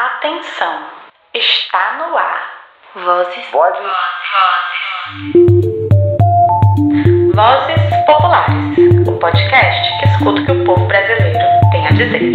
[0.00, 0.84] Atenção,
[1.34, 2.40] está no ar.
[2.94, 3.50] Vozes.
[3.50, 3.92] Vozes.
[7.34, 11.38] Vozes Populares, o podcast que escuta o que o povo brasileiro
[11.72, 12.32] tem a dizer.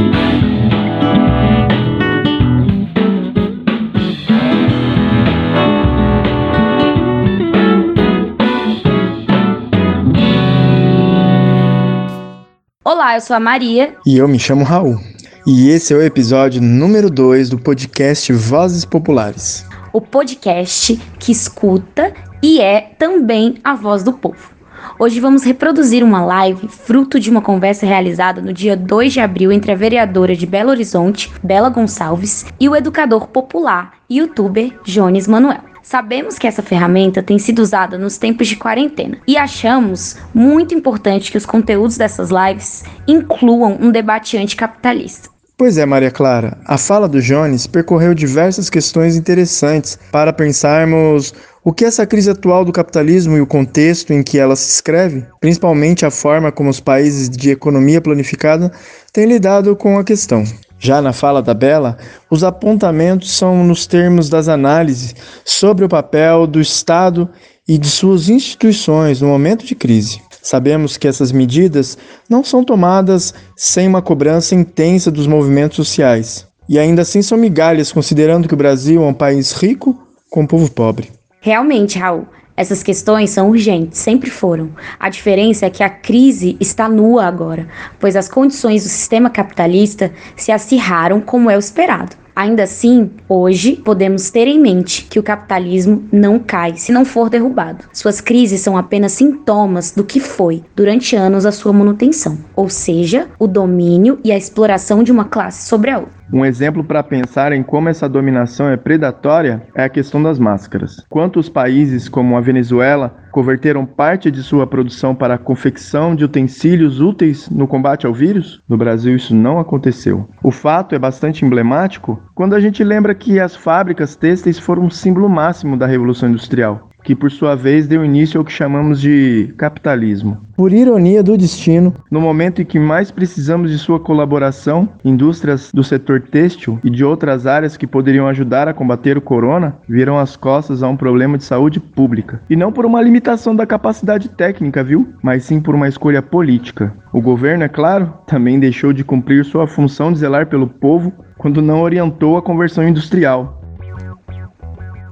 [12.84, 13.96] Olá, eu sou a Maria.
[14.06, 15.13] E eu me chamo Raul.
[15.46, 19.66] E esse é o episódio número 2 do podcast Vozes Populares.
[19.92, 24.54] O podcast que escuta e é também a voz do povo.
[24.98, 29.52] Hoje vamos reproduzir uma live fruto de uma conversa realizada no dia 2 de abril
[29.52, 35.28] entre a vereadora de Belo Horizonte, Bela Gonçalves, e o educador popular e youtuber Jones
[35.28, 35.60] Manuel.
[35.82, 41.30] Sabemos que essa ferramenta tem sido usada nos tempos de quarentena e achamos muito importante
[41.30, 45.33] que os conteúdos dessas lives incluam um debate anticapitalista.
[45.56, 51.32] Pois é, Maria Clara, a fala do Jones percorreu diversas questões interessantes para pensarmos
[51.64, 55.24] o que essa crise atual do capitalismo e o contexto em que ela se escreve,
[55.40, 58.72] principalmente a forma como os países de economia planificada
[59.14, 60.44] têm lidado com a questão.
[60.80, 61.98] Já na fala da Bela,
[62.32, 67.30] os apontamentos são nos termos das análises sobre o papel do Estado
[67.68, 70.20] e de suas instituições no momento de crise.
[70.44, 71.98] Sabemos que essas medidas
[72.30, 76.46] não são tomadas sem uma cobrança intensa dos movimentos sociais.
[76.68, 79.98] E ainda assim são migalhas, considerando que o Brasil é um país rico
[80.30, 81.10] com um povo pobre.
[81.40, 82.28] Realmente, Raul,
[82.58, 84.72] essas questões são urgentes, sempre foram.
[85.00, 90.12] A diferença é que a crise está nua agora, pois as condições do sistema capitalista
[90.36, 92.18] se acirraram como é o esperado.
[92.36, 97.30] Ainda assim, hoje podemos ter em mente que o capitalismo não cai se não for
[97.30, 97.86] derrubado.
[97.94, 103.28] Suas crises são apenas sintomas do que foi durante anos a sua manutenção, ou seja,
[103.38, 106.23] o domínio e a exploração de uma classe sobre a outra.
[106.32, 111.06] Um exemplo para pensar em como essa dominação é predatória é a questão das máscaras.
[111.10, 117.02] Quantos países, como a Venezuela, converteram parte de sua produção para a confecção de utensílios
[117.02, 118.62] úteis no combate ao vírus?
[118.70, 120.28] No Brasil, isso não aconteceu.
[120.42, 124.90] O fato é bastante emblemático quando a gente lembra que as fábricas têxteis foram um
[124.90, 129.54] símbolo máximo da Revolução Industrial que por sua vez deu início ao que chamamos de
[129.58, 130.38] capitalismo.
[130.56, 135.84] Por ironia do destino, no momento em que mais precisamos de sua colaboração, indústrias do
[135.84, 140.36] setor têxtil e de outras áreas que poderiam ajudar a combater o corona viram as
[140.36, 142.42] costas a um problema de saúde pública.
[142.50, 145.14] E não por uma limitação da capacidade técnica, viu?
[145.22, 146.94] Mas sim por uma escolha política.
[147.12, 151.62] O governo, é claro, também deixou de cumprir sua função de zelar pelo povo quando
[151.62, 153.62] não orientou a conversão industrial.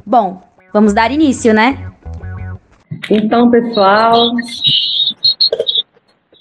[0.06, 0.42] Bom,
[0.74, 1.92] Vamos dar início, né?
[3.10, 4.32] Então, pessoal,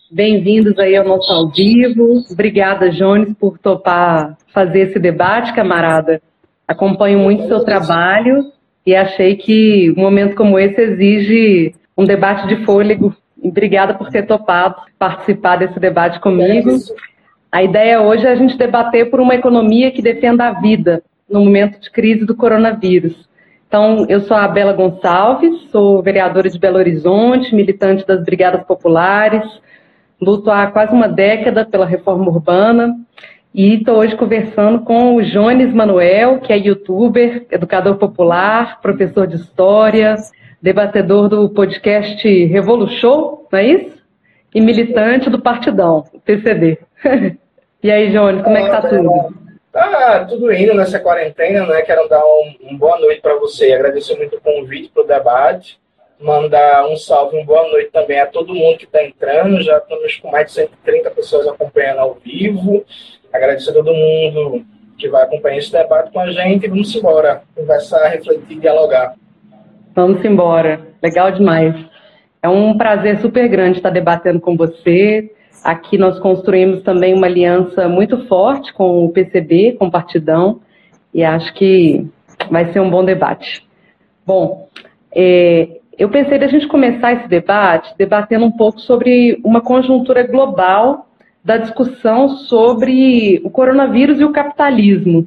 [0.08, 2.24] bem-vindos aí ao nosso ao vivo.
[2.30, 6.22] Obrigada, Jones, por topar fazer esse debate, camarada.
[6.66, 8.52] Acompanho muito o seu trabalho
[8.86, 13.12] e achei que um momento como esse exige um debate de fôlego.
[13.42, 16.70] Obrigada por ter topado participar desse debate comigo.
[17.50, 21.40] A ideia hoje é a gente debater por uma economia que defenda a vida no
[21.40, 23.28] momento de crise do coronavírus.
[23.70, 29.44] Então, eu sou a Bela Gonçalves, sou vereadora de Belo Horizonte, militante das Brigadas Populares,
[30.20, 32.96] luto há quase uma década pela reforma urbana
[33.54, 39.36] e estou hoje conversando com o Jones Manuel, que é youtuber, educador popular, professor de
[39.36, 40.16] história,
[40.60, 44.02] debatedor do podcast Revolution, não é isso?
[44.52, 46.76] E militante do Partidão, PCD.
[47.80, 49.32] e aí, Jones, como é que tá tudo?
[49.72, 51.82] Tá tudo indo nessa quarentena, né?
[51.82, 55.78] Quero dar um, um boa noite para você, agradecer muito o convite para o debate,
[56.20, 60.16] mandar um salve, uma boa noite também a todo mundo que está entrando, já estamos
[60.16, 62.84] com mais de 130 pessoas acompanhando ao vivo,
[63.32, 64.66] agradecer a todo mundo
[64.98, 69.14] que vai acompanhar esse debate com a gente, vamos embora, conversar, refletir, dialogar.
[69.94, 71.74] Vamos embora, legal demais.
[72.42, 75.30] É um prazer super grande estar debatendo com você,
[75.62, 80.60] Aqui nós construímos também uma aliança muito forte com o PCB, com o Partidão,
[81.12, 82.06] e acho que
[82.50, 83.66] vai ser um bom debate.
[84.26, 84.68] Bom,
[85.14, 91.08] é, eu pensei da gente começar esse debate debatendo um pouco sobre uma conjuntura global
[91.44, 95.26] da discussão sobre o coronavírus e o capitalismo,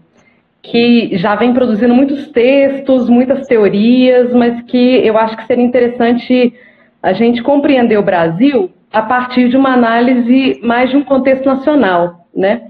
[0.62, 6.53] que já vem produzindo muitos textos, muitas teorias, mas que eu acho que seria interessante
[7.01, 12.28] a gente compreender o Brasil a partir de uma análise mais de um contexto nacional,
[12.34, 12.62] né?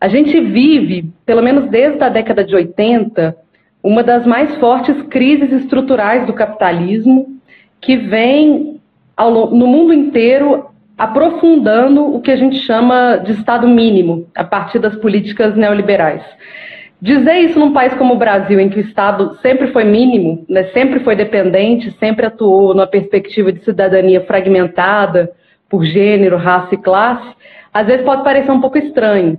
[0.00, 3.36] A gente vive, pelo menos desde a década de 80,
[3.82, 7.26] uma das mais fortes crises estruturais do capitalismo,
[7.80, 8.80] que vem
[9.14, 10.66] ao, no mundo inteiro
[10.96, 16.22] aprofundando o que a gente chama de Estado mínimo, a partir das políticas neoliberais.
[17.00, 20.64] Dizer isso num país como o Brasil, em que o Estado sempre foi mínimo, né,
[20.72, 25.30] sempre foi dependente, sempre atuou numa perspectiva de cidadania fragmentada
[25.68, 27.28] por gênero, raça e classe,
[27.72, 29.38] às vezes pode parecer um pouco estranho.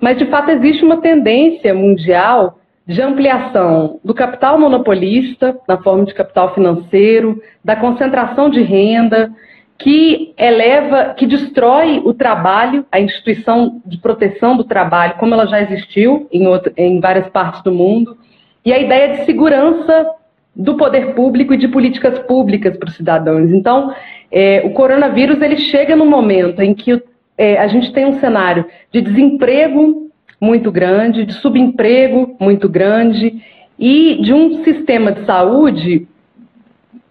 [0.00, 6.14] Mas, de fato, existe uma tendência mundial de ampliação do capital monopolista, na forma de
[6.14, 9.30] capital financeiro, da concentração de renda,
[9.78, 15.60] que eleva, que destrói o trabalho, a instituição de proteção do trabalho, como ela já
[15.62, 18.16] existiu em, outra, em várias partes do mundo,
[18.64, 20.06] e a ideia de segurança
[20.54, 23.50] do poder público e de políticas públicas para os cidadãos.
[23.52, 23.94] Então,
[24.30, 27.02] é, o coronavírus ele chega no momento em que
[27.36, 30.10] é, a gente tem um cenário de desemprego
[30.40, 33.42] muito grande, de subemprego muito grande
[33.78, 36.06] e de um sistema de saúde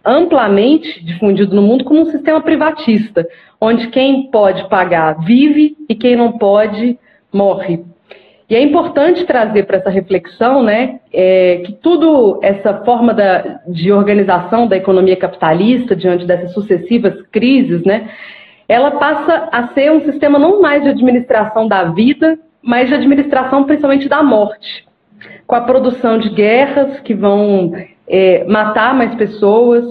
[0.06, 3.28] amplamente difundido no mundo como um sistema privatista,
[3.60, 6.98] onde quem pode pagar vive e quem não pode
[7.32, 7.84] morre.
[8.50, 13.92] E é importante trazer para essa reflexão né, é, que tudo essa forma da, de
[13.92, 18.10] organização da economia capitalista, diante dessas sucessivas crises, né,
[18.68, 23.66] ela passa a ser um sistema não mais de administração da vida, mas de administração
[23.66, 24.84] principalmente da morte,
[25.46, 27.72] com a produção de guerras que vão
[28.08, 29.86] é, matar mais pessoas,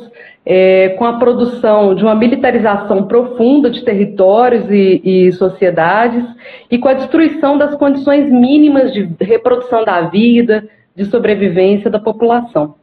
[0.50, 6.24] é, com a produção de uma militarização profunda de territórios e, e, sociedades
[6.70, 10.66] e com a destruição das condições mínimas de reprodução da vida,
[10.96, 12.76] de sobrevivência da população.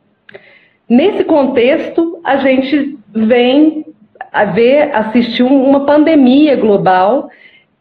[0.87, 3.83] Nesse contexto, a gente vem
[4.31, 7.29] a ver, assistir uma pandemia global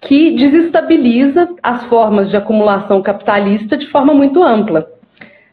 [0.01, 4.94] que desestabiliza as formas de acumulação capitalista de forma muito ampla.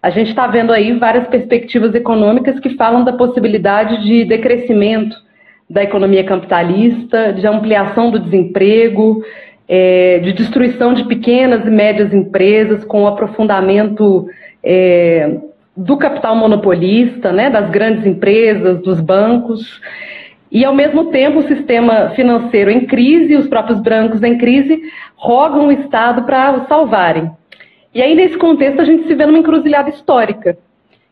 [0.01, 5.15] A gente está vendo aí várias perspectivas econômicas que falam da possibilidade de decrescimento
[5.69, 9.23] da economia capitalista, de ampliação do desemprego,
[9.67, 14.27] é, de destruição de pequenas e médias empresas, com o aprofundamento
[14.63, 15.37] é,
[15.77, 19.79] do capital monopolista, né, das grandes empresas, dos bancos.
[20.51, 24.81] E, ao mesmo tempo, o sistema financeiro em crise, os próprios brancos em crise,
[25.15, 27.31] rogam o Estado para o salvarem.
[27.93, 30.57] E aí, nesse contexto, a gente se vê numa encruzilhada histórica,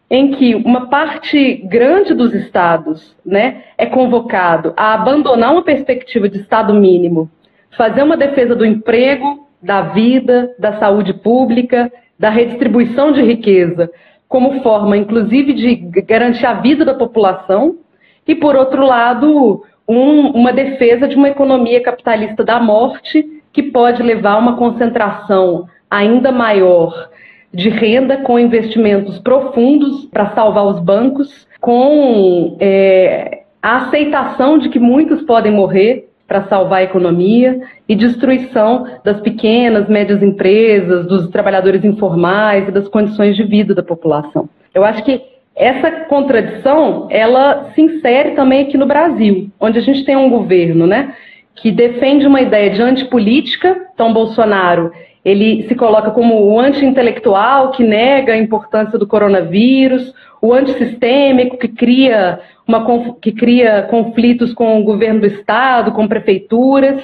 [0.10, 6.40] em que uma parte grande dos estados né, é convocado a abandonar uma perspectiva de
[6.40, 7.30] Estado mínimo,
[7.78, 13.92] fazer uma defesa do emprego, da vida, da saúde pública, da redistribuição de riqueza,
[14.28, 17.78] como forma, inclusive, de garantir a vida da população,
[18.26, 24.02] e, por outro lado, um, uma defesa de uma economia capitalista da morte, que pode
[24.02, 27.10] levar a uma concentração ainda maior
[27.54, 34.80] de renda com investimentos profundos para salvar os bancos, com é, a aceitação de que
[34.80, 41.84] muitos podem morrer para salvar a economia e destruição das pequenas, médias empresas, dos trabalhadores
[41.84, 44.48] informais e das condições de vida da população.
[44.74, 45.22] Eu acho que
[45.56, 50.86] essa contradição, ela se insere também aqui no Brasil, onde a gente tem um governo,
[50.86, 51.16] né,
[51.56, 54.92] que defende uma ideia de antipolítica, então Bolsonaro
[55.24, 61.68] ele se coloca como o anti-intelectual que nega a importância do coronavírus, o antissistêmico que
[61.68, 67.02] cria, uma, que cria conflitos com o governo do estado, com prefeituras,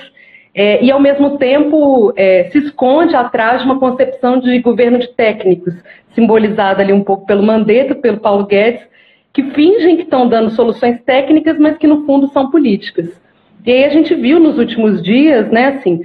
[0.53, 5.09] é, e ao mesmo tempo é, se esconde atrás de uma concepção de governo de
[5.09, 5.73] técnicos,
[6.13, 8.81] simbolizada ali um pouco pelo Mandetta, pelo Paulo Guedes,
[9.33, 13.21] que fingem que estão dando soluções técnicas, mas que no fundo são políticas.
[13.65, 16.01] E aí a gente viu nos últimos dias, né, assim,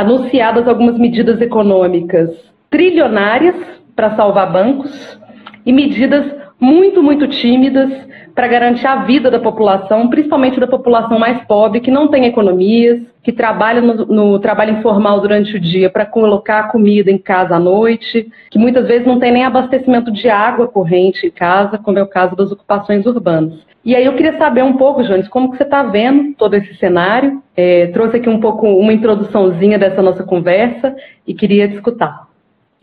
[0.00, 2.30] anunciadas algumas medidas econômicas
[2.70, 3.56] trilionárias
[3.96, 5.18] para salvar bancos
[5.66, 6.24] e medidas
[6.60, 7.90] muito, muito tímidas
[8.34, 13.00] para garantir a vida da população, principalmente da população mais pobre, que não tem economias,
[13.24, 17.58] que trabalha no, no trabalho informal durante o dia para colocar comida em casa à
[17.58, 22.02] noite, que muitas vezes não tem nem abastecimento de água corrente em casa, como é
[22.02, 23.66] o caso das ocupações urbanas.
[23.88, 26.74] E aí eu queria saber um pouco, Jones, como que você está vendo todo esse
[26.74, 27.42] cenário?
[27.56, 30.94] É, trouxe aqui um pouco uma introduçãozinha dessa nossa conversa
[31.26, 32.28] e queria te escutar.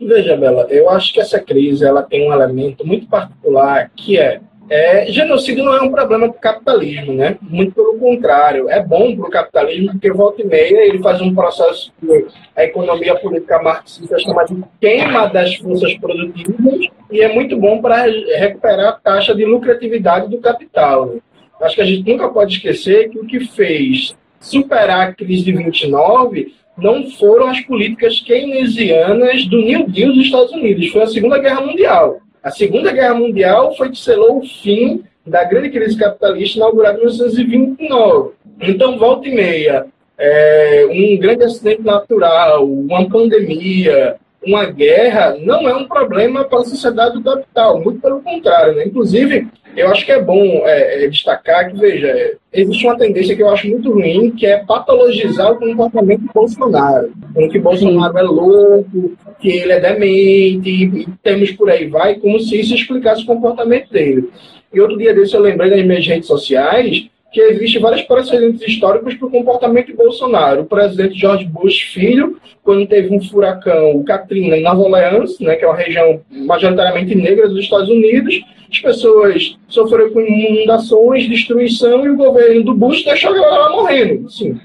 [0.00, 4.40] Veja, Bela, eu acho que essa crise ela tem um elemento muito particular que é
[4.68, 7.38] é, genocídio não é um problema para o capitalismo, né?
[7.40, 11.34] Muito pelo contrário, é bom para o capitalismo porque volta e meia ele faz um
[11.34, 17.56] processo que a economia política marxista chama de queima das forças produtivas e é muito
[17.56, 21.14] bom para recuperar a taxa de lucratividade do capital.
[21.60, 25.52] Acho que a gente nunca pode esquecer que o que fez superar a crise de
[25.52, 31.38] 29 não foram as políticas keynesianas do New Deal dos Estados Unidos, foi a Segunda
[31.38, 32.20] Guerra Mundial.
[32.46, 37.00] A Segunda Guerra Mundial foi que selou o fim da grande crise capitalista inaugurada em
[37.00, 38.34] 1929.
[38.60, 39.86] Então, volta e meia,
[40.16, 44.14] é, um grande acidente natural, uma pandemia,
[44.46, 48.74] uma guerra não é um problema para a sociedade do capital, muito pelo contrário.
[48.74, 48.84] Né?
[48.86, 53.42] Inclusive, eu acho que é bom é, é, destacar que, veja, existe uma tendência que
[53.42, 57.12] eu acho muito ruim, que é patologizar o comportamento do Bolsonaro.
[57.34, 62.38] Como que Bolsonaro é louco, que ele é demente, e temos por aí vai, como
[62.40, 64.30] se isso explicasse o comportamento dele.
[64.72, 69.14] E outro dia desse eu lembrei nas minhas redes sociais que existe vários precedentes históricos
[69.14, 70.62] para o comportamento de Bolsonaro.
[70.62, 75.64] O presidente George Bush filho, quando teve um furacão, Katrina, em Nova Orleans, né, que
[75.64, 78.40] é uma região majoritariamente negra dos Estados Unidos,
[78.70, 84.30] as pessoas sofreram com inundações, destruição, e o governo do Bush deixou a galera morrendo.
[84.30, 84.58] Sim.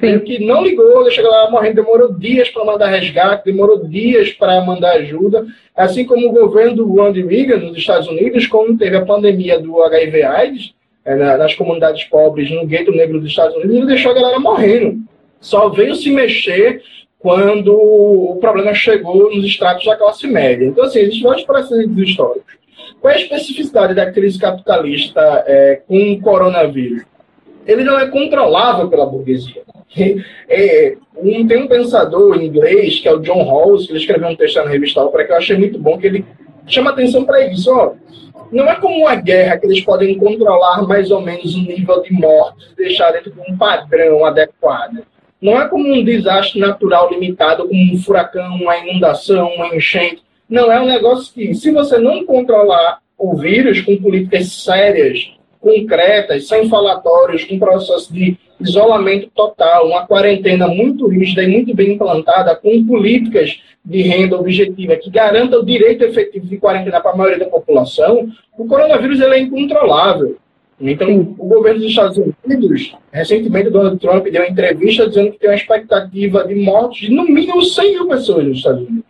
[0.00, 0.18] Sim.
[0.20, 4.64] que não ligou, deixou a galera morrendo, demorou dias para mandar resgate, demorou dias para
[4.64, 5.46] mandar ajuda.
[5.76, 9.82] Assim como o governo do Ronald Reagan, nos Estados Unidos, quando teve a pandemia do
[9.82, 14.38] HIV-AIDS, é, nas comunidades pobres, no gueto negro dos Estados Unidos, ele deixou a galera
[14.38, 15.00] morrendo.
[15.40, 16.82] Só veio se mexer
[17.18, 20.66] quando o problema chegou nos estratos da classe média.
[20.66, 22.54] Então, assim, existem vários precedentes históricos.
[23.00, 27.02] Qual é a especificidade da crise capitalista é, com o coronavírus?
[27.66, 29.62] Ele não é controlável pela burguesia.
[30.48, 34.36] É, um, tem um pensador inglês, que é o John Rawls, que ele escreveu um
[34.36, 36.24] texto na revista Opera que eu achei muito bom, que ele
[36.66, 37.70] chama atenção para isso.
[37.70, 37.94] Ó,
[38.52, 42.12] não é como uma guerra que eles podem controlar mais ou menos o nível de
[42.12, 45.04] mortes, deixar dentro de um padrão adequado.
[45.40, 50.22] Não é como um desastre natural limitado, como um furacão, uma inundação, uma enchente.
[50.48, 56.46] Não, é um negócio que, se você não controlar o vírus com políticas sérias, concretas,
[56.46, 62.54] sem falatórios, com processo de isolamento total, uma quarentena muito rígida e muito bem implantada,
[62.54, 67.44] com políticas de renda objetiva que garanta o direito efetivo de quarentena para a maioria
[67.44, 70.36] da população, o coronavírus ele é incontrolável.
[70.80, 71.34] Então, Sim.
[71.38, 75.50] o governo dos Estados Unidos, recentemente, o Donald Trump deu uma entrevista dizendo que tem
[75.50, 79.04] uma expectativa de mortes de no mínimo 100 mil pessoas nos Estados Unidos.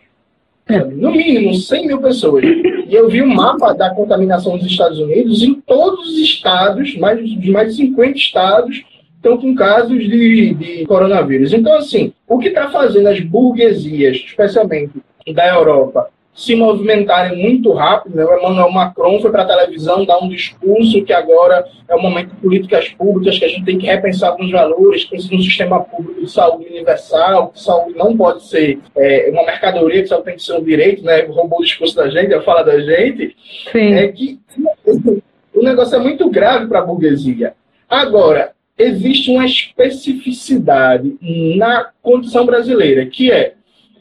[0.68, 0.78] É.
[0.78, 2.44] No mínimo 100 mil pessoas.
[2.44, 7.18] E eu vi um mapa da contaminação dos Estados Unidos em todos os estados, mais
[7.26, 8.82] de mais de 50 estados,
[9.22, 11.52] estão com casos de, de coronavírus.
[11.52, 15.00] Então, assim, o que está fazendo as burguesias, especialmente
[15.32, 18.16] da Europa, se movimentarem muito rápido.
[18.16, 18.24] Né?
[18.24, 22.30] O Emmanuel Macron foi para a televisão dar um discurso que agora é o momento
[22.30, 26.20] de políticas públicas, que a gente tem que repensar alguns valores, de um sistema público
[26.20, 30.42] de saúde universal, que saúde não pode ser é, uma mercadoria, que só tem que
[30.42, 31.20] ser um direito, né?
[31.26, 33.36] roubou o discurso da gente, fala da gente.
[33.70, 33.94] Sim.
[33.94, 34.40] É que
[35.54, 37.54] o negócio é muito grave para a burguesia.
[37.88, 38.52] Agora,
[38.82, 41.16] existe uma especificidade
[41.56, 43.54] na condição brasileira, que é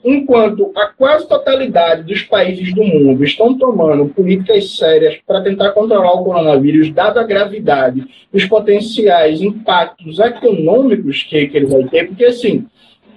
[0.04, 6.14] enquanto a quase totalidade dos países do mundo estão tomando políticas sérias para tentar controlar
[6.14, 12.26] o coronavírus, dada a gravidade, os potenciais impactos econômicos que, que ele vai ter, porque
[12.26, 12.66] assim,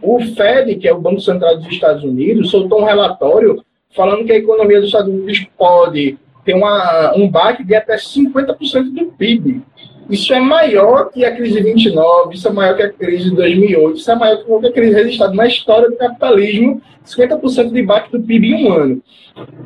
[0.03, 4.33] o Fed, que é o Banco Central dos Estados Unidos, soltou um relatório falando que
[4.33, 9.63] a economia dos Estados Unidos pode ter uma, um baque de até 50% do PIB.
[10.09, 13.37] Isso é maior que a crise de 29, isso é maior que a crise de
[13.37, 18.13] 2008, isso é maior que qualquer crise registrada na história do capitalismo, 50% de baque
[18.13, 19.03] do PIB em um ano.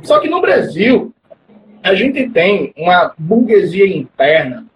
[0.02, 1.12] Só que no Brasil,
[1.82, 4.66] a gente tem uma burguesia interna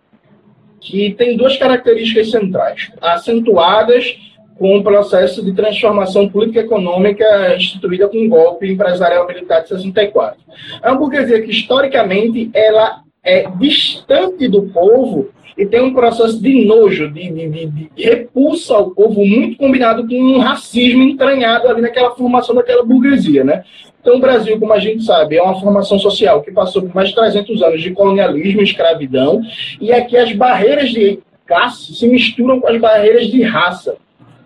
[0.80, 4.16] que tem duas características centrais, acentuadas
[4.58, 10.40] com o processo de transformação política econômica instituída com o golpe empresarial militar de 64.
[10.82, 16.64] É uma burguesia que, historicamente, ela é distante do povo e tem um processo de
[16.64, 21.80] nojo, de, de, de, de, repulsa ao povo, muito combinado com um racismo entranhado ali
[21.80, 23.64] naquela formação daquela burguesia, né?
[24.00, 27.10] Então, o Brasil, como a gente sabe, é uma formação social que passou por mais
[27.10, 29.40] de 300 anos de colonialismo e escravidão,
[29.80, 33.96] e aqui as barreiras de classe se misturam com as barreiras de raça,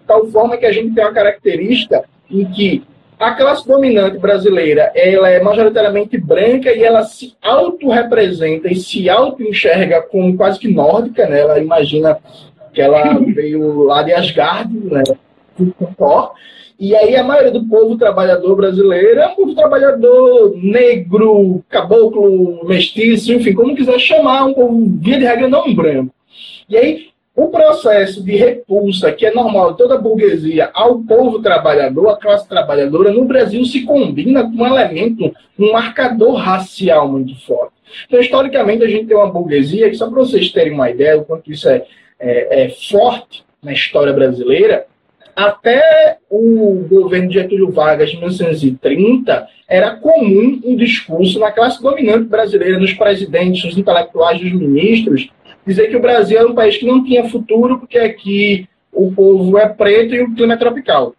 [0.06, 2.82] tal forma que a gente tem uma característica em que
[3.18, 10.02] a classe dominante brasileira ela é majoritariamente branca e ela se auto-representa e se auto-enxerga
[10.02, 11.40] como quase que nórdica, né?
[11.40, 12.18] Ela imagina
[12.72, 15.02] que ela veio lá de Asgard, né?
[16.78, 23.32] E aí a maioria do povo trabalhador brasileiro é um povo trabalhador negro, caboclo, mestiço,
[23.32, 26.14] enfim, como quiser chamar, um povo, via de regra, não branco.
[26.68, 31.42] E aí o processo de repulsa, que é normal de toda a burguesia, ao povo
[31.42, 37.38] trabalhador, à classe trabalhadora, no Brasil se combina com um elemento, um marcador racial muito
[37.44, 37.74] forte.
[38.06, 41.24] Então, historicamente, a gente tem uma burguesia que, só para vocês terem uma ideia do
[41.24, 41.84] quanto isso é,
[42.18, 44.86] é, é forte na história brasileira,
[45.34, 52.24] até o governo de Getúlio Vargas, de 1930, era comum um discurso na classe dominante
[52.24, 55.28] brasileira, nos presidentes, nos intelectuais, nos ministros,
[55.66, 59.58] dizer que o Brasil era um país que não tinha futuro, porque aqui o povo
[59.58, 61.14] é preto e o clima é tropical.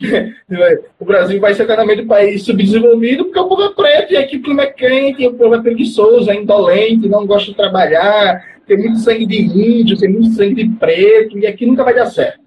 [0.98, 4.36] o Brasil vai ser eternamente um país subdesenvolvido porque o povo é preto e aqui
[4.36, 8.78] o clima é quente, o povo é preguiçoso, é indolente, não gosta de trabalhar, tem
[8.78, 12.40] muito sangue de índio, tem muito sangue de preto, e aqui nunca vai dar certo.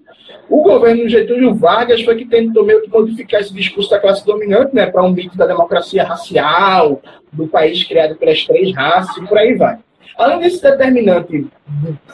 [0.48, 4.74] O governo Getúlio Vargas foi que tentou meio que modificar esse discurso da classe dominante,
[4.74, 7.02] né, para um mito da democracia racial,
[7.32, 9.78] do país criado pelas três raças, e por aí vai.
[10.16, 11.48] Além desse determinante de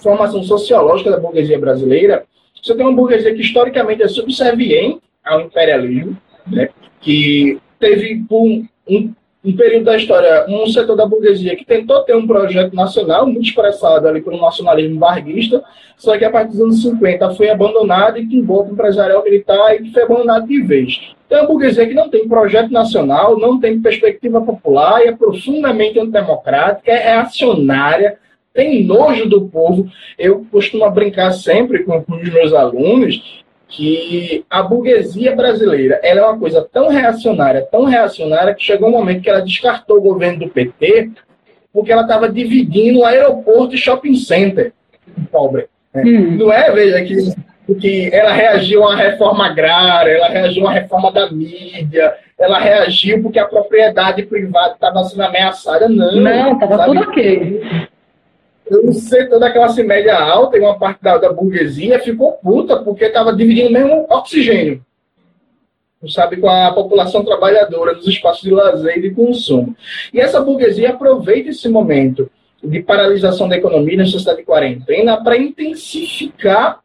[0.03, 2.25] formação sociológica da burguesia brasileira,
[2.61, 6.17] você tem uma burguesia que historicamente é subserviente ao imperialismo,
[6.47, 6.69] né,
[7.01, 9.13] que teve um, um
[9.45, 13.43] um período da história, um setor da burguesia que tentou ter um projeto nacional, muito
[13.43, 15.63] expressado ali um nacionalismo varguista,
[15.97, 19.83] só que a partir dos anos 50 foi abandonado e para o empresarial militar e
[19.83, 21.13] que foi abandonado de vez.
[21.27, 25.99] Então, é uma burguesia que não tem projeto nacional, não tem perspectiva popular, é profundamente
[25.99, 28.19] antidemocrática, é reacionária,
[28.53, 29.91] tem nojo do povo.
[30.19, 36.25] Eu costumo brincar sempre com, com os meus alunos que a burguesia brasileira ela é
[36.25, 40.41] uma coisa tão reacionária, tão reacionária, que chegou um momento que ela descartou o governo
[40.41, 41.11] do PT
[41.73, 44.75] porque ela estava dividindo o aeroporto e shopping center.
[45.31, 45.69] Pobre.
[45.95, 46.03] Né?
[46.05, 46.37] Hum.
[46.37, 50.75] Não é, veja, que, que ela reagiu a uma reforma agrária, ela reagiu a uma
[50.75, 55.89] reforma da mídia, ela reagiu porque a propriedade privada estava sendo ameaçada.
[55.89, 57.89] Não, não estava tudo ok
[58.79, 63.05] o setor da classe média alta e uma parte da, da burguesia ficou puta porque
[63.05, 64.85] estava dividindo mesmo oxigênio.
[66.09, 69.77] Sabe, com a população trabalhadora nos espaços de lazer e de consumo.
[70.13, 72.29] E essa burguesia aproveita esse momento
[72.63, 76.81] de paralisação da economia na sociedade de quarentena para intensificar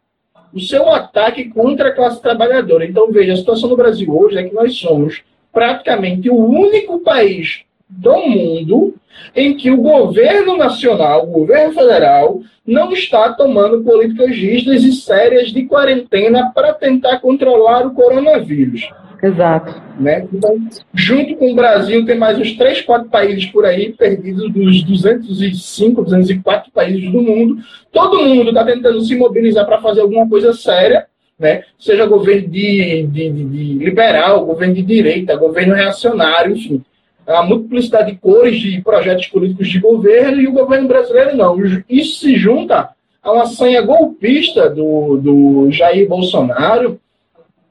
[0.54, 2.86] o seu ataque contra a classe trabalhadora.
[2.86, 7.64] Então, veja, a situação no Brasil hoje é que nós somos praticamente o único país
[7.90, 8.96] do mundo
[9.36, 15.52] em que o governo nacional, o governo federal, não está tomando políticas rígidas e sérias
[15.52, 18.90] de quarentena para tentar controlar o coronavírus.
[19.24, 19.82] Exato.
[20.00, 20.28] Né?
[20.32, 20.58] Então,
[20.94, 26.04] junto com o Brasil, tem mais uns 3, 4 países por aí, perdidos dos 205,
[26.04, 27.58] 204 países do mundo.
[27.92, 31.08] Todo mundo está tentando se mobilizar para fazer alguma coisa séria,
[31.40, 31.64] né?
[31.80, 36.84] seja governo de, de, de, de liberal, governo de direita, governo reacionário, enfim
[37.28, 41.58] a multiplicidade de cores de projetos políticos de governo e o governo brasileiro não.
[41.90, 42.90] Isso se junta
[43.22, 47.00] a uma senha golpista do, do Jair Bolsonaro,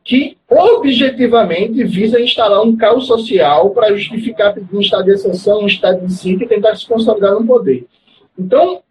[0.04, 6.06] que objetivamente visa instalar um caos social para justificar um estado de exceção, um estado
[6.06, 7.86] de sítio e tentar se consolidar no poder.
[8.38, 8.82] Então,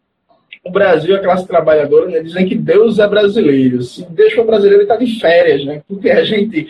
[0.64, 3.84] o Brasil, a classe trabalhadora, né, dizem que Deus é brasileiro.
[3.84, 5.84] Se Deus for brasileiro, ele está de férias, né?
[5.88, 6.68] Porque a gente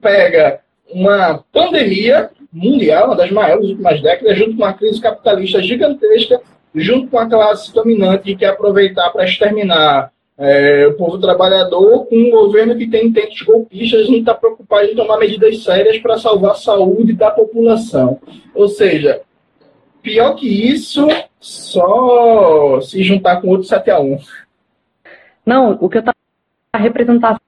[0.00, 6.40] pega uma pandemia mundial, uma das maiores últimas décadas, junto com uma crise capitalista gigantesca,
[6.74, 12.16] junto com a classe dominante que quer aproveitar para exterminar é, o povo trabalhador, com
[12.16, 16.18] um governo que tem intentos golpistas e não está preocupado em tomar medidas sérias para
[16.18, 18.20] salvar a saúde da população.
[18.54, 19.20] Ou seja,
[20.02, 21.06] pior que isso,
[21.40, 24.18] só se juntar com outro 7 a 1
[25.44, 26.16] Não, o que eu estava
[26.74, 27.40] representando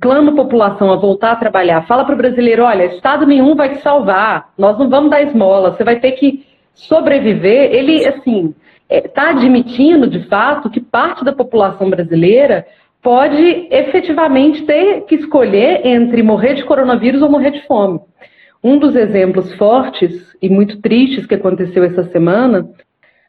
[0.00, 3.70] clama a população a voltar a trabalhar, fala para o brasileiro, olha, Estado nenhum vai
[3.70, 8.54] te salvar, nós não vamos dar esmola, você vai ter que sobreviver, ele, assim,
[8.90, 12.66] está é, admitindo, de fato, que parte da população brasileira
[13.02, 18.00] pode efetivamente ter que escolher entre morrer de coronavírus ou morrer de fome.
[18.62, 22.66] Um dos exemplos fortes e muito tristes que aconteceu essa semana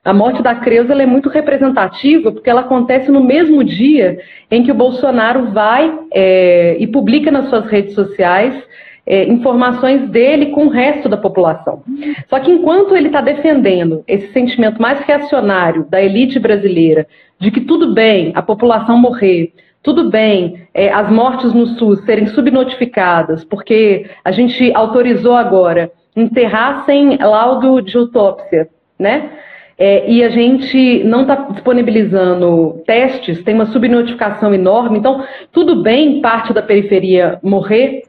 [0.05, 4.19] a morte da Creuza é muito representativa porque ela acontece no mesmo dia
[4.51, 8.55] em que o Bolsonaro vai é, e publica nas suas redes sociais
[9.03, 11.81] é, informações dele com o resto da população.
[12.29, 17.07] Só que enquanto ele está defendendo esse sentimento mais reacionário da elite brasileira,
[17.39, 22.27] de que tudo bem a população morrer, tudo bem é, as mortes no SUS serem
[22.27, 29.31] subnotificadas, porque a gente autorizou agora enterrar sem laudo de autópsia, né?
[29.77, 36.21] É, e a gente não está disponibilizando testes, tem uma subnotificação enorme, então tudo bem
[36.21, 38.03] parte da periferia morrer,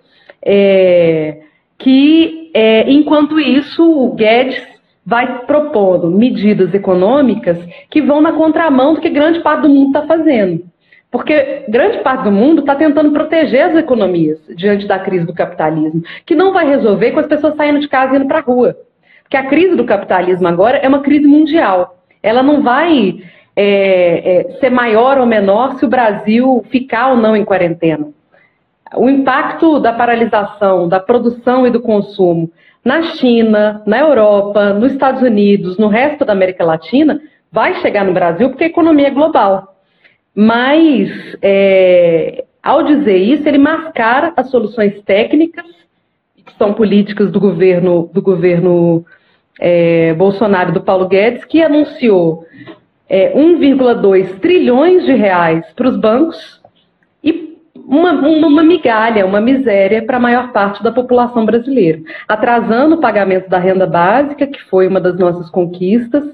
[0.44, 1.38] é,
[1.76, 4.62] que é, enquanto isso o Guedes
[5.04, 7.58] vai propondo medidas econômicas
[7.90, 10.64] que vão na contramão do que grande parte do mundo está fazendo.
[11.10, 16.02] Porque grande parte do mundo está tentando proteger as economias diante da crise do capitalismo,
[16.24, 18.76] que não vai resolver com as pessoas saindo de casa e indo para a rua.
[19.26, 21.98] Porque a crise do capitalismo agora é uma crise mundial.
[22.22, 23.20] Ela não vai
[23.56, 28.08] é, é, ser maior ou menor se o Brasil ficar ou não em quarentena.
[28.94, 32.48] O impacto da paralisação da produção e do consumo
[32.84, 38.12] na China, na Europa, nos Estados Unidos, no resto da América Latina, vai chegar no
[38.12, 39.74] Brasil porque a economia é global.
[40.32, 41.10] Mas
[41.42, 45.64] é, Ao dizer isso, ele mascara as soluções técnicas,
[46.58, 49.04] são políticas do governo, do governo
[49.60, 52.44] é, Bolsonaro do Paulo Guedes, que anunciou
[53.08, 56.60] é, 1,2 trilhões de reais para os bancos
[57.22, 63.00] e uma, uma, migalha, uma miséria para a maior parte da população brasileira, atrasando o
[63.00, 66.24] pagamento da renda básica, que foi uma das nossas conquistas,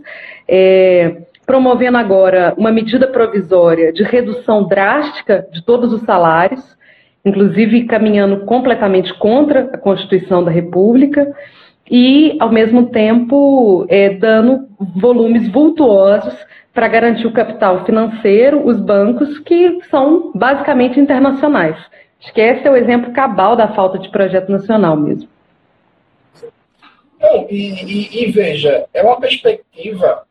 [0.49, 6.77] é, promovendo agora uma medida provisória de redução drástica de todos os salários,
[7.25, 11.33] inclusive caminhando completamente contra a Constituição da República
[11.91, 16.35] e, ao mesmo tempo, é, dando volumes vultuosos
[16.73, 21.77] para garantir o capital financeiro, os bancos, que são basicamente internacionais.
[22.23, 25.29] Acho que esse é o exemplo cabal da falta de projeto nacional mesmo.
[27.21, 30.25] Não, e, e, e veja, é uma perspectiva,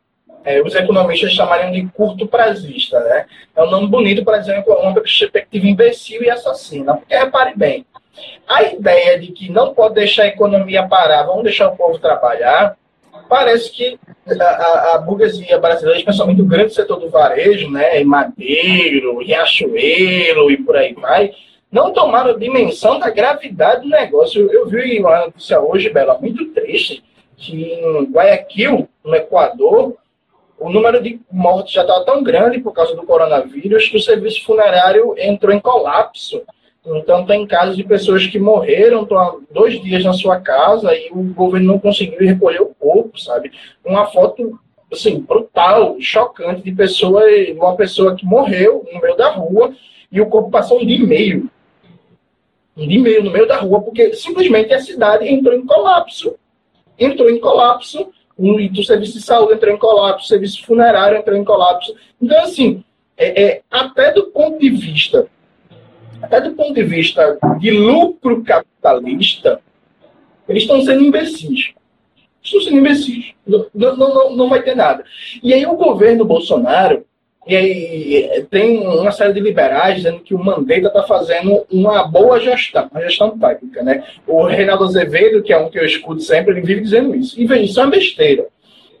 [0.44, 3.26] é, os economistas chamariam de curto prazista, né?
[3.54, 6.96] É um nome bonito para dizer uma perspectiva imbecil e assassina.
[6.96, 7.86] Porque repare bem,
[8.48, 12.76] a ideia de que não pode deixar a economia parar, vamos deixar o povo trabalhar,
[13.28, 13.98] parece que
[14.38, 20.56] a, a, a burguesia brasileira, especialmente o grande setor do varejo, né, Madeiro, Riachuelo e
[20.58, 21.32] por aí vai,
[21.70, 24.42] não tomaram dimensão da gravidade do negócio.
[24.42, 27.02] Eu, eu vi uma notícia hoje, Bela, muito triste,
[27.36, 29.96] que em Guayaquil, no Equador,
[30.62, 34.44] o número de mortes já estava tão grande por causa do coronavírus que o serviço
[34.44, 36.40] funerário entrou em colapso.
[36.86, 41.22] Então, tem casos de pessoas que morreram, há dois dias na sua casa e o
[41.34, 43.50] governo não conseguiu recolher o corpo, sabe?
[43.84, 44.58] Uma foto,
[44.92, 47.22] assim, brutal, chocante de pessoa,
[47.56, 49.74] uma pessoa que morreu no meio da rua
[50.10, 51.50] e o corpo passou um dia e meio.
[52.76, 56.36] Um dia e meio no meio da rua, porque simplesmente a cidade entrou em colapso.
[56.98, 58.12] Entrou em colapso,
[58.50, 61.94] o serviço de saúde entrou em colapso, o serviço funerário entrou em colapso.
[62.20, 62.82] Então, assim,
[63.16, 65.28] é, é até do ponto de vista
[66.22, 69.60] até do ponto de vista de lucro capitalista,
[70.48, 71.72] eles estão sendo imbecis.
[72.40, 73.32] Estão sendo imbecis.
[73.44, 75.04] Não, não, não, não vai ter nada.
[75.42, 77.04] E aí o governo Bolsonaro,
[77.46, 82.38] e aí tem uma série de liberais dizendo que o Mandetta está fazendo uma boa
[82.38, 84.04] gestão, uma gestão técnica, né?
[84.26, 87.40] O Reinaldo Azevedo, que é um que eu escuto sempre, ele vive dizendo isso.
[87.40, 88.46] E vem, isso é uma besteira.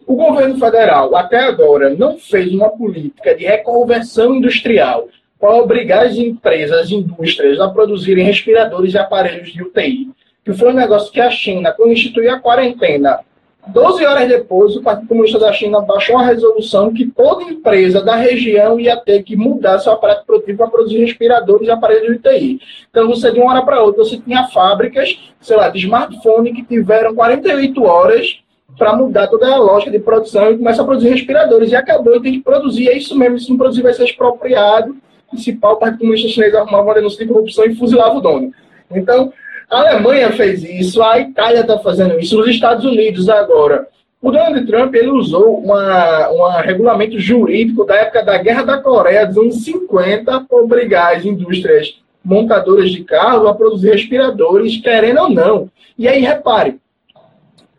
[0.06, 6.16] O governo federal, até agora, não fez uma política de reconversão industrial para obrigar as
[6.16, 10.10] empresas, as indústrias a produzirem respiradores e aparelhos de UTI,
[10.44, 13.20] que foi um negócio que a China, quando instituiu a quarentena,
[13.68, 18.16] 12 horas depois, o Partido Comunista da China baixou uma resolução que toda empresa da
[18.16, 22.60] região ia ter que mudar seu aparato produtivo para produzir respiradores e aparelhos de UTI.
[22.90, 26.64] Então, você, de uma hora para outra, você tinha fábricas, sei lá, de smartphone que
[26.64, 28.40] tiveram 48 horas
[28.76, 31.70] para mudar toda a lógica de produção e começa a produzir respiradores.
[31.70, 34.96] E acabou, tem que produzir, é isso mesmo, se não produzir vai ser expropriado
[35.32, 38.52] principal, o Partido Comunista Chinês arrumava uma denúncia de corrupção e fuzilava o dono.
[38.90, 39.32] Então,
[39.72, 43.88] a Alemanha fez isso, a Itália está fazendo isso, os Estados Unidos agora.
[44.20, 49.36] O Donald Trump ele usou um regulamento jurídico da época da Guerra da Coreia, dos
[49.38, 55.70] anos 50, para obrigar as indústrias montadoras de carro a produzir respiradores, querendo ou não.
[55.98, 56.78] E aí, repare,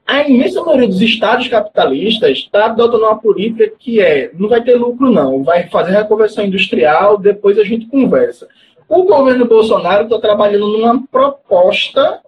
[0.05, 4.75] a imensa maioria dos estados capitalistas está adotando uma política que é não vai ter
[4.75, 8.47] lucro, não, vai fazer reconversão industrial, depois a gente conversa.
[8.93, 12.19] O governo Bolsonaro está trabalhando numa proposta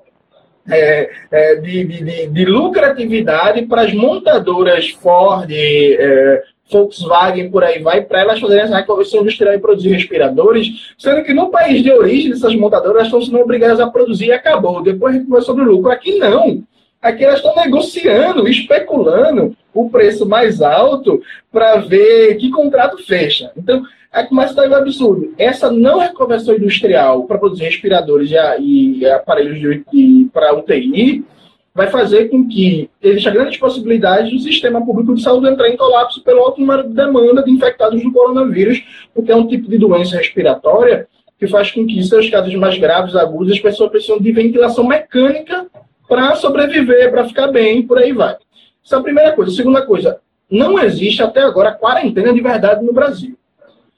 [0.67, 8.01] é, é, de, de, de, lucratividade para as montadoras Ford, é, Volkswagen, por aí vai,
[8.01, 12.31] para elas fazerem essa reconversão industrial e produzir respiradores, sendo que no país de origem
[12.31, 14.81] dessas montadoras estão sendo obrigadas a produzir e acabou.
[14.81, 15.91] Depois a gente conversa sobre o lucro.
[15.91, 16.63] Aqui não.
[16.99, 23.51] Aqui elas estão negociando, especulando o preço mais alto para ver que contrato fecha.
[23.55, 23.83] Então,
[24.15, 25.33] é começa a dar um absurdo.
[25.37, 29.83] Essa não reconversão industrial para produzir respiradores e, e aparelhos
[30.31, 31.25] para UTI
[31.73, 36.23] vai fazer com que exista grandes possibilidades do sistema público de saúde entrar em colapso
[36.23, 38.81] pelo alto número de demanda de infectados do coronavírus,
[39.13, 43.13] porque é um tipo de doença respiratória que faz com que, seus casos mais graves,
[43.13, 45.67] agudos, as pessoas precisam de ventilação mecânica
[46.07, 48.37] para sobreviver, para ficar bem, por aí vai.
[48.85, 49.51] Essa é a primeira coisa.
[49.51, 53.37] Segunda coisa, não existe até agora quarentena de verdade no Brasil.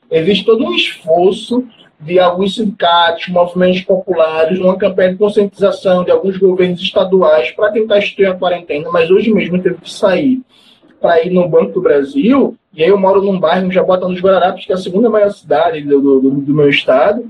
[0.10, 1.64] Existe todo um esforço
[2.00, 7.98] de alguns sindicatos, movimentos populares, uma campanha de conscientização de alguns governos estaduais para tentar
[7.98, 10.42] instituir a quarentena, mas hoje mesmo teve que sair
[11.02, 14.20] para ir no Banco do Brasil, e aí eu moro num bairro, já bota nos
[14.20, 17.24] Guararapes, que é a segunda maior cidade do, do, do meu estado,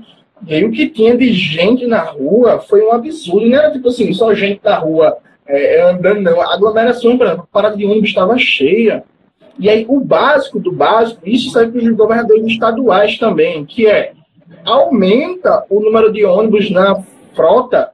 [0.46, 3.48] e aí o que tinha de gente na rua foi um absurdo.
[3.48, 6.40] Não era tipo assim, só gente na rua é, andando, não.
[6.40, 9.02] A aglomeração, a parada de ônibus estava cheia.
[9.58, 14.12] E aí o básico do básico, isso serve para os governadores estaduais também, que é
[14.64, 17.02] aumenta o número de ônibus na
[17.34, 17.90] frota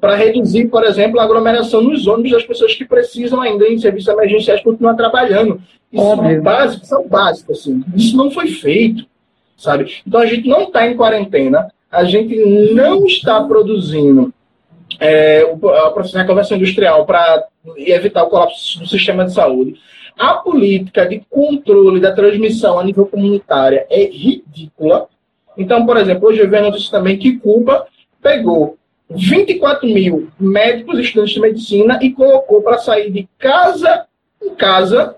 [0.00, 4.08] para reduzir, por exemplo, a aglomeração nos ônibus das pessoas que precisam ainda em serviços
[4.08, 5.60] emergenciais continuar trabalhando.
[5.92, 6.30] Isso Óbvio.
[6.30, 7.82] é básico, são básicos, assim.
[7.94, 9.06] Isso não foi feito,
[9.56, 10.02] sabe?
[10.06, 12.36] Então a gente não está em quarentena, a gente
[12.72, 14.32] não está produzindo
[15.00, 19.76] é, a processar a conversão industrial para evitar o colapso do sistema de saúde.
[20.18, 25.08] A política de controle da transmissão a nível comunitária é ridícula.
[25.58, 27.86] Então, por exemplo, hoje eu vi a notícia também que Cuba
[28.22, 28.78] pegou
[29.10, 34.06] 24 mil médicos, estudantes de medicina, e colocou para sair de casa
[34.42, 35.16] em casa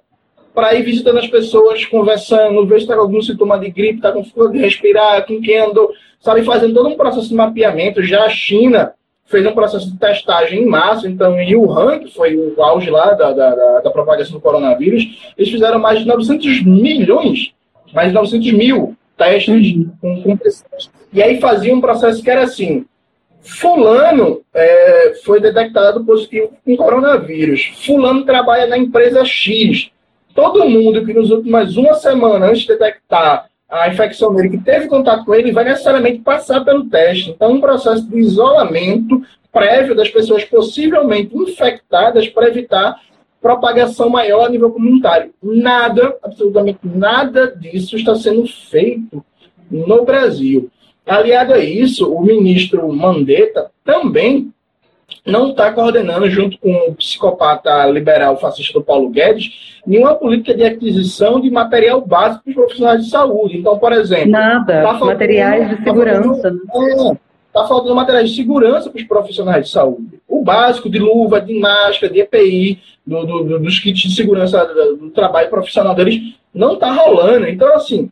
[0.52, 4.10] para ir visitando as pessoas, conversando, ver se está com algum sintoma de gripe, está
[4.10, 8.02] com dificuldade de respirar, com quem andou, sabe, fazendo todo um processo de mapeamento.
[8.02, 8.92] Já a China
[9.28, 13.12] fez um processo de testagem em massa, então em Wuhan, que foi o auge lá
[13.12, 17.52] da, da, da propagação do coronavírus, eles fizeram mais de 900 milhões,
[17.92, 19.90] mais de 900 mil testes uhum.
[20.00, 20.90] com, com pessoas.
[21.12, 22.86] E aí faziam um processo que era assim,
[23.40, 27.72] Fulano é, foi detectado positivo com coronavírus.
[27.84, 29.90] Fulano trabalha na empresa X.
[30.34, 34.86] Todo mundo que nos últimos uma semana antes de detectar a infecção dele, que teve
[34.86, 37.30] contato com ele, vai necessariamente passar pelo teste.
[37.30, 43.00] Então, um processo de isolamento prévio das pessoas possivelmente infectadas para evitar
[43.40, 45.32] propagação maior a nível comunitário.
[45.42, 49.24] Nada, absolutamente nada disso está sendo feito
[49.70, 50.70] no Brasil.
[51.06, 54.52] Aliado a isso, o ministro Mandetta também
[55.28, 60.64] não está coordenando, junto com o psicopata liberal fascista do Paulo Guedes, nenhuma política de
[60.64, 63.58] aquisição de material básico para os profissionais de saúde.
[63.58, 64.30] Então, por exemplo.
[64.30, 66.48] Nada, tá faltando, materiais de tá segurança.
[66.48, 67.18] Está faltando, é,
[67.52, 70.20] tá faltando materiais de segurança para os profissionais de saúde.
[70.26, 74.96] O básico de luva, de máscara, de EPI, do, do, dos kits de segurança do,
[74.96, 77.46] do trabalho profissional deles, não está rolando.
[77.46, 78.10] Então, assim,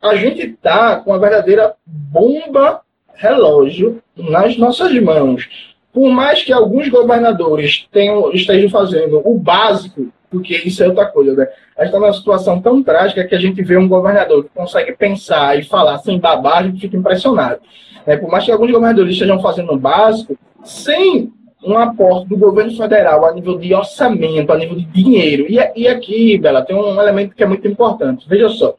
[0.00, 2.80] a gente está com a verdadeira bomba
[3.14, 5.48] relógio nas nossas mãos.
[5.92, 11.34] Por mais que alguns governadores tenham, estejam fazendo o básico, porque isso é outra coisa,
[11.34, 11.46] né?
[11.76, 14.92] A gente está numa situação tão trágica que a gente vê um governador que consegue
[14.92, 17.60] pensar e falar sem babar, a gente fica impressionado.
[18.06, 21.30] É, por mais que alguns governadores estejam fazendo o básico, sem
[21.64, 25.46] um aporte do governo federal a nível de orçamento, a nível de dinheiro.
[25.48, 28.26] E, e aqui, Bela, tem um elemento que é muito importante.
[28.28, 28.74] Veja só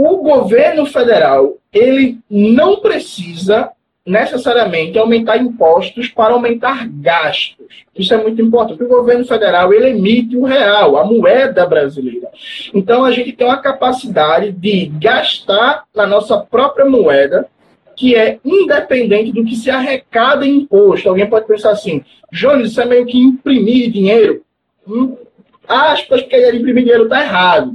[0.00, 3.72] o governo federal ele não precisa
[4.08, 7.66] necessariamente aumentar impostos para aumentar gastos.
[7.96, 8.82] Isso é muito importante.
[8.82, 12.28] O governo federal ele emite o real, a moeda brasileira.
[12.72, 17.46] Então a gente tem uma capacidade de gastar na nossa própria moeda,
[17.94, 21.08] que é independente do que se arrecada em imposto.
[21.08, 24.42] Alguém pode pensar assim, Jones, isso é meio que imprimir dinheiro.
[24.86, 25.16] Hum,
[25.66, 27.72] aspas, porque imprimir dinheiro está errado.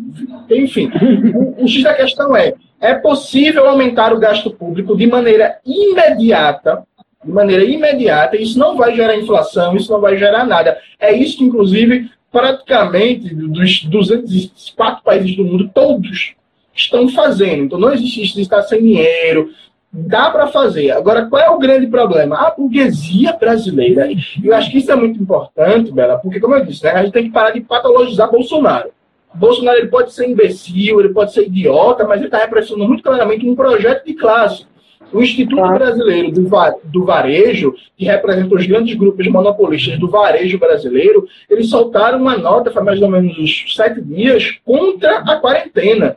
[0.50, 0.90] Enfim,
[1.36, 6.86] o, o X da questão é, é possível aumentar o gasto público de maneira imediata,
[7.24, 10.78] de maneira imediata, isso não vai gerar inflação, isso não vai gerar nada.
[11.00, 16.36] É isso que, inclusive, praticamente dos 204 países do mundo, todos
[16.76, 17.64] estão fazendo.
[17.64, 19.50] Então, não existe isso de estar sem dinheiro,
[19.96, 20.90] Dá para fazer.
[20.90, 22.36] Agora, qual é o grande problema?
[22.36, 24.10] A burguesia brasileira.
[24.44, 27.14] Eu acho que isso é muito importante, Bela, porque, como eu disse, né, a gente
[27.14, 28.90] tem que parar de patologizar Bolsonaro.
[29.34, 33.48] Bolsonaro ele pode ser imbecil, ele pode ser idiota, mas ele está representando muito claramente
[33.48, 34.66] um projeto de classe.
[35.12, 35.62] O Instituto.
[35.62, 36.50] Brasileiro do,
[36.86, 42.72] do, Varejo, que representa os grandes grupos monopolistas do varejo brasileiro, eles soltaram uma nota,
[42.72, 46.16] faz mais ou menos uns sete dias, contra a quarentena.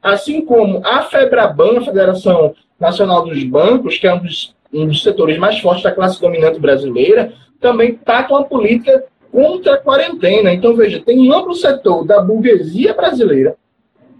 [0.00, 5.02] Assim como a FEBRABAN, a Federação Nacional dos Bancos, que é um dos, um dos
[5.02, 10.52] setores mais fortes da classe dominante brasileira, também está com a política contra a quarentena.
[10.52, 13.56] Então, veja, tem um amplo setor da burguesia brasileira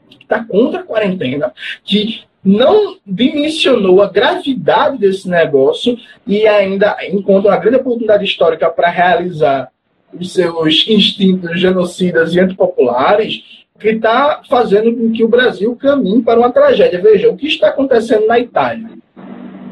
[0.09, 1.53] que está contra a quarentena,
[1.85, 8.89] que não dimensionou a gravidade desse negócio e ainda encontra uma grande oportunidade histórica para
[8.89, 9.71] realizar
[10.13, 13.43] os seus instintos genocidas e antipopulares
[13.79, 17.01] que está fazendo com que o Brasil caminhe para uma tragédia.
[17.01, 18.91] Veja, o que está acontecendo na Itália,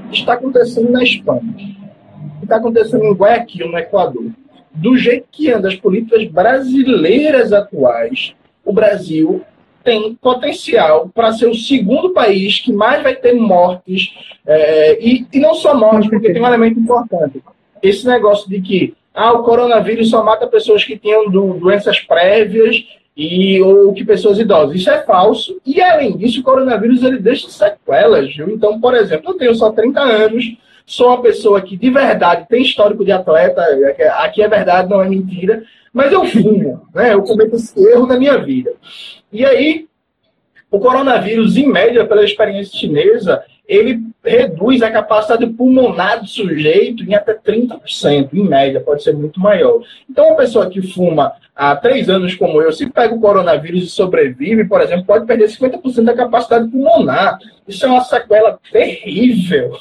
[0.06, 1.54] o que está acontecendo na Espanha,
[2.36, 4.30] o que está acontecendo em Guayaquil, no Equador.
[4.74, 8.34] Do jeito que andam as políticas brasileiras atuais,
[8.64, 9.42] o Brasil
[9.84, 14.12] tem potencial para ser o segundo país que mais vai ter mortes,
[14.46, 17.42] é, e, e não só mortes, porque tem um elemento importante.
[17.82, 22.84] Esse negócio de que ah, o coronavírus só mata pessoas que tinham do, doenças prévias
[23.16, 24.74] e ou que pessoas idosas.
[24.74, 25.60] Isso é falso.
[25.64, 28.50] E além disso, o coronavírus ele deixa sequelas, viu?
[28.50, 30.56] Então, por exemplo, eu tenho só 30 anos,
[30.86, 33.62] sou uma pessoa que de verdade tem histórico de atleta,
[34.18, 37.14] aqui é verdade, não é mentira, mas eu fumo, né?
[37.14, 38.72] Eu cometo esse erro na minha vida.
[39.32, 39.86] E aí,
[40.70, 47.14] O coronavírus, em média, pela experiência chinesa, ele reduz a capacidade pulmonar do sujeito em
[47.14, 49.82] até 30%, em média, pode ser muito maior.
[50.08, 53.86] Então, uma pessoa que fuma há três anos como eu, se pega o coronavírus e
[53.86, 57.38] sobrevive, por exemplo, pode perder 50% da capacidade pulmonar.
[57.66, 59.72] Isso é uma sequela terrível.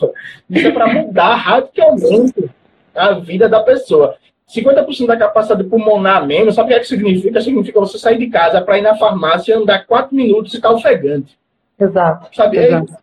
[0.50, 2.50] Isso é para mudar radicalmente
[2.96, 4.16] a vida da pessoa.
[4.50, 7.42] 50% da capacidade pulmonar menos, sabe o que, é que significa?
[7.42, 11.38] Significa você sair de casa para ir na farmácia, andar quatro minutos e estar ofegante.
[11.80, 12.30] Exato.
[12.36, 12.58] Sabe?
[12.58, 12.94] exato.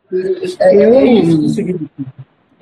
[0.60, 1.60] É, é, é, isso.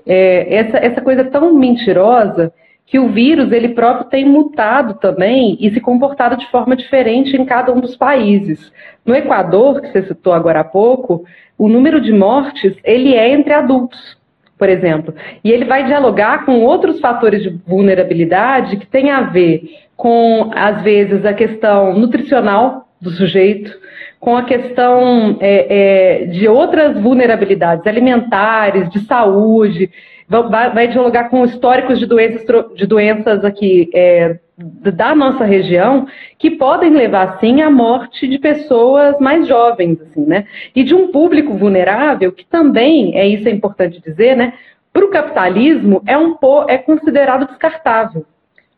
[0.06, 2.52] É, essa, essa coisa tão mentirosa
[2.88, 7.44] que o vírus ele próprio tem mutado também e se comportado de forma diferente em
[7.44, 8.72] cada um dos países.
[9.04, 11.24] No Equador, que você citou agora há pouco,
[11.58, 14.16] o número de mortes ele é entre adultos,
[14.58, 19.62] por exemplo, e ele vai dialogar com outros fatores de vulnerabilidade que tem a ver
[19.94, 23.70] com às vezes a questão nutricional do sujeito,
[24.20, 29.90] com a questão é, é, de outras vulnerabilidades alimentares, de saúde,
[30.28, 36.50] vai, vai dialogar com históricos de doenças, de doenças aqui é, da nossa região que
[36.50, 40.46] podem levar sim à morte de pessoas mais jovens, assim, né?
[40.74, 44.54] E de um público vulnerável que também, é isso é importante dizer, né?
[44.92, 48.26] Para o capitalismo é um é considerado descartável.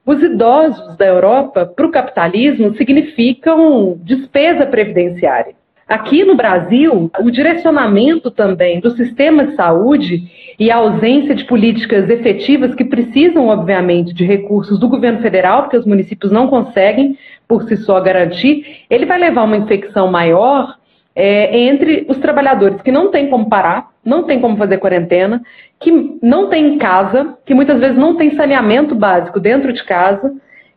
[0.04, 5.54] Os idosos da Europa, para o capitalismo, significam despesa previdenciária.
[5.86, 10.22] Aqui no Brasil, o direcionamento também do sistema de saúde
[10.56, 15.76] e a ausência de políticas efetivas que precisam, obviamente, de recursos do governo federal, porque
[15.76, 20.76] os municípios não conseguem por si só garantir, ele vai levar uma infecção maior
[21.12, 25.42] é, entre os trabalhadores que não têm como parar, não tem como fazer quarentena,
[25.78, 30.32] que não tem casa, que muitas vezes não tem saneamento básico dentro de casa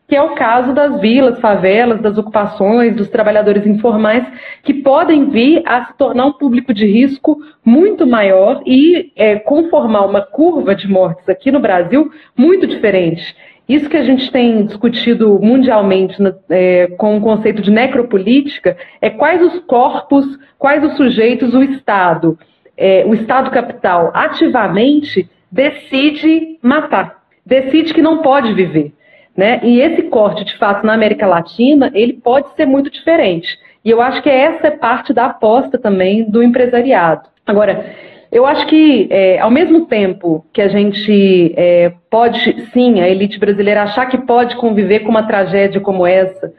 [0.07, 4.23] que é o caso das vilas, favelas, das ocupações, dos trabalhadores informais,
[4.61, 10.05] que podem vir a se tornar um público de risco muito maior e é, conformar
[10.05, 13.35] uma curva de mortes aqui no Brasil muito diferente.
[13.67, 16.17] Isso que a gente tem discutido mundialmente
[16.49, 20.25] é, com o conceito de necropolítica é quais os corpos,
[20.59, 22.37] quais os sujeitos o Estado,
[22.83, 28.91] é, o Estado capital, ativamente decide matar, decide que não pode viver.
[29.37, 29.61] Né?
[29.63, 33.57] E esse corte, de fato, na América Latina, ele pode ser muito diferente.
[33.85, 37.29] E eu acho que essa é parte da aposta também do empresariado.
[37.45, 37.85] Agora,
[38.29, 43.39] eu acho que, é, ao mesmo tempo que a gente é, pode, sim, a elite
[43.39, 46.53] brasileira achar que pode conviver com uma tragédia como essa,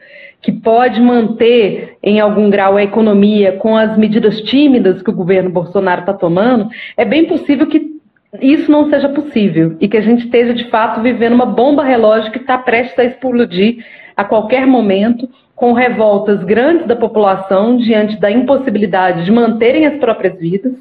[0.45, 5.49] que pode manter em algum grau a economia com as medidas tímidas que o governo
[5.49, 7.95] Bolsonaro está tomando, é bem possível que
[8.43, 12.31] isso não seja possível e que a gente esteja de fato vivendo uma bomba relógio
[12.31, 13.83] que está prestes a explodir
[14.15, 20.39] a qualquer momento, com revoltas grandes da população diante da impossibilidade de manterem as próprias
[20.39, 20.75] vidas,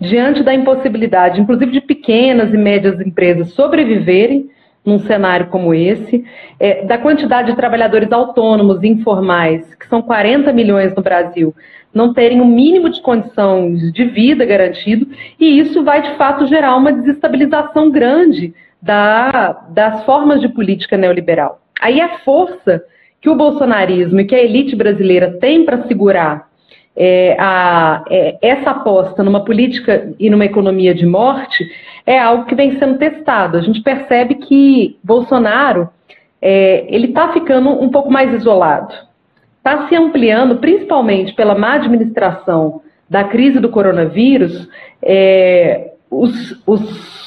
[0.00, 4.48] diante da impossibilidade, inclusive, de pequenas e médias empresas sobreviverem
[4.84, 6.24] num cenário como esse,
[6.58, 11.54] é, da quantidade de trabalhadores autônomos informais, que são 40 milhões no Brasil,
[11.94, 15.06] não terem o um mínimo de condições de vida garantido,
[15.38, 21.60] e isso vai de fato gerar uma desestabilização grande da, das formas de política neoliberal.
[21.80, 22.82] Aí a força
[23.20, 26.50] que o bolsonarismo e que a elite brasileira tem para segurar
[26.96, 31.64] é, a, é, essa aposta numa política e numa economia de morte
[32.06, 33.56] é algo que vem sendo testado.
[33.56, 35.88] A gente percebe que Bolsonaro
[36.40, 38.94] é, ele está ficando um pouco mais isolado
[39.62, 44.68] está se ampliando, principalmente pela má administração da crise do coronavírus,
[45.00, 47.22] é, os, os,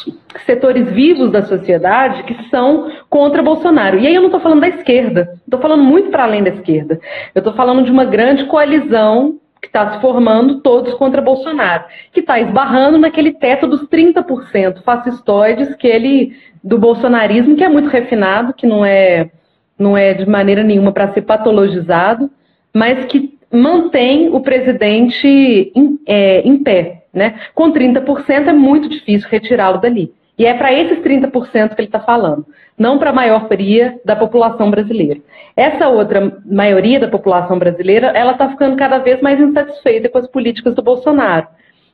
[0.45, 3.97] setores vivos da sociedade que são contra Bolsonaro.
[3.97, 6.99] E aí eu não estou falando da esquerda, estou falando muito para além da esquerda.
[7.34, 12.19] Eu estou falando de uma grande coalizão que está se formando todos contra Bolsonaro, que
[12.19, 18.54] está esbarrando naquele teto dos 30% fascistoides que ele do bolsonarismo, que é muito refinado,
[18.54, 19.30] que não é
[19.78, 22.32] não é de maneira nenhuma para ser patologizado,
[22.73, 27.04] mas que mantém o presidente em, é, em pé.
[27.13, 27.36] Né?
[27.54, 30.13] Com 30% é muito difícil retirá-lo dali.
[30.38, 32.46] E é para esses 30% que ele está falando,
[32.77, 35.21] não para a maioria da população brasileira.
[35.56, 40.27] Essa outra maioria da população brasileira, ela está ficando cada vez mais insatisfeita com as
[40.27, 41.48] políticas do Bolsonaro.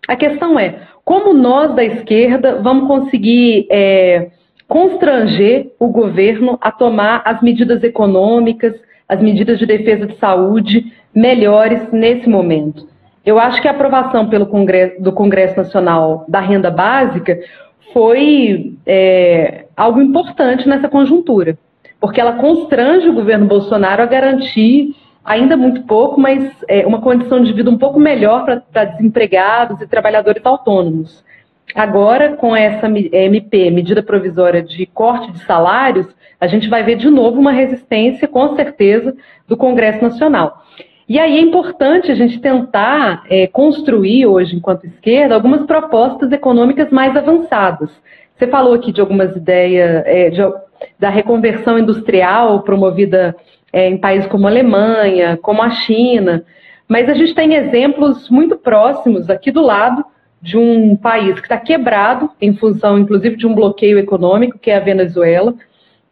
[0.07, 4.31] A questão é, como nós da esquerda vamos conseguir é,
[4.67, 8.73] constranger o governo a tomar as medidas econômicas,
[9.07, 12.89] as medidas de defesa de saúde melhores nesse momento.
[13.23, 17.37] Eu acho que a aprovação pelo Congresso, do Congresso Nacional da renda básica
[17.93, 21.57] foi é, algo importante nessa conjuntura,
[21.99, 27.43] porque ela constrange o governo Bolsonaro a garantir ainda muito pouco, mas é, uma condição
[27.43, 31.23] de vida um pouco melhor para desempregados e trabalhadores autônomos.
[31.75, 36.07] Agora, com essa MP, medida provisória de corte de salários,
[36.39, 39.15] a gente vai ver de novo uma resistência, com certeza,
[39.47, 40.63] do Congresso Nacional.
[41.11, 46.89] E aí é importante a gente tentar é, construir hoje, enquanto esquerda, algumas propostas econômicas
[46.89, 47.91] mais avançadas.
[48.33, 50.41] Você falou aqui de algumas ideias é, de,
[50.97, 53.35] da reconversão industrial promovida
[53.73, 56.45] é, em países como a Alemanha, como a China,
[56.87, 60.05] mas a gente tem exemplos muito próximos aqui do lado
[60.41, 64.77] de um país que está quebrado, em função, inclusive, de um bloqueio econômico, que é
[64.77, 65.55] a Venezuela,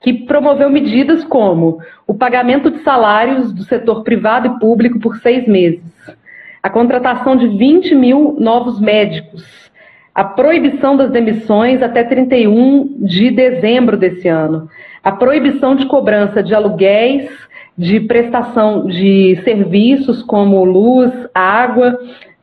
[0.02, 5.47] que promoveu medidas como o pagamento de salários do setor privado e público por seis
[5.47, 5.84] meses,
[6.64, 9.43] a contratação de 20 mil novos médicos,
[10.14, 14.70] a proibição das demissões até 31 de dezembro desse ano,
[15.04, 17.30] a proibição de cobrança de aluguéis,
[17.78, 21.97] de prestação de serviços como luz, água,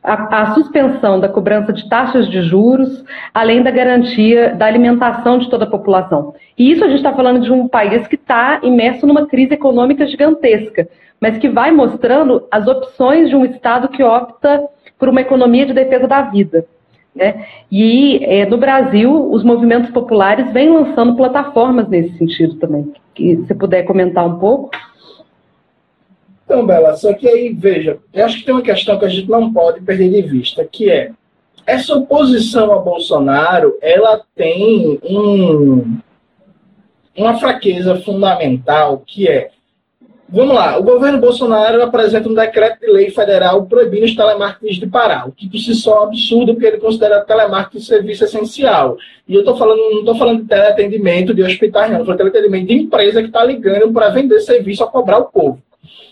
[0.07, 3.03] a, a, suspensão da cobrança de taxas de juros,
[3.33, 6.33] além da garantia da alimentação de toda a população.
[6.57, 10.07] E isso a gente está falando de um país que está imerso numa crise econômica
[10.07, 10.87] gigantesca,
[11.19, 14.63] mas que vai mostrando as opções de um Estado que opta
[14.97, 16.65] por uma economia de defesa da vida.
[17.13, 17.45] Né?
[17.69, 22.93] E é, no Brasil, os movimentos populares vêm lançando plataformas nesse sentido também.
[23.15, 24.69] Se você puder comentar um pouco.
[26.47, 29.29] Então, Bela, só que aí, veja, eu acho que tem uma questão que a gente
[29.29, 31.11] não pode perder de vista, que é
[31.65, 35.97] essa oposição a Bolsonaro, ela tem um,
[37.17, 39.49] uma fraqueza fundamental, que é,
[40.29, 44.87] vamos lá, o governo Bolsonaro apresenta um decreto de lei federal proibindo os telemarketings de
[44.87, 48.95] parar, o que por si só é um absurdo, porque ele considera telemarketing serviço essencial.
[49.27, 52.31] E eu tô falando, não estou falando de teleatendimento de hospitais, não, estou falando de
[52.31, 55.61] teleatendimento de empresa que está ligando para vender serviço a cobrar o povo.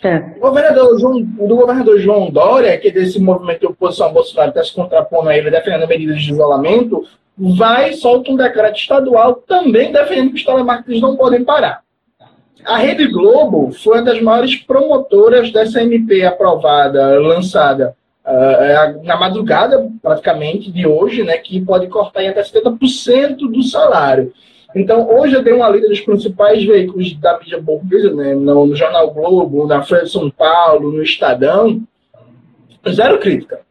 [0.04, 0.18] É.
[0.38, 4.50] O governador João, do governador João Dória, que é desse movimento de oposição a Bolsonaro
[4.50, 7.04] está se contrapondo a ele, defendendo medidas de isolamento,
[7.38, 11.82] vai solta um decreto estadual também defendendo que os telemarketers não podem parar.
[12.66, 17.96] A Rede Globo foi uma das maiores promotoras dessa MP aprovada, lançada
[18.26, 24.34] uh, na madrugada, praticamente, de hoje, né, que pode cortar em até 70% do salário.
[24.76, 28.76] Então, hoje eu dei uma lista dos principais veículos da mídia burguesa, né, no, no,
[28.76, 31.82] Jornal Globo, na Folha de São Paulo, no Estadão,
[32.90, 33.62] zero crítica.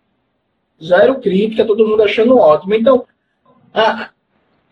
[0.83, 2.75] Zero crítica, todo mundo achando ótimo.
[2.75, 3.05] Então,
[3.73, 4.09] a,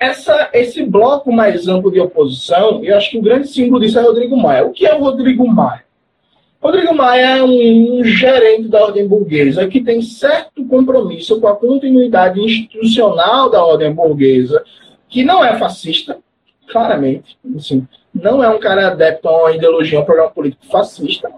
[0.01, 4.03] essa, esse bloco mais amplo de oposição, eu acho que o grande símbolo disso é
[4.03, 4.65] Rodrigo Maia.
[4.65, 5.85] O que é o Rodrigo Maia?
[6.63, 12.41] Rodrigo Maia é um gerente da ordem burguesa que tem certo compromisso com a continuidade
[12.41, 14.65] institucional da ordem burguesa,
[15.13, 16.19] que não é fascista,
[16.69, 21.31] claramente, assim, não é um cara adepto a uma ideologia, a um programa político fascista,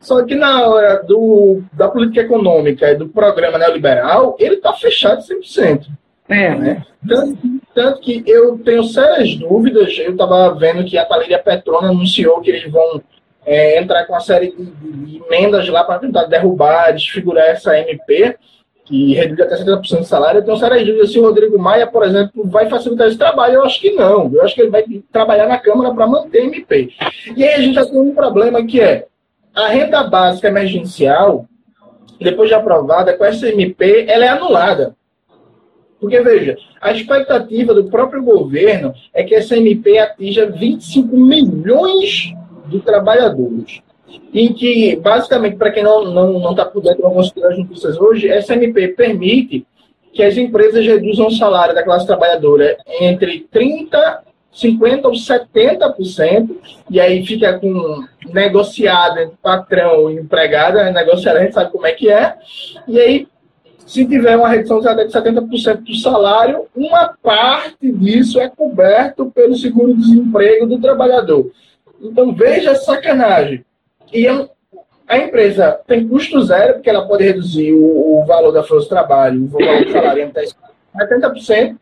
[0.00, 5.20] só que na hora do, da política econômica e do programa neoliberal, ele está fechado
[5.20, 5.86] 100%.
[6.30, 6.54] É.
[6.54, 6.86] Né?
[7.06, 7.38] Tanto,
[7.74, 12.50] tanto, que eu tenho sérias dúvidas, eu estava vendo que a Thalia Petrona anunciou que
[12.50, 13.02] eles vão
[13.44, 18.36] é, entrar com uma série de, de emendas lá para tentar derrubar, desfigurar essa MP,
[18.90, 20.38] que reduz até 70% do salário.
[20.38, 23.54] Eu tenho sérias dúvidas se o Rodrigo Maia, por exemplo, vai facilitar esse trabalho.
[23.54, 24.28] Eu acho que não.
[24.34, 26.90] Eu acho que ele vai trabalhar na Câmara para manter MP.
[27.36, 29.06] E aí a gente já tem um problema que é
[29.54, 31.46] a renda básica emergencial,
[32.20, 34.96] depois de aprovada, com essa MP, ela é anulada.
[36.00, 42.32] Porque, veja, a expectativa do próprio governo é que essa MP atinja 25 milhões
[42.66, 43.82] de trabalhadores
[44.32, 48.54] em que, basicamente, para quem não está não, não tá por algumas notícias hoje, essa
[48.54, 49.66] MP permite
[50.12, 54.18] que as empresas reduzam o salário da classe trabalhadora entre 30%,
[54.52, 56.50] 50% ou 70%,
[56.90, 60.90] e aí fica com negociado entre patrão e empregado, né?
[60.90, 62.34] negociado, a gente sabe como é que é,
[62.88, 63.28] e aí,
[63.86, 70.66] se tiver uma redução de 70% do salário, uma parte disso é coberto pelo seguro-desemprego
[70.66, 71.50] do trabalhador.
[72.00, 73.64] Então, veja a sacanagem
[74.12, 74.50] e eu,
[75.06, 78.90] a empresa tem custo zero, porque ela pode reduzir o, o valor da força de
[78.90, 80.44] trabalho, o valor do salário até
[81.16, 81.76] 80%.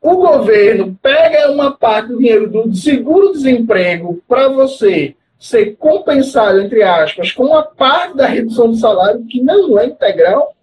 [0.00, 7.32] O governo pega uma parte do dinheiro do seguro-desemprego para você ser compensado, entre aspas,
[7.32, 10.54] com uma parte da redução do salário, que não é integral,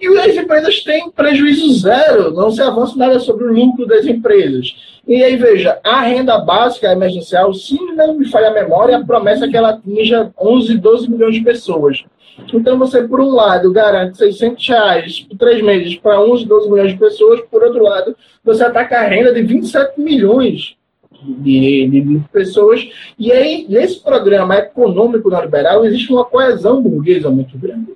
[0.00, 4.93] e as empresas têm prejuízo zero, não se avança nada sobre o lucro das empresas.
[5.06, 9.44] E aí, veja, a renda básica emergencial, se não me falha a memória, a promessa
[9.44, 12.04] é que ela atinja 11, 12 milhões de pessoas.
[12.52, 16.92] Então, você, por um lado, garante 600 reais por três meses para 11, 12 milhões
[16.92, 20.74] de pessoas, por outro lado, você ataca a renda de 27 milhões
[21.22, 22.88] de, de, de, pessoas.
[23.18, 27.92] E aí, nesse programa econômico neoliberal, existe uma coesão burguesa muito grande.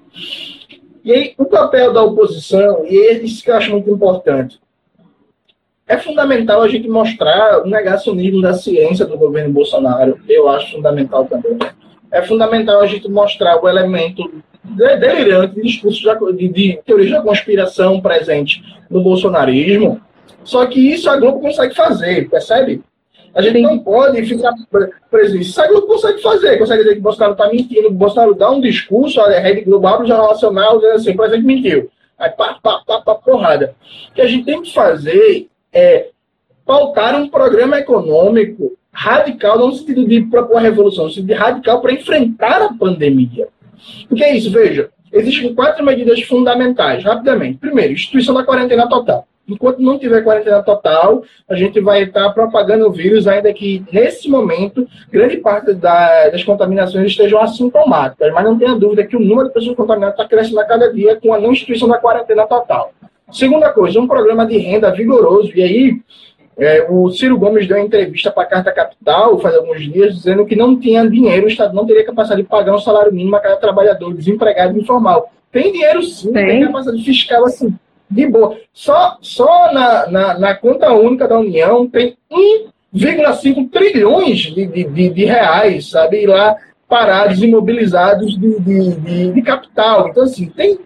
[1.05, 4.61] E aí, o papel da oposição, e é isso que eu acho muito importante,
[5.89, 10.21] é fundamental a gente mostrar o negacionismo da ciência do governo Bolsonaro.
[10.29, 11.59] Eu acho fundamental também.
[12.13, 14.31] É fundamental a gente mostrar o elemento
[14.63, 16.03] delirante de discurso
[16.35, 20.01] de, de teoria da conspiração presente no bolsonarismo.
[20.45, 22.83] Só que isso a Globo consegue fazer, percebe?
[23.35, 23.63] A gente Sim.
[23.63, 24.53] não pode ficar
[25.11, 25.61] preso nisso.
[25.61, 28.61] A Globo consegue fazer, consegue dizer que o Bolsonaro está mentindo, o Bolsonaro dá um
[28.61, 31.91] discurso, a Rede Globo abre o Jornal Nacional dizendo assim, o presidente mentiu.
[32.19, 33.75] Aí pá, pá, pá, pá, porrada.
[34.11, 36.09] O que a gente tem que fazer é
[36.65, 41.81] pautar um programa econômico radical, não no sentido de propor revolução, no sentido de radical
[41.81, 43.49] para enfrentar a pandemia.
[44.09, 47.59] Porque é isso, veja, existem quatro medidas fundamentais, rapidamente.
[47.59, 49.27] Primeiro, instituição da quarentena total.
[49.49, 54.29] Enquanto não tiver quarentena total, a gente vai estar propagando o vírus, ainda que nesse
[54.29, 58.31] momento, grande parte da, das contaminações estejam assintomáticas.
[58.35, 61.17] Mas não tenha dúvida que o número de pessoas contaminadas está crescendo a cada dia
[61.17, 62.93] com a não instituição da quarentena total.
[63.31, 65.53] Segunda coisa, um programa de renda vigoroso.
[65.55, 66.01] E aí,
[66.59, 70.45] é, o Ciro Gomes deu uma entrevista para a Carta Capital faz alguns dias, dizendo
[70.45, 73.41] que não tinha dinheiro, o Estado não teria capacidade de pagar um salário mínimo a
[73.41, 75.31] cada trabalhador desempregado informal.
[75.53, 77.75] Tem dinheiro sim, tem, tem capacidade fiscal assim
[78.11, 78.57] de boa.
[78.73, 82.17] Só, só na, na, na conta única da União tem
[82.93, 86.27] 1,5 trilhões de, de, de, de, reais, sabe?
[86.27, 86.57] lá
[86.89, 90.09] parados, imobilizados de, de, de, de capital.
[90.09, 90.79] Então, assim, tem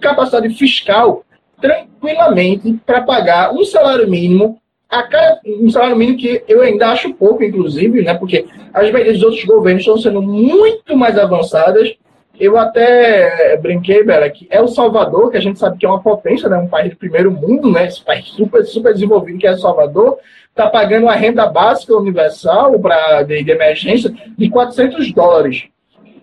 [0.00, 1.24] capacidade fiscal
[1.60, 7.12] tranquilamente para pagar um salário mínimo a cada, um salário mínimo que eu ainda acho
[7.12, 8.14] pouco, inclusive, né?
[8.14, 11.94] Porque as medidas dos outros governos estão sendo muito mais avançadas
[12.38, 16.00] eu até brinquei, Bela, que é o Salvador, que a gente sabe que é uma
[16.00, 16.56] potência, né?
[16.56, 17.86] um país de primeiro mundo, né?
[17.86, 22.78] esse país super, super desenvolvido que é o Salvador, está pagando a renda básica universal
[22.78, 25.64] pra, de, de, emergência de 400 dólares.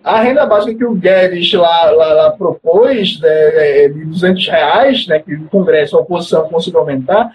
[0.06, 5.18] A renda básica que o Guedes lá, lá, lá propôs, né, de 200 reais, né,
[5.18, 7.32] que o Congresso, a oposição conseguiu aumentar,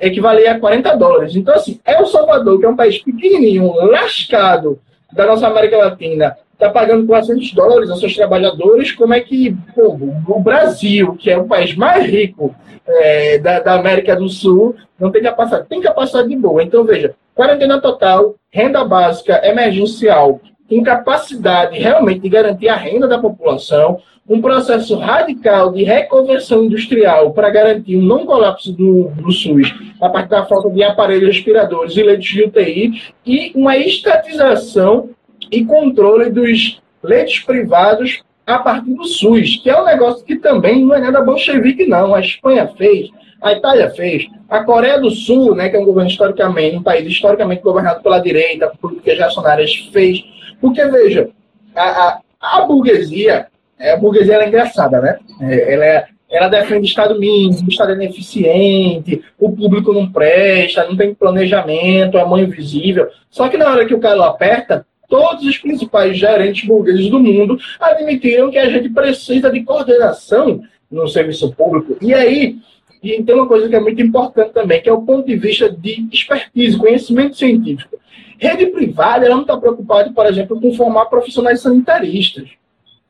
[0.00, 1.36] equivalia a 40 dólares.
[1.36, 4.80] Então, assim, é o Salvador, que é um país pequenininho, lascado
[5.12, 9.94] da nossa América Latina, está pagando 400 dólares aos seus trabalhadores, como é que pô,
[10.26, 12.54] o Brasil, que é o país mais rico
[12.86, 15.68] é, da, da, América do Sul, não tem capacidade?
[15.68, 16.62] Tem capacidade de boa.
[16.62, 20.40] Então, veja, quarentena total, renda básica emergencial,
[20.70, 27.50] incapacidade realmente de garantir a renda da população, um processo radical de reconversão industrial para
[27.50, 32.02] garantir um não colapso do, do SUS a partir da falta de aparelhos respiradores e
[32.02, 35.10] leitos de UTI e uma estatização
[35.50, 40.84] e controle dos leitos privados a partir do SUS, que é um negócio que também
[40.84, 42.14] não é nada bolchevique, não.
[42.14, 43.10] A Espanha fez,
[43.40, 47.06] a Itália fez, a Coreia do Sul, né, que é um governo historicamente, um país
[47.06, 50.24] historicamente governado pela direita, por políticas reacionárias, fez.
[50.64, 51.28] Porque, veja,
[51.76, 53.48] a, a, a burguesia,
[53.78, 55.18] é, a burguesia é engraçada, né?
[55.42, 61.12] É, ela, é, ela defende Estado mínimo, Estado ineficiente, o público não presta, não tem
[61.12, 63.08] planejamento, é mão invisível.
[63.28, 67.58] Só que na hora que o cara aperta, todos os principais gerentes burgueses do mundo
[67.78, 71.98] admitiram que a gente precisa de coordenação no serviço público.
[72.00, 72.56] E aí,
[73.02, 75.68] e tem uma coisa que é muito importante também, que é o ponto de vista
[75.70, 77.98] de expertise, conhecimento científico.
[78.38, 82.48] Rede privada ela não está preocupada, por exemplo, com formar profissionais sanitaristas.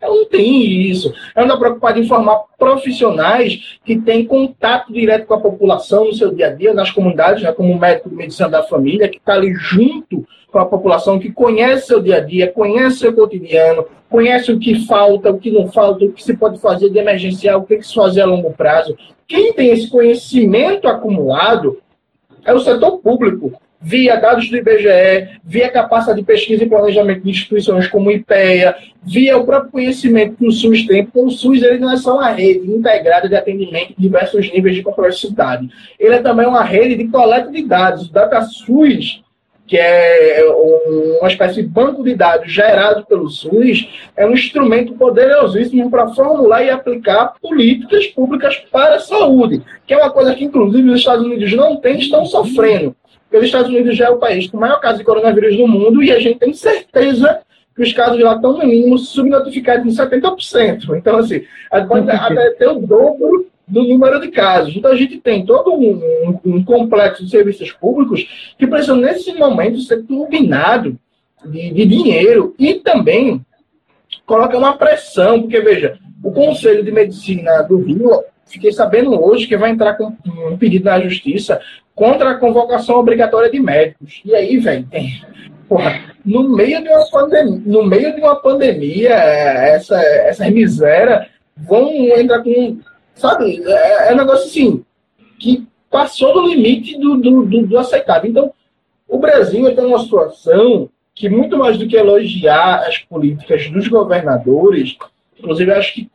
[0.01, 1.15] Ela não tem isso.
[1.35, 6.13] Ela não está preocupada em formar profissionais que têm contato direto com a população no
[6.13, 9.33] seu dia a dia, nas comunidades, né, como médico de medicina da família, que está
[9.33, 14.53] ali junto com a população, que conhece seu dia a dia, conhece seu cotidiano, conhece
[14.53, 17.65] o que falta, o que não falta, o que se pode fazer de emergencial, o
[17.65, 18.97] que, que se fazer a longo prazo.
[19.27, 21.81] Quem tem esse conhecimento acumulado
[22.45, 23.53] é o setor público
[23.85, 28.75] via dados do IBGE, via capacidade de pesquisa e planejamento de instituições como o IPEA,
[29.03, 32.17] via o próprio conhecimento que o SUS tem, porque o SUS ele não é só
[32.17, 35.69] uma rede integrada de atendimento em diversos níveis de complexidade.
[36.01, 38.09] Ele é também uma rede de coleta de dados.
[38.09, 39.23] O DataSUS,
[39.67, 40.43] que é
[41.21, 46.65] uma espécie de banco de dados gerado pelo SUS, é um instrumento poderosíssimo para formular
[46.65, 51.25] e aplicar políticas públicas para a saúde, que é uma coisa que, inclusive, os Estados
[51.27, 52.97] Unidos não têm, estão sofrendo
[53.35, 55.67] porque os Estados Unidos já é o país com o maior caso de coronavírus do
[55.67, 57.41] mundo e a gente tem certeza
[57.75, 60.97] que os casos de lá estão no mínimo subnotificados em 70%.
[60.97, 61.43] Então, assim,
[61.89, 64.77] pode até ter o dobro do número de casos.
[64.77, 69.33] Então, a gente tem todo um, um, um complexo de serviços públicos que precisam, nesse
[69.35, 70.97] momento, ser turbinado
[71.45, 73.45] de, de dinheiro e também
[74.25, 79.57] coloca uma pressão, porque, veja, o Conselho de Medicina do Rio fiquei sabendo hoje que
[79.57, 80.13] vai entrar com
[80.51, 81.61] um pedido na justiça
[81.95, 84.21] contra a convocação obrigatória de médicos.
[84.25, 85.23] E aí, velho, tem.
[85.69, 91.91] Porra, no meio de uma pandemia, no meio de uma pandemia, essa, essa miséria vão
[92.19, 92.79] entrar com.
[93.15, 93.63] Sabe?
[93.65, 94.85] É, é um negócio assim
[95.39, 98.29] que passou do limite do, do, do, do aceitável.
[98.29, 98.53] Então,
[99.09, 104.97] o Brasil está numa situação que, muito mais do que elogiar as políticas dos governadores,
[105.39, 106.11] inclusive acho que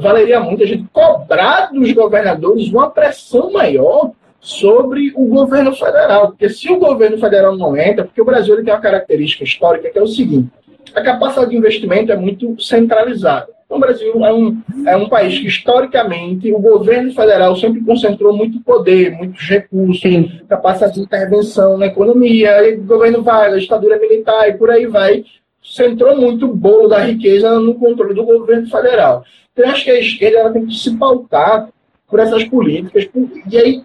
[0.00, 6.28] valeria muito a gente cobrar dos governadores uma pressão maior sobre o governo federal.
[6.28, 9.90] Porque se o governo federal não entra, porque o Brasil ele tem uma característica histórica
[9.90, 10.50] que é o seguinte:
[10.94, 13.48] a capacidade de investimento é muito centralizada.
[13.70, 18.36] Então, o Brasil é um, é um país que, historicamente, o governo federal sempre concentrou
[18.36, 20.40] muito poder, muitos recursos, Sim.
[20.48, 24.86] capacidade de intervenção na economia, e o governo vai, a ditadura militar e por aí
[24.86, 25.24] vai.
[25.62, 29.22] Centrou muito o bolo da riqueza no controle do governo federal.
[29.52, 31.68] Então, eu acho que a esquerda ela tem que se pautar
[32.08, 33.08] por essas políticas.
[33.48, 33.82] E aí,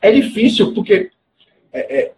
[0.00, 1.10] é difícil, porque
[1.72, 2.12] é, é,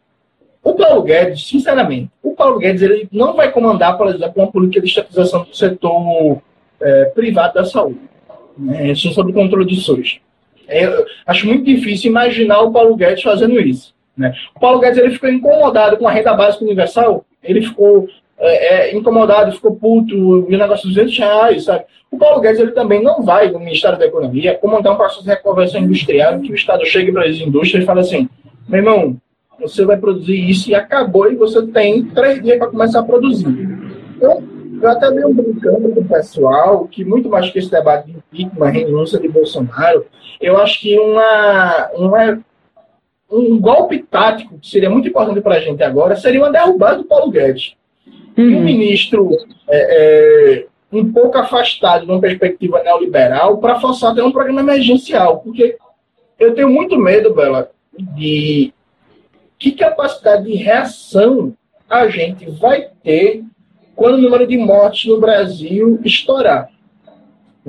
[0.63, 4.81] o Paulo Guedes, sinceramente, o Paulo Guedes ele não vai comandar, por exemplo, uma política
[4.81, 6.43] de estatização do setor
[6.81, 8.01] é, privado da saúde,
[8.57, 10.21] né, sobre o controle de SUS.
[10.69, 10.87] É,
[11.27, 13.95] acho muito difícil imaginar o Paulo Guedes fazendo isso.
[14.17, 14.33] Né?
[14.55, 18.09] O Paulo Guedes ele ficou incomodado com a renda básica universal, ele ficou
[18.41, 21.85] é, é, incomodado, ficou puto, o negócio de 200 reais, sabe?
[22.11, 25.29] O Paulo Guedes ele também não vai no Ministério da Economia comandar um processo de
[25.29, 28.29] reconversão industrial que o Estado chegue para as indústrias e fale assim,
[28.67, 29.17] meu irmão,
[29.61, 33.47] você vai produzir isso e acabou e você tem três dias para começar a produzir.
[34.17, 34.43] Então,
[34.83, 38.71] eu até meio brincando com o pessoal que muito mais que esse debate de impeachment,
[38.71, 40.07] renúncia de Bolsonaro,
[40.41, 42.41] eu acho que uma, uma,
[43.31, 47.05] um golpe tático que seria muito importante para a gente agora seria uma derrubada do
[47.05, 47.75] Paulo Guedes.
[48.37, 48.51] Uhum.
[48.51, 49.31] E um ministro
[49.69, 55.41] é, é, um pouco afastado de uma perspectiva neoliberal para forçar até um programa emergencial.
[55.41, 55.77] Porque
[56.39, 57.71] eu tenho muito medo, Bela,
[58.17, 58.73] de
[59.59, 61.55] que capacidade de reação
[61.89, 63.45] a gente vai ter
[63.95, 66.71] quando o número de mortes no Brasil estourar.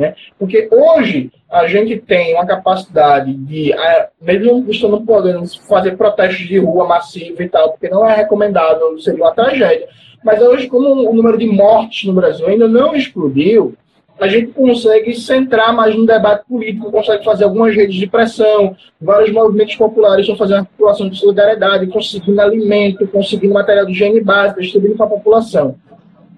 [0.01, 0.15] Né?
[0.39, 3.71] Porque hoje a gente tem uma capacidade de,
[4.19, 8.97] mesmo não estando podendo fazer protestos de rua massivo e tal, porque não é recomendável,
[8.97, 9.87] seria uma tragédia.
[10.23, 13.75] Mas hoje, como o número de mortes no Brasil ainda não explodiu,
[14.19, 19.31] a gente consegue centrar mais no debate político, consegue fazer algumas redes de pressão, vários
[19.31, 24.97] movimentos populares estão fazendo articulação de solidariedade, conseguindo alimento, conseguindo material de higiene básica, distribuindo
[24.97, 25.75] para a população.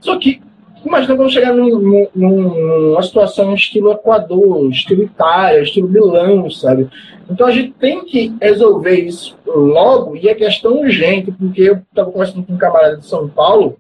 [0.01, 0.41] Só que,
[0.86, 6.90] imagina quando chegar num, num, numa situação estilo Equador, estilo Itália, estilo Milão, sabe?
[7.30, 12.12] Então a gente tem que resolver isso logo, e é questão urgente, porque eu estava
[12.12, 13.78] conversando com um camarada de São Paulo,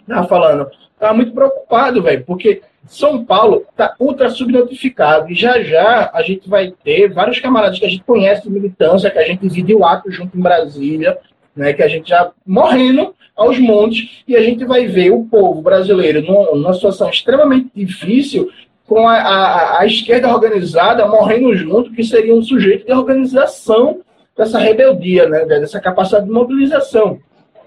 [0.00, 6.10] estava falando, estava muito preocupado, velho, porque são Paulo está ultra subnotificado e já já
[6.12, 9.46] a gente vai ter vários camaradas que a gente conhece de militância, que a gente
[9.48, 11.18] viu ato junto em Brasília,
[11.58, 15.60] né, que a gente já morrendo aos montes e a gente vai ver o povo
[15.60, 18.50] brasileiro numa, numa situação extremamente difícil
[18.86, 24.00] com a, a, a, esquerda organizada morrendo junto, que seria um sujeito de organização
[24.36, 27.18] dessa rebeldia, né, dessa capacidade de mobilização.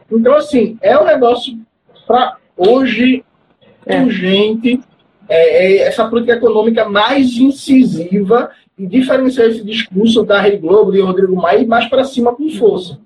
[0.09, 1.53] Então, assim, é um negócio
[2.07, 3.23] para hoje
[3.85, 4.01] é.
[4.01, 4.81] urgente
[5.29, 11.01] é, é essa política econômica mais incisiva e diferenciar esse discurso da Rede Globo, de
[11.01, 12.99] Rodrigo Maia, mais para cima com força.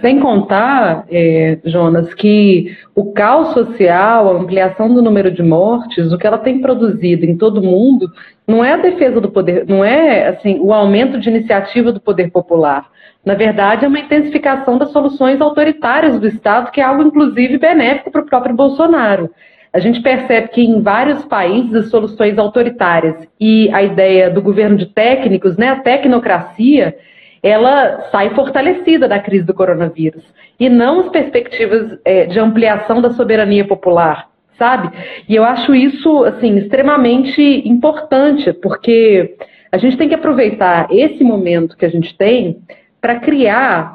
[0.00, 6.18] Sem contar, é, Jonas, que o caos social, a ampliação do número de mortes, o
[6.18, 8.10] que ela tem produzido em todo o mundo,
[8.46, 12.30] não é a defesa do poder, não é assim o aumento de iniciativa do poder
[12.30, 12.86] popular.
[13.24, 18.10] Na verdade, é uma intensificação das soluções autoritárias do Estado, que é algo, inclusive, benéfico
[18.10, 19.30] para o próprio Bolsonaro
[19.74, 24.76] a gente percebe que em vários países as soluções autoritárias e a ideia do governo
[24.76, 26.96] de técnicos, né, a tecnocracia,
[27.44, 30.24] ela sai fortalecida da crise do coronavírus
[30.58, 34.90] e não as perspectivas é, de ampliação da soberania popular, sabe?
[35.28, 39.36] E eu acho isso assim extremamente importante porque
[39.70, 42.56] a gente tem que aproveitar esse momento que a gente tem
[42.98, 43.94] para criar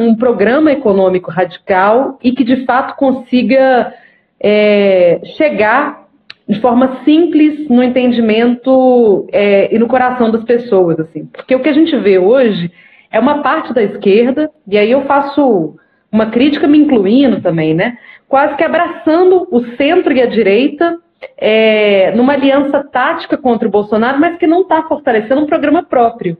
[0.00, 3.94] um programa econômico radical e que de fato consiga
[4.40, 6.08] é, chegar
[6.48, 11.26] de forma simples no entendimento é, e no coração das pessoas, assim.
[11.26, 12.72] Porque o que a gente vê hoje
[13.10, 15.76] é uma parte da esquerda, e aí eu faço
[16.10, 17.98] uma crítica me incluindo também, né?
[18.28, 20.98] Quase que abraçando o centro e a direita
[21.36, 26.36] é, numa aliança tática contra o Bolsonaro, mas que não está fortalecendo um programa próprio.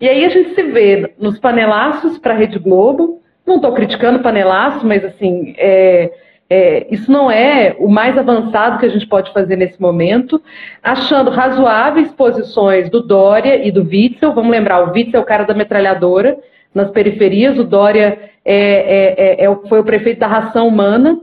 [0.00, 4.22] E aí a gente se vê nos panelaços para a Rede Globo, não estou criticando
[4.22, 6.10] panelaço, mas assim, é,
[6.48, 10.40] é, isso não é o mais avançado que a gente pode fazer nesse momento,
[10.82, 14.32] achando razoáveis posições do Dória e do Witzel.
[14.32, 16.38] Vamos lembrar, o Witzel é o cara da metralhadora
[16.72, 21.18] nas periferias, o Dória é, é, é foi o prefeito da ração humana,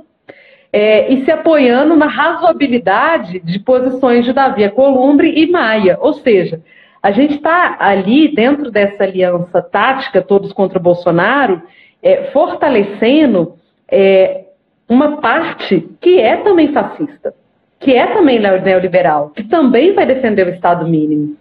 [0.73, 5.97] é, e se apoiando na razoabilidade de posições de Davi Columbre e Maia.
[6.01, 6.61] Ou seja,
[7.01, 11.61] a gente está ali, dentro dessa aliança tática, todos contra Bolsonaro,
[12.01, 13.53] é, fortalecendo
[13.87, 14.45] é,
[14.87, 17.33] uma parte que é também fascista,
[17.79, 21.35] que é também neoliberal, que também vai defender o Estado mínimo.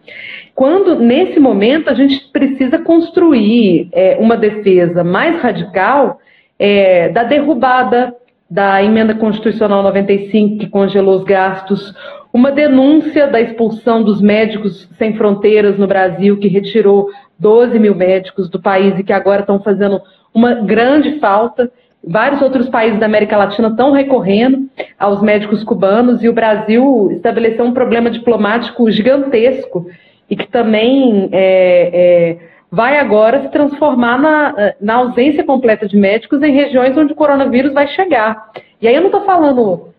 [0.55, 6.19] Quando, nesse momento, a gente precisa construir é, uma defesa mais radical
[6.59, 8.15] é, da derrubada
[8.53, 11.95] da emenda constitucional 95, que congelou os gastos,
[12.35, 18.51] uma denúncia da expulsão dos médicos sem fronteiras no Brasil, que retirou 12 mil médicos
[18.51, 20.03] do país e que agora estão fazendo
[20.35, 21.73] uma grande falta.
[22.05, 27.65] Vários outros países da América Latina estão recorrendo aos médicos cubanos e o Brasil estabeleceu
[27.65, 29.87] um problema diplomático gigantesco
[30.29, 32.39] e que também é, é,
[32.71, 37.73] vai agora se transformar na, na ausência completa de médicos em regiões onde o coronavírus
[37.73, 38.51] vai chegar.
[38.81, 39.93] E aí eu não estou falando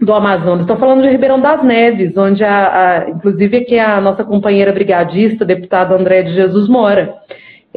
[0.00, 4.24] do Amazonas, estou falando de Ribeirão das Neves, onde, a, a, inclusive, aqui a nossa
[4.24, 7.14] companheira brigadista, deputada André de Jesus, mora.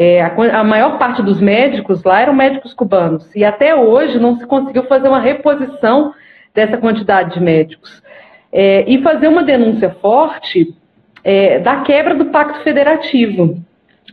[0.02, 3.36] É, a, a, maior parte dos médicos lá eram médicos cubanos.
[3.36, 6.14] E até hoje não se conseguiu fazer uma reposição
[6.56, 8.02] dessa quantidade de médicos.
[8.50, 10.74] É, e fazer uma denúncia forte
[11.22, 13.58] é, da quebra do pacto federativo.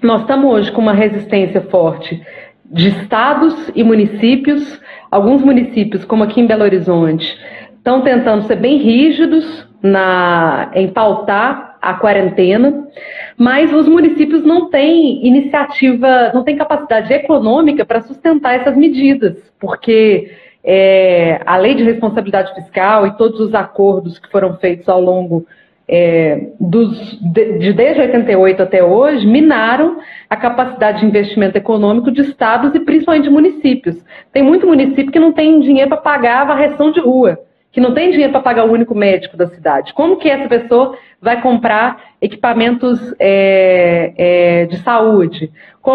[0.02, 2.20] Nós estamos hoje com uma resistência forte
[2.64, 4.80] de estados e municípios.
[5.08, 7.38] Alguns municípios, como aqui em Belo Horizonte,
[7.76, 12.88] estão tentando ser bem rígidos na, em pautar a quarentena,
[13.36, 20.30] mas os municípios não têm iniciativa, não têm capacidade econômica para sustentar essas medidas, porque
[20.64, 25.46] é, a lei de responsabilidade fiscal e todos os acordos que foram feitos ao longo
[25.88, 32.22] é, dos, de, de, desde 88 até hoje, minaram a capacidade de investimento econômico de
[32.22, 34.04] estados e principalmente de municípios.
[34.32, 37.38] Tem muito município que não tem dinheiro para pagar a varreção de rua
[37.76, 39.92] que não tem dinheiro para pagar o único médico da cidade.
[39.92, 45.50] Como que essa pessoa vai comprar equipamentos é, é, de saúde,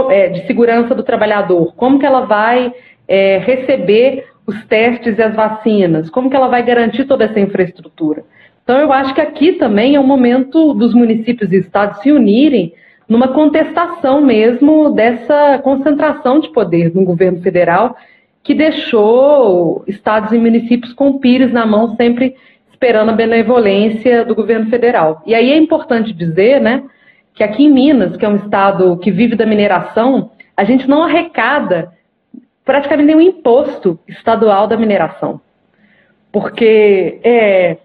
[0.09, 1.73] é, de segurança do trabalhador?
[1.75, 2.73] Como que ela vai
[3.07, 6.09] é, receber os testes e as vacinas?
[6.09, 8.23] Como que ela vai garantir toda essa infraestrutura?
[8.63, 12.73] Então, eu acho que aqui também é o momento dos municípios e estados se unirem
[13.07, 17.95] numa contestação mesmo dessa concentração de poder no governo federal
[18.43, 22.35] que deixou estados e municípios com pires na mão, sempre
[22.81, 25.21] esperando a benevolência do governo federal.
[25.27, 26.81] E aí é importante dizer, né,
[27.31, 31.03] que aqui em Minas, que é um estado que vive da mineração, a gente não
[31.03, 31.93] arrecada
[32.65, 35.39] praticamente nenhum imposto estadual da mineração.
[36.31, 37.77] Porque é,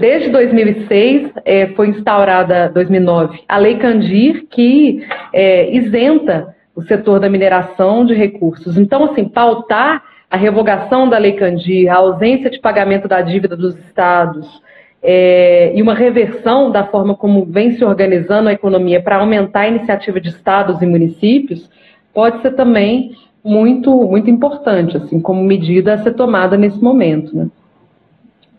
[0.00, 7.30] desde 2006 é, foi instaurada, 2009, a Lei Candir, que é, isenta o setor da
[7.30, 8.76] mineração de recursos.
[8.76, 13.76] Então, assim, pautar a revogação da Lei Candir, a ausência de pagamento da dívida dos
[13.76, 14.62] estados
[15.02, 19.68] é, e uma reversão da forma como vem se organizando a economia para aumentar a
[19.68, 21.70] iniciativa de estados e municípios,
[22.12, 23.12] pode ser também
[23.42, 27.48] muito, muito importante, assim, como medida a ser tomada nesse momento, né?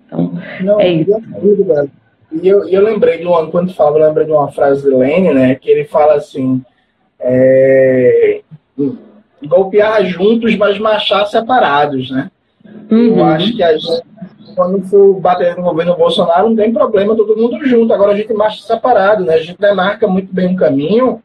[0.08, 1.22] Então, Não, é isso.
[2.32, 5.34] E eu, eu lembrei de uma, quando falo, eu lembrei de uma frase de Lênin,
[5.34, 6.64] né, que ele fala assim,
[7.20, 8.42] é,
[9.48, 12.30] golpear juntos, mas marchar separados, né?
[12.90, 13.20] Uhum.
[13.20, 14.04] Eu acho que a gente,
[14.56, 17.94] quando for bater no governo Bolsonaro, não tem problema, todo mundo junto.
[17.94, 19.36] Agora a gente marcha separado, né?
[19.36, 21.22] A gente demarca muito bem um caminho,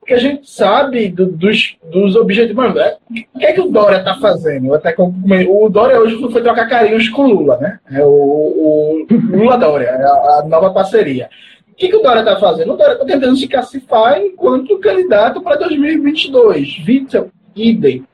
[0.00, 2.56] porque a gente sabe do, dos, dos objetivos.
[2.56, 2.96] Mano, é,
[3.34, 4.74] o que é que o Dória está fazendo?
[4.74, 7.78] Até o Dória hoje foi trocar carinhos com o Lula, né?
[7.90, 11.28] É o, o Lula Dória, é a, a nova parceria.
[11.74, 12.72] O que, que o Dória está fazendo?
[12.72, 16.84] O Dória está tentando se classificar enquanto candidato para 2022.
[16.86, 18.06] Witzel, idem,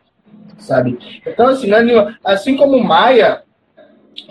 [0.57, 0.99] sabe?
[1.27, 3.43] Então, assim, né, assim como Maia,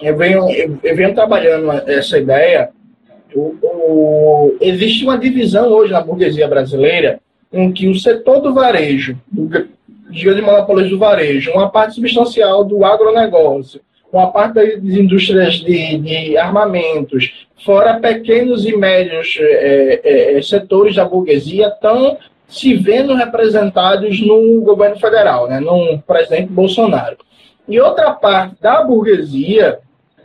[0.02, 0.50] eu venho,
[0.84, 2.72] eu venho trabalhando essa ideia,
[3.36, 7.20] o, o, existe uma divisão hoje na burguesia brasileira
[7.54, 9.48] em que o setor do varejo, do,
[10.10, 13.80] de grandes do varejo, uma parte substancial do agronegócio,
[14.12, 20.96] com a parte das indústrias de, de armamentos, fora pequenos e médios é, é, setores
[20.96, 27.18] da burguesia, estão se vendo representados no governo federal, né, no presidente Bolsonaro.
[27.68, 29.80] E outra parte da burguesia,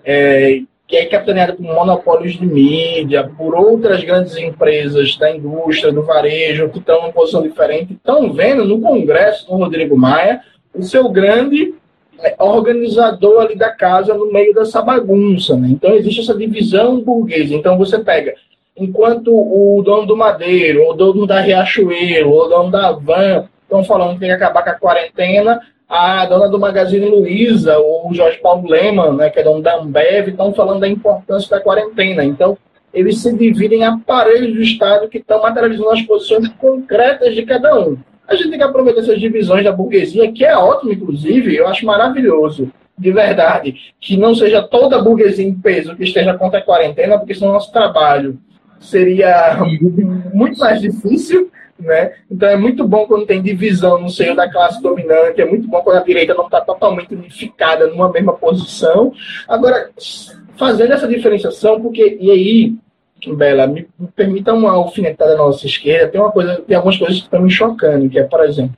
[0.05, 6.03] é, que é capitaneada por monopólios de mídia, por outras grandes empresas da indústria, do
[6.03, 10.41] varejo, que estão em posição diferente, estão vendo no Congresso com Rodrigo Maia
[10.75, 11.75] o seu grande
[12.39, 15.57] organizador ali da casa no meio dessa bagunça.
[15.57, 15.69] Né?
[15.71, 17.55] Então existe essa divisão burguesa.
[17.55, 18.35] Então você pega,
[18.77, 24.15] enquanto o dono do Madeiro, o dono da Riachuelo, o dono da Van estão falando
[24.15, 28.69] que tem que acabar com a quarentena, a dona do Magazine Luiza, o Jorge Paulo
[28.69, 32.25] Leman, né, que é dono da Ambev, estão falando da importância da quarentena.
[32.25, 32.57] Então,
[32.93, 37.79] eles se dividem em aparelhos do Estado que estão materializando as posições concretas de cada
[37.79, 37.97] um.
[38.27, 41.85] A gente tem que aproveitar essas divisões da burguesia, que é ótimo, inclusive, eu acho
[41.85, 46.63] maravilhoso, de verdade, que não seja toda a burguesia em peso que esteja contra a
[46.63, 48.39] quarentena, porque senão nosso trabalho
[48.81, 49.59] seria
[50.33, 52.13] muito mais difícil, né?
[52.31, 55.83] Então é muito bom quando tem divisão no seio da classe dominante, é muito bom
[55.83, 59.13] quando a direita não está totalmente unificada numa mesma posição.
[59.49, 59.91] Agora,
[60.57, 62.75] fazendo essa diferenciação, porque, e aí,
[63.33, 67.25] Bela, me, permita uma alfinetada na nossa esquerda, tem uma coisa, tem algumas coisas que
[67.25, 68.77] estão me chocando, que é, por exemplo,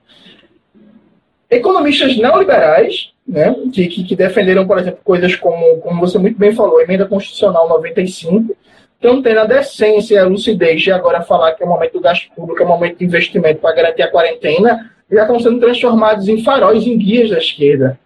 [1.50, 6.52] economistas neoliberais, né, que, que, que defenderam, por exemplo, coisas como, como você muito bem
[6.52, 8.56] falou, emenda constitucional 95,
[8.94, 12.00] estão tendo a decência e a lucidez de agora falar que é o momento do
[12.00, 16.28] gasto público, é o momento de investimento para garantir a quarentena, já estão sendo transformados
[16.28, 17.98] em faróis, em guias da esquerda.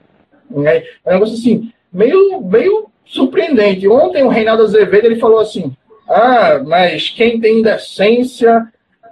[0.50, 0.78] Né?
[1.04, 3.88] É um negócio assim, meio, meio surpreendente.
[3.88, 5.72] Ontem o Reinaldo Azevedo ele falou assim:
[6.10, 8.66] ah, mas quem tem decência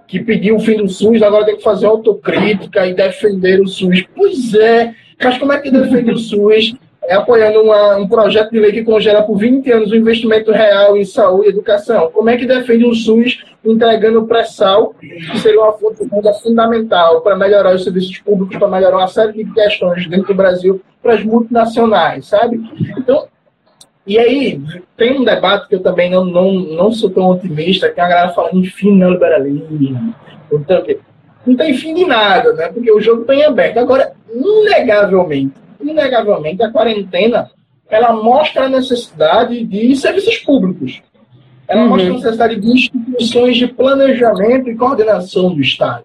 [0.09, 4.05] que pediu o fim do SUS agora tem que fazer autocrítica e defender o SUS.
[4.17, 6.75] Pois é, mas como é que defende o SUS?
[7.05, 10.97] É apoiando uma, um projeto de lei que congela por 20 anos o investimento real
[10.97, 12.11] em saúde e educação.
[12.11, 16.03] Como é que defende o SUS entregando pré-sal, que seria uma fonte
[16.43, 20.83] fundamental para melhorar os serviços públicos, para melhorar uma série de questões dentro do Brasil
[21.01, 22.61] para as multinacionais, sabe?
[22.99, 23.29] Então,
[24.09, 24.61] e aí,
[24.97, 28.31] tem um debate que eu também não, não, não sou tão otimista, que a galera
[28.31, 30.15] falando em fim neoliberalismo.
[30.51, 30.83] Então,
[31.47, 32.69] não tem fim de nada, né?
[32.69, 33.79] Porque o jogo está em aberto.
[33.79, 37.51] Agora, inegavelmente, inegavelmente, a quarentena
[37.91, 41.03] ela mostra a necessidade de serviços públicos.
[41.69, 41.89] Ela uhum.
[41.89, 46.05] mostra a necessidade de instituições de planejamento e coordenação do Estado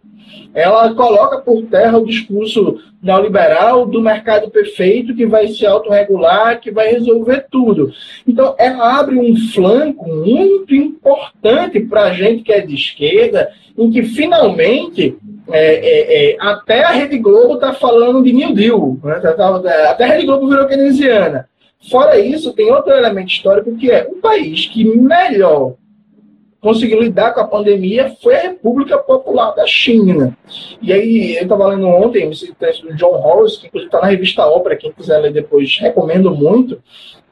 [0.54, 6.72] ela coloca por terra o discurso neoliberal do mercado perfeito que vai se autorregular, que
[6.72, 7.92] vai resolver tudo.
[8.28, 13.92] Então, ela abre um flanco muito importante para a gente que é de esquerda, em
[13.92, 15.18] que finalmente
[15.52, 19.20] é, é, é, até a Rede Globo está falando de New Deal, né?
[19.20, 21.50] Tá, tá, até a Rede Globo virou keynesiana.
[21.90, 25.74] Fora isso, tem outro elemento histórico que é o país que melhor
[26.64, 30.36] conseguiu lidar com a pandemia foi a República Popular da China.
[30.82, 34.08] E aí, eu estava lendo ontem esse texto do John Rawls, que inclusive está na
[34.08, 36.82] revista Ópera, quem quiser ler depois, recomendo muito.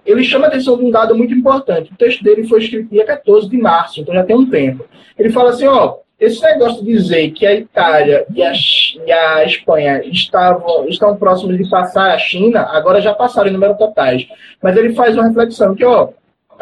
[0.06, 1.94] Ele chama a atenção de um dado muito importante.
[1.94, 4.84] O texto dele foi escrito dia 14 de março, então já tem um tempo.
[5.18, 8.52] Ele fala assim, ó, esse negócio de dizer que a Itália e a,
[9.06, 13.78] e a Espanha estavam, estão próximos de passar a China, agora já passaram em número
[13.78, 14.28] totais.
[14.62, 16.10] Mas ele faz uma reflexão que, ó,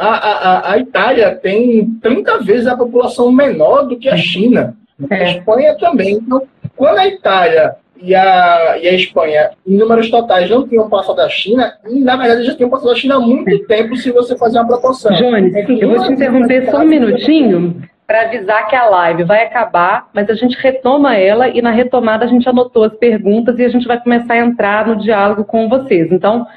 [0.08, 4.76] a, a, a Itália tem 30 vezes a população menor do que a China.
[5.10, 5.16] É.
[5.16, 6.16] A Espanha também.
[6.16, 6.42] Então,
[6.76, 11.30] quando a Itália e a, e a Espanha, em números totais, não tinham passado a
[11.30, 14.60] China, e na verdade já tinham passado a China há muito tempo, se você fazer
[14.60, 15.14] uma proporção.
[15.14, 19.44] Jones, é eu vou te interromper só um minutinho para avisar que a live vai
[19.44, 23.66] acabar, mas a gente retoma ela e na retomada a gente anotou as perguntas e
[23.66, 26.12] a gente vai começar a entrar no diálogo com vocês.
[26.12, 26.48] Então,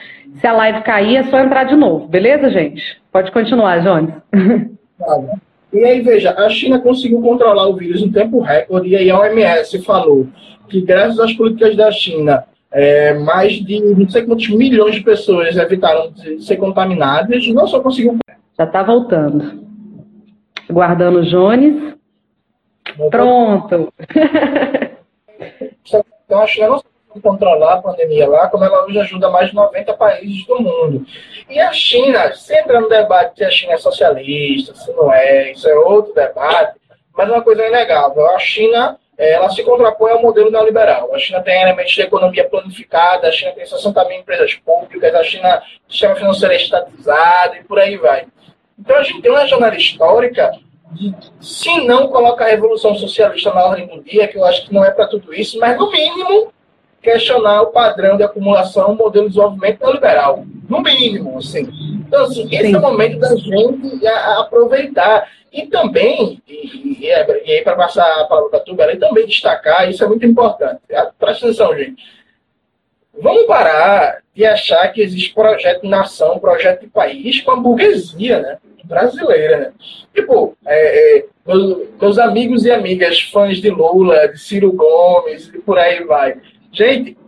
[0.40, 3.01] se a live cair, é só entrar de novo, beleza, gente?
[3.12, 4.14] Pode continuar, Jones.
[5.72, 9.18] E aí, veja, a China conseguiu controlar o vírus em tempo recorde, e aí a
[9.18, 10.26] OMS falou
[10.68, 15.56] que, graças às políticas da China, é, mais de não sei quantos milhões de pessoas
[15.56, 18.18] evitaram de ser contaminadas, não só conseguiu.
[18.58, 19.62] Já está voltando.
[20.70, 21.94] Guardando o Jones.
[23.10, 23.92] Pronto.
[26.24, 26.82] Então, a China não
[27.20, 31.06] controlar a pandemia lá, como ela hoje ajuda mais de 90 países do mundo.
[31.48, 35.68] E a China, sempre no debate se a China é socialista, se não é, isso
[35.68, 36.80] é outro debate,
[37.16, 41.14] mas uma coisa é inegável, a China ela se contrapõe ao modelo neoliberal.
[41.14, 45.22] A China tem elementos de economia planificada, a China tem 60 mil empresas públicas, a
[45.22, 48.26] China, sistema financeiro é estatizado e por aí vai.
[48.78, 50.50] Então a gente tem uma jornada histórica
[50.92, 54.74] de, se não coloca a revolução socialista na ordem do dia, que eu acho que
[54.74, 56.52] não é para tudo isso, mas no mínimo
[57.02, 60.46] questionar o padrão de acumulação, o modelo de desenvolvimento neoliberal.
[60.68, 61.68] No mínimo, assim.
[62.06, 62.74] Então, assim, esse Sim.
[62.74, 65.28] é o momento da gente aproveitar.
[65.52, 69.26] E também, e, e, é, e aí para passar a palavra para tu, e também
[69.26, 70.80] destacar, isso é muito importante.
[71.18, 72.02] Presta atenção, gente.
[73.20, 78.40] Vamos parar de achar que existe projeto de nação, projeto de país com a burguesia,
[78.40, 78.58] né?
[78.84, 79.72] brasileira, né?
[80.14, 85.58] Tipo, é, é, meus, meus, amigos e amigas fãs de Lula, de Ciro Gomes e
[85.58, 86.36] por aí vai.
[86.72, 87.18] Gente,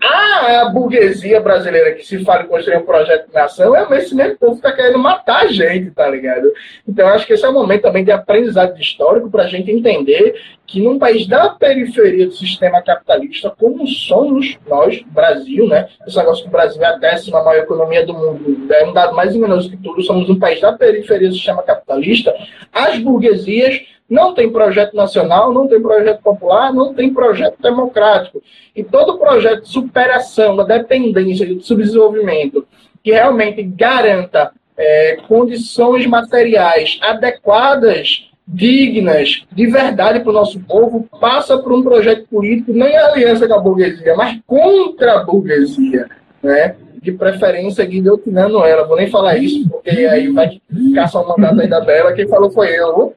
[0.00, 4.14] a, a, burguesia brasileira que se fala em construir um projeto de nação é esse
[4.14, 6.50] mesmo povo que tá querendo matar a gente, tá ligado?
[6.86, 10.34] Então, acho que esse é um momento também de aprendizado histórico para a gente entender
[10.66, 15.88] que num país da periferia do sistema capitalista, como somos nós, Brasil, né?
[16.06, 19.14] Esse negócio que o Brasil é a décima maior economia do mundo, é um dado
[19.14, 22.34] mais enganoso que tudo, somos um país da periferia do sistema capitalista,
[22.72, 28.42] as burguesias não tem projeto nacional, não tem projeto popular, não tem projeto democrático.
[28.74, 32.66] E todo projeto de superação da dependência e do subdesenvolvimento
[33.02, 41.58] que realmente garanta é, condições materiais adequadas, dignas, de verdade para o nosso povo, passa
[41.58, 46.08] por um projeto político, nem em aliança com a burguesia, mas contra a burguesia.
[46.42, 46.76] Né?
[47.06, 48.84] de preferência guilhotinando ela.
[48.84, 50.60] Vou nem falar isso, porque aí vai
[50.92, 52.12] caçar o mandato aí da Bela.
[52.12, 53.14] Quem falou foi eu.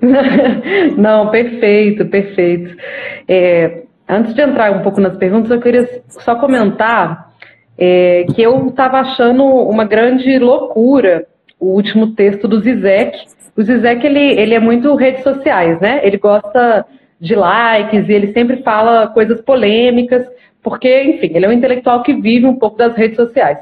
[0.96, 2.76] Não, perfeito, perfeito.
[3.28, 7.30] É, antes de entrar um pouco nas perguntas, eu queria só comentar
[7.78, 11.26] é, que eu estava achando uma grande loucura
[11.58, 13.18] o último texto do Zizek.
[13.56, 16.00] O Zizek, ele, ele é muito redes sociais, né?
[16.02, 16.84] Ele gosta
[17.20, 20.26] de likes e ele sempre fala coisas polêmicas,
[20.62, 23.58] porque, enfim, ele é um intelectual que vive um pouco das redes sociais.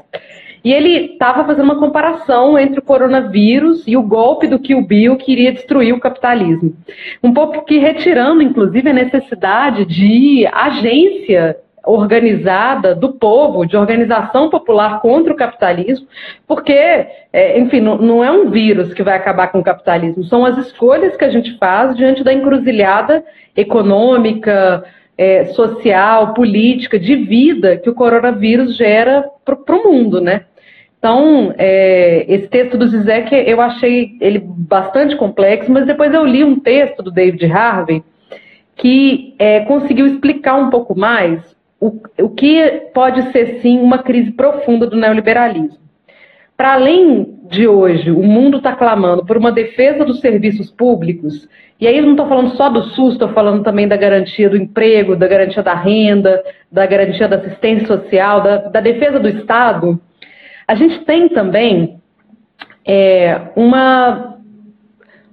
[0.63, 5.17] E ele estava fazendo uma comparação entre o coronavírus e o golpe do Kill Bill
[5.17, 6.75] que iria destruir o capitalismo.
[7.23, 15.01] Um pouco que retirando, inclusive, a necessidade de agência organizada do povo, de organização popular
[15.01, 16.07] contra o capitalismo,
[16.47, 20.45] porque, é, enfim, não, não, é um vírus que vai acabar com o capitalismo, são
[20.45, 23.23] as escolhas que a gente faz diante da encruzilhada
[23.55, 24.83] econômica,
[25.19, 30.45] é, social, política, de vida que o coronavírus gera para o mundo, né?
[30.97, 36.41] Então, é, esse texto do Zizek, eu achei ele bastante complexo, mas depois eu li
[36.41, 38.01] um texto do David Harvey
[38.77, 41.41] que é, conseguiu explicar um pouco mais
[41.81, 45.77] o, o que pode ser, sim, uma crise profunda do neoliberalismo.
[46.55, 51.45] Para além de hoje, o mundo está clamando por uma defesa dos serviços públicos,
[51.79, 54.57] e aí eu não estou falando só do SUS, estou falando também da garantia do
[54.57, 59.99] emprego, da garantia da renda, da garantia da assistência social, da, da defesa do Estado.
[60.67, 62.01] A gente tem também
[62.85, 64.37] é, uma,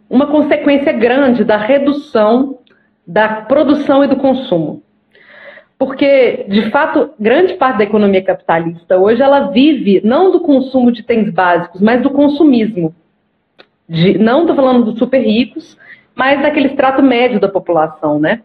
[0.09, 2.61] uma consequência grande da redução
[3.05, 4.83] da produção e do consumo.
[5.79, 11.01] Porque, de fato, grande parte da economia capitalista hoje ela vive não do consumo de
[11.01, 12.95] itens básicos, mas do consumismo.
[13.89, 15.77] De, não estou falando dos super ricos,
[16.17, 18.41] mas daquele extrato médio da população, né?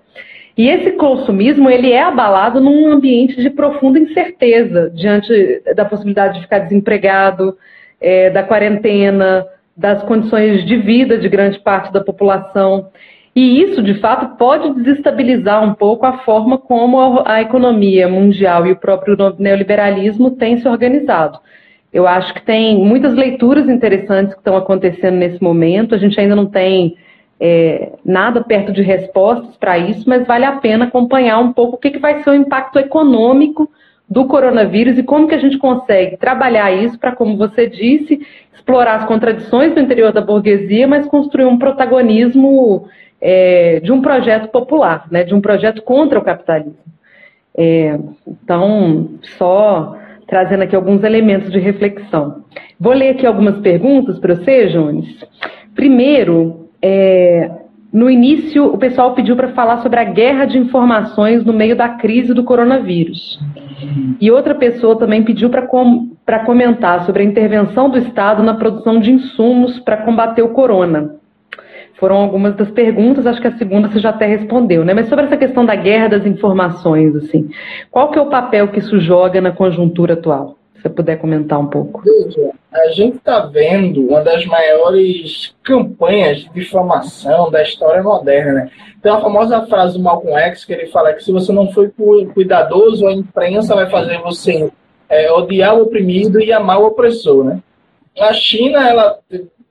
[0.58, 6.42] E esse consumismo ele é abalado num ambiente de profunda incerteza diante da possibilidade de
[6.42, 7.58] ficar desempregado,
[8.02, 12.90] é, da quarentena, das condições de vida de grande parte da população.
[13.34, 18.74] E isso, de fato, pode desestabilizar um pouco a forma como a economia mundial e
[18.74, 21.40] o próprio neoliberalismo têm se organizado.
[21.94, 25.96] Eu acho que tem muitas leituras interessantes que estão acontecendo nesse momento.
[25.96, 26.96] A gente ainda não tem
[27.44, 31.80] é, nada perto de respostas para isso, mas vale a pena acompanhar um pouco o
[31.80, 33.68] que, que vai ser o impacto econômico
[34.08, 38.22] do coronavírus e como que a gente consegue trabalhar isso para, como você disse,
[38.54, 42.88] explorar as contradições do interior da burguesia, mas construir um protagonismo
[43.20, 46.78] é, de um projeto popular, né, de um projeto contra o capitalismo.
[47.58, 52.44] É, então, só trazendo aqui alguns elementos de reflexão.
[52.80, 55.08] Vou ler aqui algumas perguntas para você, Jones.
[55.74, 57.52] Primeiro, é,
[57.92, 61.90] no início, o pessoal pediu para falar sobre a guerra de informações no meio da
[61.90, 63.38] crise do coronavírus.
[64.20, 66.12] E outra pessoa também pediu para com,
[66.46, 71.16] comentar sobre a intervenção do Estado na produção de insumos para combater o corona.
[72.00, 74.94] Foram algumas das perguntas, acho que a segunda você já até respondeu, né?
[74.94, 77.50] Mas sobre essa questão da guerra das informações, assim,
[77.92, 80.58] qual que é o papel que isso joga na conjuntura atual?
[80.76, 82.02] Se você puder comentar um pouco.
[82.04, 88.54] Veja, a gente está vendo uma das maiores campanhas de difamação da história moderna.
[88.54, 88.72] Né?
[89.02, 91.92] Tem a famosa frase do Malcolm X que ele fala que se você não for
[92.34, 94.72] cuidadoso, a imprensa vai fazer você
[95.10, 97.44] é, odiar o oprimido e amar o opressor.
[97.44, 97.60] Né?
[98.18, 99.20] A China ela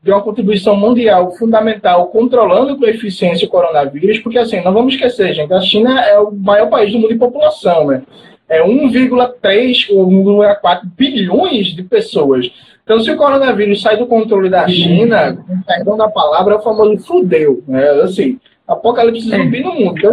[0.03, 5.32] deu uma contribuição mundial fundamental controlando com eficiência o coronavírus, porque assim, não vamos esquecer,
[5.34, 8.03] gente, a China é o maior país do mundo em população, né?
[8.51, 12.51] É 1,3 ou 1,4 bilhões de pessoas.
[12.82, 16.61] Então, se o coronavírus sai do controle da China, com perdão da palavra, é o
[16.61, 17.62] famoso fudeu.
[17.66, 17.88] Né?
[18.03, 19.96] Assim, apocalipse zumbi no mundo.
[19.96, 20.12] Então,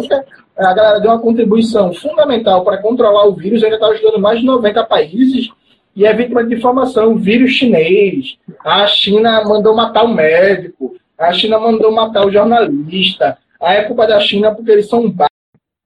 [0.55, 4.45] a galera deu uma contribuição fundamental para controlar o vírus, ainda está ajudando mais de
[4.45, 5.49] 90 países
[5.95, 8.37] e é vítima de informação, vírus chinês.
[8.63, 13.35] A China mandou matar o médico, a China mandou matar o jornalista.
[13.59, 15.11] A é culpa da China porque eles são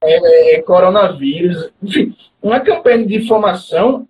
[0.03, 1.69] é, é, coronavírus.
[1.81, 4.07] Enfim, uma campanha de difamação.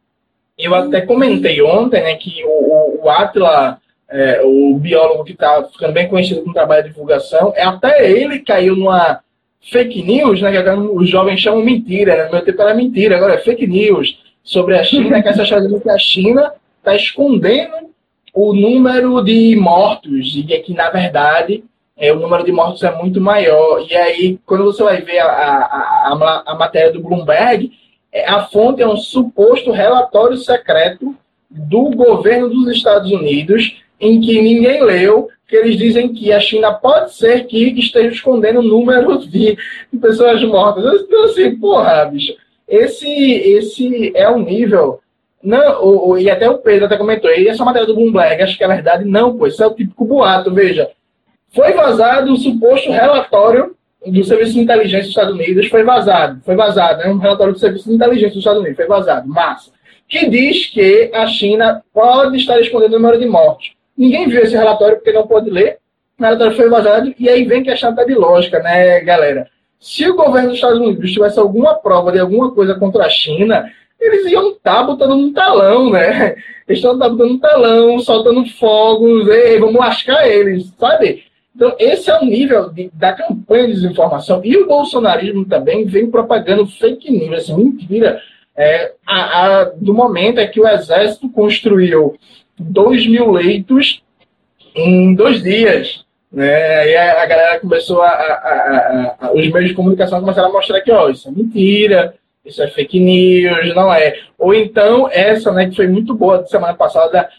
[0.58, 3.80] Eu até comentei ontem né, que o, o Atila,
[4.10, 8.10] é, o biólogo que está ficando bem conhecido com o trabalho de divulgação, é, até
[8.10, 9.20] ele caiu numa
[9.62, 12.26] fake news, né, que os jovens chamam mentira, né?
[12.26, 15.80] no meu tempo era mentira, agora é fake news, sobre a China, que essa achando
[15.80, 17.92] que a China está escondendo
[18.34, 21.64] o número de mortos, e que, na verdade,
[21.98, 23.86] é, o número de mortos é muito maior.
[23.88, 27.72] E aí, quando você vai ver a, a, a, a matéria do Bloomberg,
[28.26, 31.16] a fonte é um suposto relatório secreto
[31.50, 36.74] do governo dos Estados Unidos, em que ninguém leu, que eles dizem que a China
[36.74, 39.58] pode ser que esteja escondendo números de,
[40.02, 41.02] pessoas mortas.
[41.02, 42.34] Então, assim, porra, bicho,
[42.68, 45.02] esse, esse é o nível
[45.44, 48.58] não, o, o, e até o Pedro até comentou, e essa matéria do Bloomberg, acho
[48.58, 50.90] que é verdade, não, pois isso é o típico boato, veja.
[51.50, 53.76] Foi vazado um suposto relatório
[54.06, 57.60] do Serviço de Inteligência dos Estados Unidos, foi vazado, foi vazado, é um relatório do
[57.60, 59.72] Serviço de Inteligência dos Estados Unidos, foi vazado, massa,
[60.10, 63.74] que diz que a China pode estar escondendo o número de mortes.
[63.96, 65.78] Ninguém viu esse relatório porque não pode ler,
[66.20, 69.48] o relatório foi vazado, e aí vem que a chata de lógica, né, galera?
[69.80, 73.72] Se o governo dos Estados Unidos tivesse alguma prova de alguma coisa contra a China,
[74.00, 76.36] eles iam estar tá botando no talão, né?
[76.68, 81.24] Eles estão tá botando no talão, soltando fogos, ei, vamos lascar eles, sabe?
[81.56, 84.42] Então, esse é o nível de, da campanha de desinformação.
[84.44, 88.22] E o bolsonarismo também vem propagando fake news, assim, mentira.
[88.56, 92.16] É, a, a, do momento é que o Exército construiu
[92.58, 94.02] 2 mil leitos
[94.76, 96.06] em dois dias.
[96.32, 96.90] Né?
[96.92, 100.92] E a, a galera começou a, a, Os meios de comunicação começaram a mostrar que
[100.92, 104.18] ó, isso é mentira, isso é fake news, não é.
[104.38, 107.30] Ou então, essa, né, que foi muito boa de semana passada,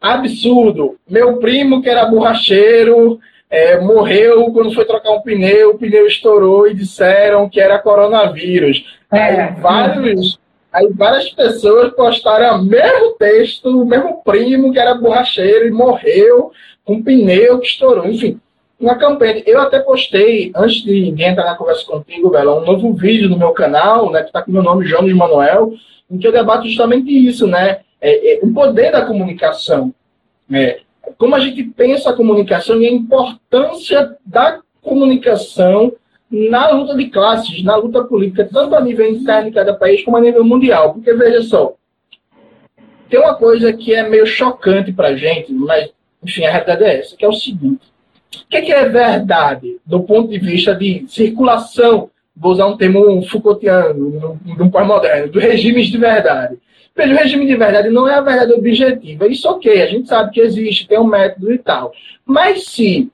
[0.00, 0.98] absurdo.
[1.08, 3.20] Meu primo, que era borracheiro,
[3.52, 8.82] é, morreu quando foi trocar um pneu, o pneu estourou e disseram que era coronavírus.
[9.12, 9.18] É.
[9.18, 10.40] Aí, vários,
[10.72, 16.50] aí várias pessoas postaram o mesmo texto, o mesmo primo que era borracheiro e morreu
[16.82, 18.06] com um pneu que estourou.
[18.06, 18.40] Enfim,
[18.80, 19.42] uma campanha.
[19.44, 23.50] Eu até postei, antes de, entrar na conversa contigo, Bela, um novo vídeo no meu
[23.50, 25.74] canal, né, que está com o meu nome, Jones Manuel,
[26.10, 27.80] em que eu debato justamente isso, né?
[28.00, 29.92] É, é, o poder da comunicação.
[30.48, 30.78] Né?
[31.18, 35.92] Como a gente pensa a comunicação e a importância da comunicação
[36.30, 40.16] na luta de classes, na luta política, tanto a nível interno de cada país como
[40.16, 40.94] a nível mundial.
[40.94, 41.74] Porque, veja só,
[43.10, 45.90] tem uma coisa que é meio chocante para a gente, mas,
[46.22, 47.92] enfim, a realidade é essa, que é o seguinte
[48.40, 53.22] o que, que é verdade do ponto de vista de circulação, vou usar um termo
[53.22, 56.56] Foucaultiano, de um pós-moderno, dos regimes de verdade?
[56.94, 59.26] Veja, o regime de verdade não é a verdade objetiva.
[59.26, 61.92] Isso ok, a gente sabe que existe, tem um método e tal.
[62.24, 63.10] Mas se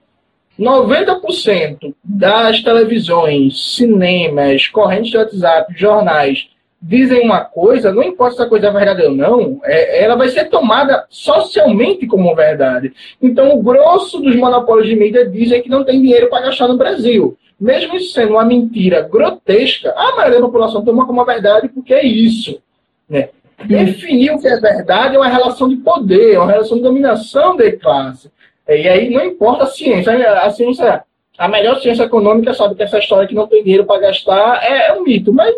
[0.59, 6.49] 90% das televisões, cinemas, correntes de WhatsApp, jornais
[6.81, 10.29] dizem uma coisa, não importa se a coisa é verdade ou não, é, ela vai
[10.29, 12.93] ser tomada socialmente como verdade.
[13.21, 16.79] Então, o grosso dos monopólios de mídia dizem que não tem dinheiro para gastar no
[16.79, 17.37] Brasil.
[17.61, 22.05] Mesmo isso sendo uma mentira grotesca, a maioria da população toma como verdade porque é
[22.05, 22.61] isso.
[23.09, 23.31] Né?
[23.67, 27.57] Definir o que é verdade é uma relação de poder, é uma relação de dominação
[27.57, 28.31] de classe.
[28.69, 30.13] E aí não importa a ciência.
[30.43, 31.05] A ciência,
[31.37, 34.89] a melhor ciência econômica sabe que essa história que não tem dinheiro para gastar é,
[34.89, 35.55] é um mito, mas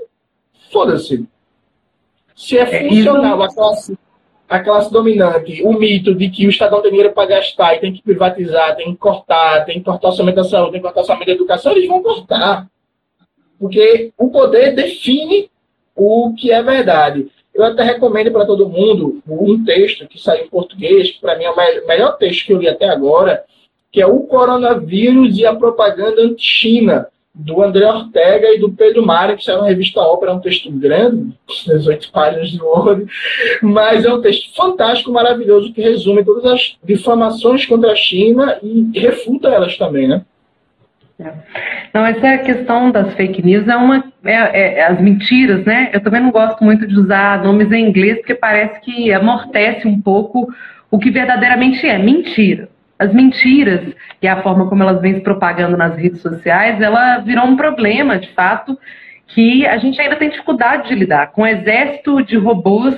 [0.72, 1.26] foda-se.
[2.34, 3.98] Se é, é funcional a classe,
[4.48, 7.80] a classe dominante, o mito de que o Estado não tem dinheiro para gastar e
[7.80, 10.86] tem que privatizar, tem que cortar, tem que cortar o orçamento da saúde, tem que
[10.86, 12.66] cortar o orçamento da educação, eles vão cortar.
[13.58, 15.50] Porque o poder define
[15.94, 17.30] o que é verdade.
[17.54, 21.44] Eu até recomendo para todo mundo um texto que saiu em português, que para mim
[21.44, 23.44] é o melhor texto que eu li até agora,
[23.92, 29.36] que é O Coronavírus e a Propaganda Anti-China, do André Ortega e do Pedro Mário,
[29.36, 31.32] que saiu na revista Ópera, é um texto grande,
[31.66, 33.06] 18 páginas de Word,
[33.62, 38.98] mas é um texto fantástico, maravilhoso, que resume todas as difamações contra a China e
[38.98, 40.24] refuta elas também, né?
[41.92, 44.04] Não, essa questão das fake news, é uma.
[44.24, 45.90] É, é, é, as mentiras, né?
[45.92, 50.00] Eu também não gosto muito de usar nomes em inglês, porque parece que amortece um
[50.00, 50.48] pouco
[50.90, 52.68] o que verdadeiramente é mentira
[53.00, 57.46] as mentiras e a forma como elas vêm se propagando nas redes sociais, ela virou
[57.46, 58.78] um problema, de fato,
[59.28, 62.94] que a gente ainda tem dificuldade de lidar com o exército de robôs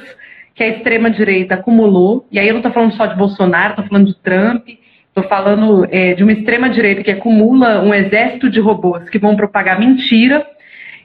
[0.57, 2.27] que a extrema-direita acumulou.
[2.33, 4.67] E aí eu não estou falando só de Bolsonaro, estou falando de Trump,
[5.15, 9.79] estou falando é, de uma extrema-direita que acumula um exército de robôs que vão propagar
[9.79, 10.45] mentira.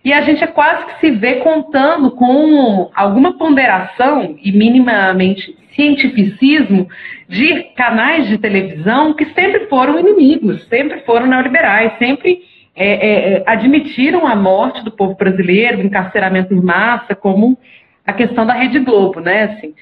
[0.03, 6.87] E a gente é quase que se vê contando com alguma ponderação e minimamente cientificismo
[7.27, 12.39] de canais de televisão que sempre foram inimigos, sempre foram neoliberais, sempre
[12.73, 17.57] é, é, é, admitiram a morte do povo brasileiro, o encarceramento em massa, como
[18.05, 19.43] a questão da Rede Globo, né?
[19.43, 19.73] Assim,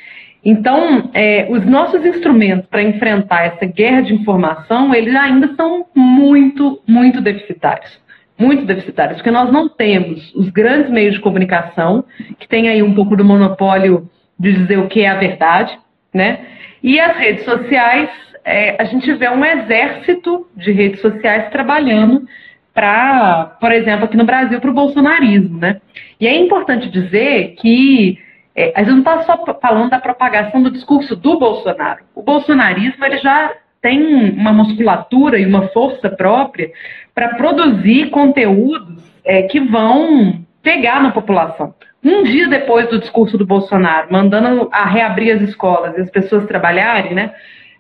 [0.46, 6.80] então, é, os nossos instrumentos para enfrentar essa guerra de informação, eles ainda são muito,
[6.88, 8.00] muito deficitários.
[8.38, 12.04] Muito deficitários, porque nós não temos os grandes meios de comunicação,
[12.38, 14.08] que tem aí um pouco do monopólio
[14.38, 15.76] de dizer o que é a verdade,
[16.14, 16.40] né?
[16.84, 18.10] E as redes sociais,
[18.44, 22.28] é, a gente vê um exército de redes sociais trabalhando
[22.74, 25.80] para, por exemplo, aqui no Brasil, para o bolsonarismo, né?
[26.20, 28.20] E é importante dizer que
[28.56, 32.04] é, a gente não está só falando da propagação do discurso do Bolsonaro.
[32.16, 33.52] O bolsonarismo ele já
[33.82, 36.72] tem uma musculatura e uma força própria
[37.14, 41.76] para produzir conteúdos é, que vão pegar na população.
[42.04, 46.46] Um dia depois do discurso do Bolsonaro, mandando a reabrir as escolas e as pessoas
[46.46, 47.34] trabalharem, né?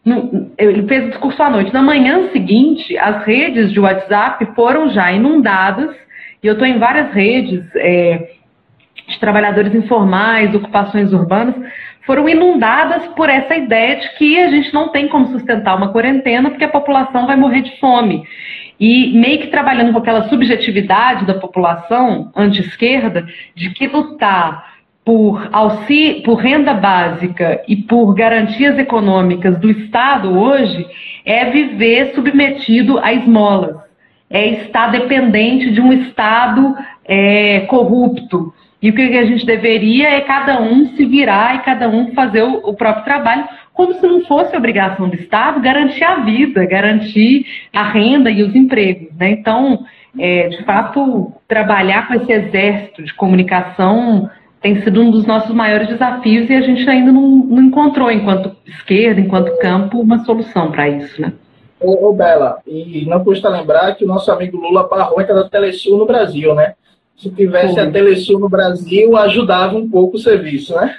[0.03, 1.73] No, ele fez o discurso à noite.
[1.73, 5.95] Na manhã seguinte, as redes de WhatsApp foram já inundadas,
[6.43, 8.35] e eu estou em várias redes é,
[9.08, 11.56] de trabalhadores informais, ocupações urbanas,
[12.06, 16.50] foram inundadas por essa ideia de que a gente não tem como sustentar uma quarentena
[16.50, 18.24] porque a população vai morrer de fome.
[18.80, 26.24] E meio que trabalhando com aquela subjetividade da população anti-esquerda de que lutar por, auxílio,
[26.24, 30.86] por renda básica e por garantias econômicas do Estado hoje
[31.24, 33.78] é viver submetido a esmolas,
[34.30, 38.52] é estar dependente de um Estado é, corrupto.
[38.81, 42.43] E o que a gente deveria é cada um se virar e cada um fazer
[42.43, 47.45] o, o próprio trabalho, como se não fosse obrigação do Estado garantir a vida, garantir
[47.73, 49.15] a renda e os empregos.
[49.18, 49.31] Né?
[49.31, 49.85] Então,
[50.19, 54.30] é, de fato, trabalhar com esse exército de comunicação
[54.61, 58.56] tem sido um dos nossos maiores desafios e a gente ainda não, não encontrou, enquanto
[58.65, 61.22] esquerda, enquanto campo, uma solução para isso.
[61.22, 61.34] Né?
[61.80, 65.47] Ô, ô, Bela, e não custa lembrar que o nosso amigo Lula barrou a da
[65.47, 66.73] Telesul no Brasil, né?
[67.18, 70.96] Se tivesse a Telesul no Brasil, ajudava um pouco o serviço, né?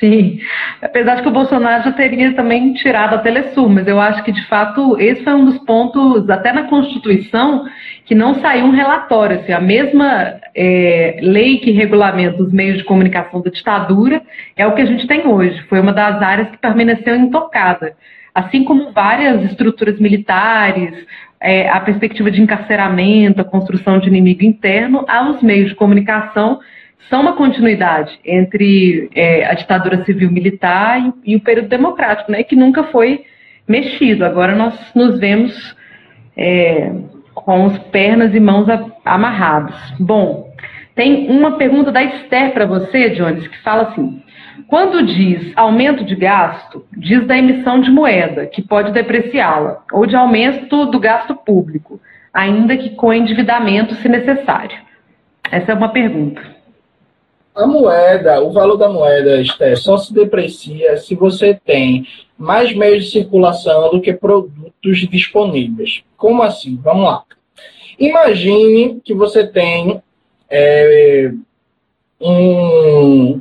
[0.00, 0.40] Sim,
[0.80, 4.32] apesar de que o Bolsonaro já teria também tirado a Telesul, mas eu acho que
[4.32, 7.66] de fato esse foi um dos pontos, até na Constituição,
[8.06, 9.38] que não saiu um relatório.
[9.38, 14.22] Assim, a mesma é, lei que regulamenta os meios de comunicação da ditadura
[14.56, 15.62] é o que a gente tem hoje.
[15.68, 17.94] Foi uma das áreas que permaneceu intocada.
[18.34, 20.94] Assim como várias estruturas militares,
[21.40, 26.60] é, a perspectiva de encarceramento, a construção de inimigo interno, aos meios de comunicação
[27.08, 32.54] são uma continuidade entre é, a ditadura civil-militar e, e, o período democrático, né, que
[32.54, 33.24] nunca foi
[33.66, 34.24] mexido.
[34.24, 35.76] Agora nós nos vemos
[36.36, 36.92] é,
[37.34, 38.66] com as pernas e mãos
[39.04, 39.76] amarrados.
[39.98, 40.50] Bom,
[40.94, 44.22] tem uma pergunta da Esther para você, Jones, que fala assim:
[44.68, 50.16] quando diz aumento de gasto, diz da emissão de moeda, que pode depreciá-la, ou de
[50.16, 52.00] aumento do gasto público,
[52.32, 54.78] ainda que com endividamento, se necessário.
[55.50, 56.40] Essa é uma pergunta.
[57.54, 62.06] A moeda, o valor da moeda, Esther, só se deprecia se você tem
[62.38, 66.02] mais meios de circulação do que produtos disponíveis.
[66.16, 66.78] Como assim?
[66.82, 67.24] Vamos lá.
[67.98, 70.00] Imagine que você tem
[70.48, 71.32] é,
[72.20, 73.40] um,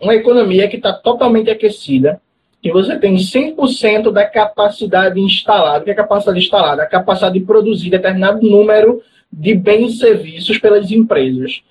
[0.00, 2.20] uma economia que está totalmente aquecida,
[2.62, 5.84] que você tem 100% da capacidade instalada.
[5.84, 6.82] Que é a capacidade instalada?
[6.82, 9.02] A capacidade de produzir determinado número
[9.32, 11.62] de bens e serviços pelas empresas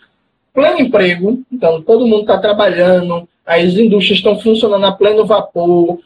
[0.54, 6.00] pleno emprego, então todo mundo está trabalhando, as indústrias estão funcionando a pleno vapor,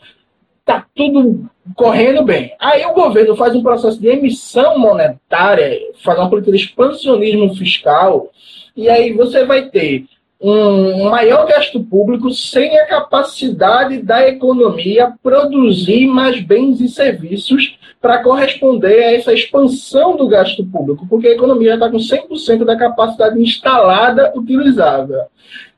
[0.59, 2.53] está tudo correndo bem.
[2.59, 8.29] Aí o governo faz um processo de emissão monetária, faz uma política de expansionismo fiscal,
[8.75, 10.05] e aí você vai ter
[10.43, 18.21] um maior gasto público sem a capacidade da economia produzir mais bens e serviços para
[18.21, 23.41] corresponder a essa expansão do gasto público, porque a economia está com 100% da capacidade
[23.41, 25.21] instalada utilizável.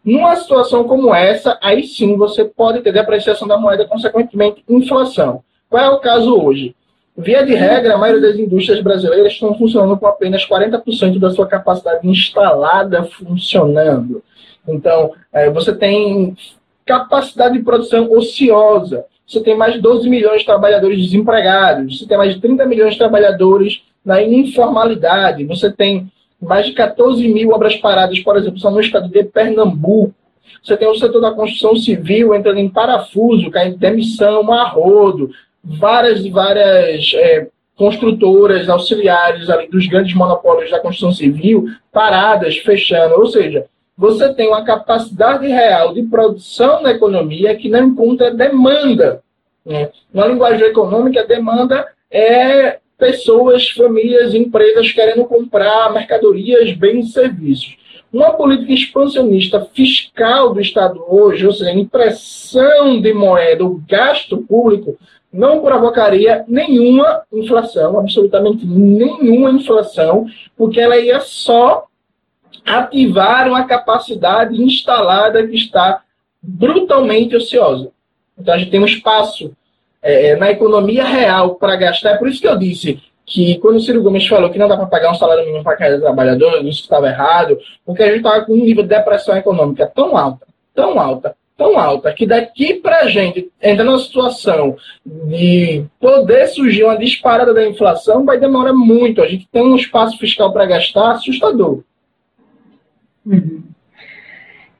[0.03, 5.43] Numa situação como essa, aí sim você pode ter depreciação da moeda, consequentemente inflação.
[5.69, 6.75] Qual é o caso hoje?
[7.15, 11.45] Via de regra, a maioria das indústrias brasileiras estão funcionando com apenas 40% da sua
[11.45, 14.23] capacidade instalada funcionando.
[14.67, 16.35] Então, é, você tem
[16.85, 22.17] capacidade de produção ociosa você tem mais de 12 milhões de trabalhadores desempregados, você tem
[22.17, 27.75] mais de 30 milhões de trabalhadores na informalidade, você tem mais de 14 mil obras
[27.75, 30.13] paradas, por exemplo, só no estado de Pernambuco.
[30.63, 35.31] Você tem o setor da construção civil entrando em parafuso, caindo demissão, arrodo,
[35.63, 43.15] várias e várias é, construtoras auxiliares ali dos grandes monopólios da construção civil paradas, fechando.
[43.15, 43.65] Ou seja,
[43.97, 49.23] você tem uma capacidade real de produção na economia que não encontra demanda.
[49.65, 49.89] Né?
[50.13, 57.77] Na linguagem econômica, a demanda é pessoas, famílias, empresas querendo comprar mercadorias, bens e serviços.
[58.11, 64.97] Uma política expansionista fiscal do Estado hoje, ou seja, impressão de moeda, o gasto público,
[65.31, 71.87] não provocaria nenhuma inflação, absolutamente nenhuma inflação, porque ela ia só
[72.65, 76.01] ativar uma capacidade instalada que está
[76.41, 77.91] brutalmente ociosa.
[78.37, 79.55] Então a gente tem um espaço
[80.01, 82.11] é, na economia real para gastar.
[82.11, 84.77] É por isso que eu disse que quando o Ciro Gomes falou que não dá
[84.77, 88.45] para pagar um salário mínimo para cada trabalhador, isso estava errado, porque a gente estava
[88.45, 93.01] com um nível de depressão econômica tão alta, tão alta, tão alta, que daqui para
[93.01, 99.21] a gente entrar numa situação de poder surgir uma disparada da inflação vai demorar muito.
[99.21, 101.81] A gente tem um espaço fiscal para gastar assustador.
[103.25, 103.63] Uhum.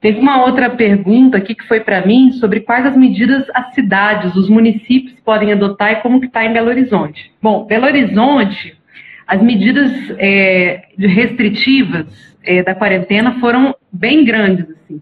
[0.05, 4.35] Teve uma outra pergunta aqui que foi para mim sobre quais as medidas as cidades,
[4.35, 7.31] os municípios podem adotar e como que está em Belo Horizonte.
[7.41, 8.77] Bom, Belo Horizonte,
[9.25, 12.05] as medidas é, restritivas
[12.43, 14.69] é, da quarentena foram bem grandes.
[14.69, 15.01] Assim.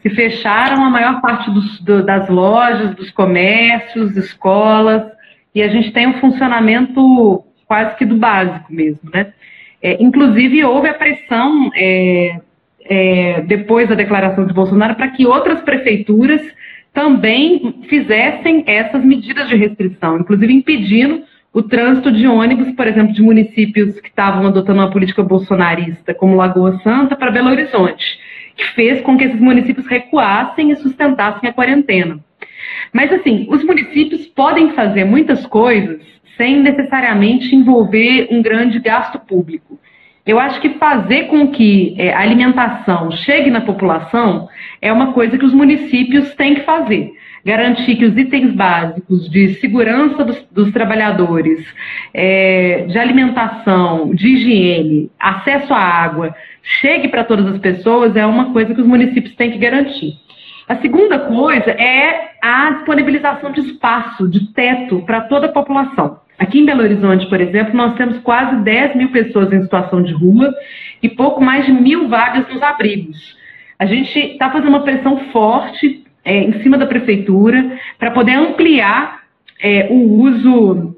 [0.00, 5.02] Se fecharam a maior parte dos, do, das lojas, dos comércios, escolas,
[5.52, 9.32] e a gente tem um funcionamento quase que do básico mesmo, né?
[9.82, 11.70] É, inclusive, houve a pressão
[12.84, 16.42] é, depois da declaração de Bolsonaro, para que outras prefeituras
[16.92, 23.22] também fizessem essas medidas de restrição, inclusive impedindo o trânsito de ônibus, por exemplo, de
[23.22, 28.18] municípios que estavam adotando uma política bolsonarista, como Lagoa Santa, para Belo Horizonte,
[28.56, 32.18] que fez com que esses municípios recuassem e sustentassem a quarentena.
[32.92, 36.00] Mas, assim, os municípios podem fazer muitas coisas
[36.36, 39.78] sem necessariamente envolver um grande gasto público.
[40.26, 44.48] Eu acho que fazer com que é, a alimentação chegue na população
[44.80, 47.12] é uma coisa que os municípios têm que fazer.
[47.44, 51.62] Garantir que os itens básicos de segurança dos, dos trabalhadores,
[52.14, 58.50] é, de alimentação, de higiene, acesso à água, chegue para todas as pessoas é uma
[58.50, 60.14] coisa que os municípios têm que garantir.
[60.66, 66.23] A segunda coisa é a disponibilização de espaço, de teto para toda a população.
[66.38, 70.12] Aqui em Belo Horizonte, por exemplo, nós temos quase 10 mil pessoas em situação de
[70.12, 70.52] rua
[71.02, 73.36] e pouco mais de mil vagas nos abrigos.
[73.78, 79.22] A gente está fazendo uma pressão forte é, em cima da prefeitura para poder ampliar
[79.62, 80.93] é, o uso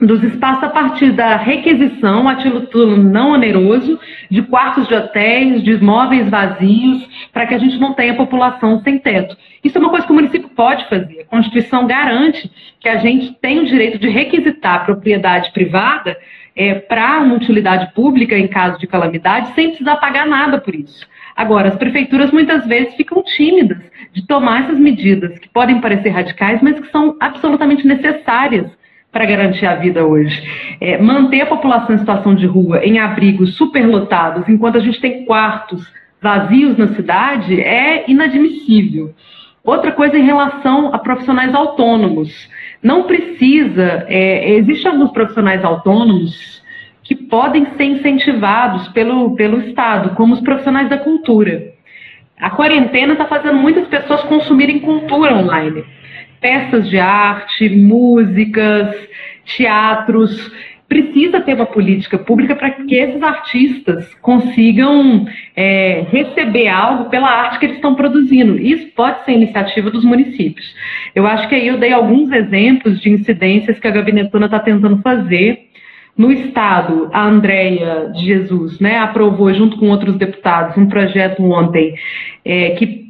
[0.00, 3.98] dos espaços a partir da requisição a título não oneroso
[4.30, 8.98] de quartos de hotéis, de imóveis vazios, para que a gente não tenha população sem
[8.98, 9.36] teto.
[9.62, 11.22] Isso é uma coisa que o município pode fazer.
[11.22, 16.16] A Constituição garante que a gente tem o direito de requisitar propriedade privada
[16.54, 21.06] é, para uma utilidade pública em caso de calamidade, sem precisar pagar nada por isso.
[21.34, 23.78] Agora, as prefeituras muitas vezes ficam tímidas
[24.12, 28.77] de tomar essas medidas que podem parecer radicais, mas que são absolutamente necessárias
[29.18, 30.40] para garantir a vida hoje.
[30.80, 35.24] É, manter a população em situação de rua em abrigos superlotados, enquanto a gente tem
[35.24, 35.92] quartos
[36.22, 39.12] vazios na cidade, é inadmissível.
[39.64, 42.48] Outra coisa em relação a profissionais autônomos.
[42.80, 46.62] Não precisa, é, existem alguns profissionais autônomos
[47.02, 51.72] que podem ser incentivados pelo, pelo Estado, como os profissionais da cultura.
[52.38, 55.84] A quarentena está fazendo muitas pessoas consumirem cultura online
[56.40, 58.94] peças de arte, músicas,
[59.44, 60.50] teatros.
[60.88, 67.58] Precisa ter uma política pública para que esses artistas consigam é, receber algo pela arte
[67.58, 68.58] que eles estão produzindo.
[68.58, 70.74] Isso pode ser iniciativa dos municípios.
[71.14, 75.02] Eu acho que aí eu dei alguns exemplos de incidências que a gabinetona está tentando
[75.02, 75.68] fazer.
[76.16, 81.94] No Estado, a Andréia de Jesus né, aprovou, junto com outros deputados, um projeto ontem
[82.44, 83.07] é, que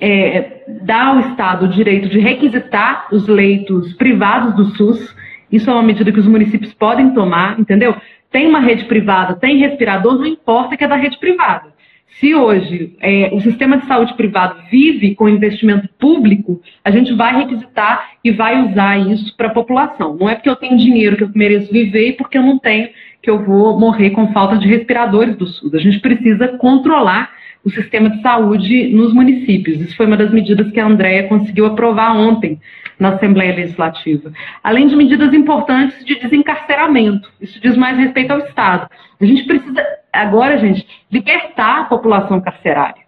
[0.00, 5.14] é, dá ao Estado o direito de requisitar os leitos privados do SUS.
[5.52, 7.94] Isso é uma medida que os municípios podem tomar, entendeu?
[8.30, 11.70] Tem uma rede privada, tem respirador, não importa que é da rede privada.
[12.18, 17.34] Se hoje é, o sistema de saúde privado vive com investimento público, a gente vai
[17.36, 20.16] requisitar e vai usar isso para a população.
[20.16, 22.88] Não é porque eu tenho dinheiro que eu mereço viver e porque eu não tenho
[23.22, 25.74] que eu vou morrer com falta de respiradores do SUS.
[25.74, 27.30] A gente precisa controlar
[27.64, 29.80] o sistema de saúde nos municípios.
[29.80, 32.58] Isso foi uma das medidas que a Andrea conseguiu aprovar ontem
[32.98, 34.32] na Assembleia Legislativa.
[34.62, 37.30] Além de medidas importantes de desencarceramento.
[37.40, 38.88] Isso diz mais respeito ao Estado.
[39.20, 39.82] A gente precisa,
[40.12, 43.02] agora, gente, libertar a população carcerária.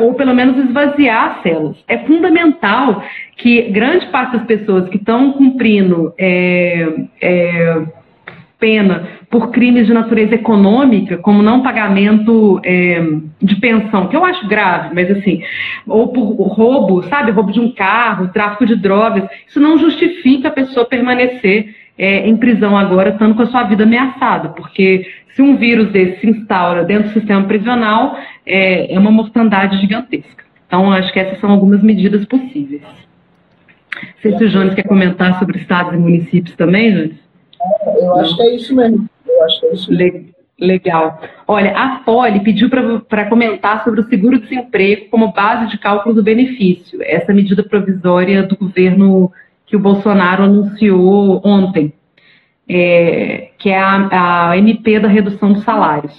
[0.00, 1.76] Ou pelo menos esvaziar as celas.
[1.88, 3.02] É fundamental
[3.36, 6.86] que grande parte das pessoas que estão cumprindo é,
[7.20, 7.82] é,
[8.58, 13.02] pena por crimes de natureza econômica, como não pagamento é,
[13.40, 15.42] de pensão, que eu acho grave, mas assim,
[15.86, 20.52] ou por roubo, sabe, roubo de um carro, tráfico de drogas, isso não justifica a
[20.52, 25.56] pessoa permanecer é, em prisão agora, estando com a sua vida ameaçada, porque se um
[25.56, 30.44] vírus desse se instaura dentro do sistema prisional, é, é uma mortandade gigantesca.
[30.66, 32.82] Então, acho que essas são algumas medidas possíveis.
[32.82, 37.25] Não sei se o Jones quer comentar sobre estados e municípios também, Jones.
[37.96, 39.08] Eu acho que é isso mesmo.
[39.26, 40.36] Eu acho que é isso mesmo.
[40.58, 41.20] Legal.
[41.46, 46.98] Olha, a Poli pediu para comentar sobre o seguro-desemprego como base de cálculo do benefício,
[47.02, 49.30] essa medida provisória do governo
[49.66, 51.92] que o Bolsonaro anunciou ontem,
[52.66, 56.16] é, que é a, a MP da redução dos salários.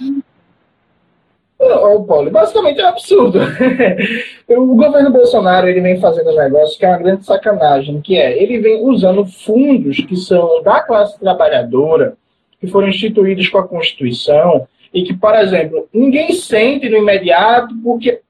[1.58, 3.40] Ô, Paulo, basicamente é um absurdo.
[4.48, 8.40] o governo Bolsonaro ele vem fazendo um negócio que é uma grande sacanagem, que é
[8.40, 12.14] ele vem usando fundos que são da classe trabalhadora,
[12.60, 18.20] que foram instituídos com a Constituição, e que, por exemplo, ninguém sente no imediato, porque.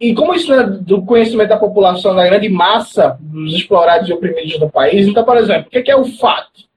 [0.00, 4.58] E como isso é do conhecimento da população, da grande massa dos explorados e oprimidos
[4.58, 6.67] do país, então, por exemplo, o que é o FAT?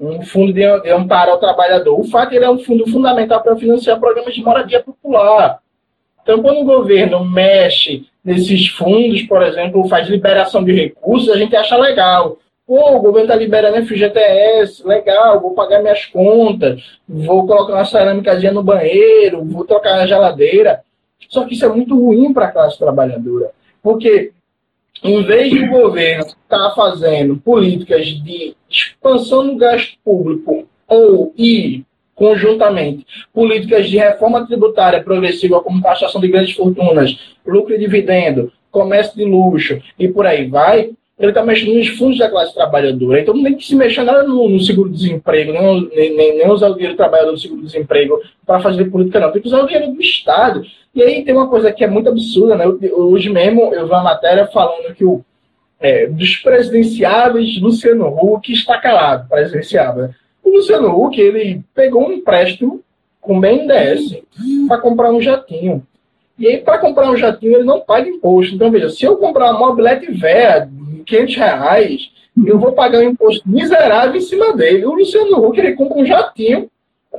[0.00, 2.00] Um fundo de, amparo ao trabalhador.
[2.00, 5.58] O FAT ele é um fundo fundamental para financiar programas de moradia popular.
[6.22, 11.54] Então, quando o governo mexe nesses fundos, por exemplo, faz liberação de recursos, a gente
[11.54, 12.38] acha legal.
[12.66, 18.52] Pô, o governo está liberando FGTS, legal, vou pagar minhas contas, vou colocar uma cerâmicazinha
[18.52, 20.80] no banheiro, vou trocar a geladeira.
[21.28, 23.50] Só que isso é muito ruim para a classe trabalhadora.
[23.82, 24.32] Porque,
[25.02, 31.34] em vez de o governo estar tá fazendo políticas de expansão do gasto público ou
[31.36, 31.82] e
[32.14, 39.16] conjuntamente políticas de reforma tributária progressiva como taxação de grandes fortunas, lucro e dividendo, comércio
[39.16, 40.90] de luxo e por aí vai,
[41.20, 43.20] ele está mexendo nos fundos da classe trabalhadora.
[43.20, 46.72] Então não tem que se mexer nada no, no seguro-desemprego, nem, nem, nem, usar o
[46.72, 49.30] dinheiro do trabalhador do seguro-desemprego para fazer política, não.
[49.30, 50.62] Tem que usar o dinheiro do Estado.
[50.94, 52.66] E aí tem uma coisa que é muito absurda, né?
[52.66, 55.22] Hoje mesmo eu vi uma matéria falando que o
[55.80, 60.08] é, dos presidenciáveis, Luciano Huck está calado, presidenciável.
[60.08, 60.14] Né?
[60.44, 62.82] O Luciano Huck, ele pegou um empréstimo
[63.20, 64.20] com o BNDES
[64.68, 65.82] para comprar um jatinho.
[66.38, 68.54] E aí, para comprar um jatinho, ele não paga imposto.
[68.54, 70.70] Então, veja, se eu comprar uma mobilete velha
[71.04, 72.10] 500 reais,
[72.46, 74.86] eu vou pagar um imposto miserável em cima dele.
[74.86, 76.70] O Luciano Huck ele compra um jatinho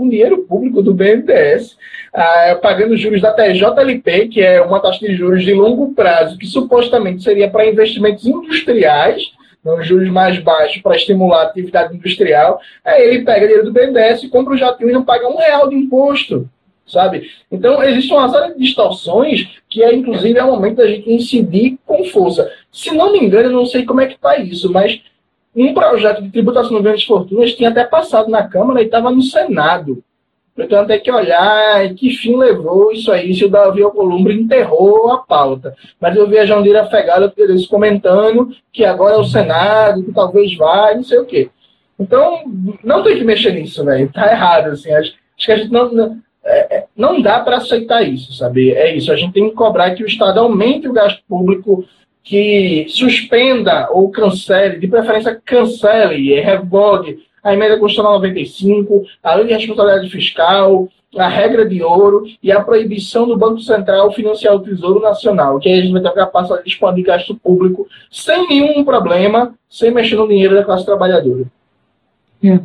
[0.01, 1.77] com dinheiro público do BNDES,
[2.11, 6.47] ah, pagando juros da TJLP, que é uma taxa de juros de longo prazo, que
[6.47, 9.21] supostamente seria para investimentos industriais,
[9.63, 12.59] não juros mais baixos para estimular a atividade industrial.
[12.83, 15.75] Aí ele pega dinheiro do BNDES, compra o jatinho e não paga um real de
[15.75, 16.49] imposto
[16.83, 17.31] sabe?
[17.49, 21.77] Então, existe uma série de distorções que, é, inclusive, é o momento da gente incidir
[21.85, 22.51] com força.
[22.69, 24.99] Se não me engano, eu não sei como é que está isso, mas
[25.55, 29.21] um projeto de tributação de grandes fortunas tinha até passado na Câmara e estava no
[29.21, 30.03] Senado.
[30.57, 35.17] Então, até que olhar que fim levou isso aí, se o Davi Alcolumbre enterrou a
[35.19, 35.75] pauta.
[35.99, 37.33] Mas eu vi a Jandira Fegada
[37.69, 41.49] comentando que agora é o Senado, que talvez vá, não sei o quê.
[41.99, 42.43] Então,
[42.83, 44.11] não tem que mexer nisso, velho.
[44.11, 44.91] Tá errado, assim.
[44.91, 48.71] Acho, acho que a gente não, não é, é, não dá para aceitar isso, sabe?
[48.71, 49.11] É isso.
[49.11, 51.85] A gente tem que cobrar que o Estado aumente o gasto público,
[52.23, 59.53] que suspenda ou cancele, de preferência cancele, revogue a emenda constitucional 95, a lei de
[59.53, 60.87] responsabilidade fiscal,
[61.17, 65.67] a regra de ouro e a proibição do Banco Central financiar o Tesouro Nacional, que
[65.67, 69.91] aí a gente vai ter a capacidade de expandir gasto público sem nenhum problema, sem
[69.91, 71.45] mexer no dinheiro da classe trabalhadora.
[72.43, 72.59] É.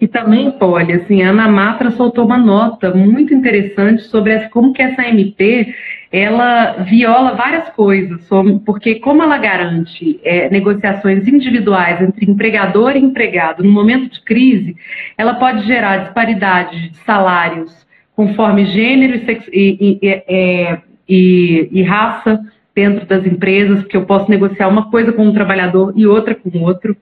[0.00, 4.82] E também, Poli, assim, a Ana Matra soltou uma nota muito interessante sobre como que
[4.82, 5.72] essa MP
[6.12, 8.28] ela viola várias coisas,
[8.66, 14.76] porque como ela garante é, negociações individuais entre empregador e empregado no momento de crise,
[15.16, 20.78] ela pode gerar disparidade de salários conforme gênero e, e, e, é,
[21.08, 22.38] e raça
[22.74, 26.58] dentro das empresas, porque eu posso negociar uma coisa com um trabalhador e outra com
[26.60, 26.94] outro.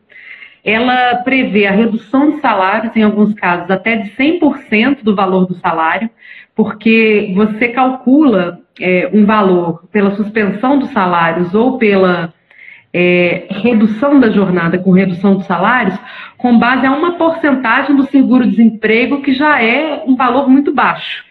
[0.65, 5.55] Ela prevê a redução de salários, em alguns casos até de 100% do valor do
[5.55, 6.11] salário,
[6.61, 12.35] porque você calcula é, um valor pela suspensão dos salários ou pela
[12.93, 15.99] é, redução da jornada com redução dos salários,
[16.37, 21.25] com base a uma porcentagem do seguro-desemprego que já é um valor muito baixo.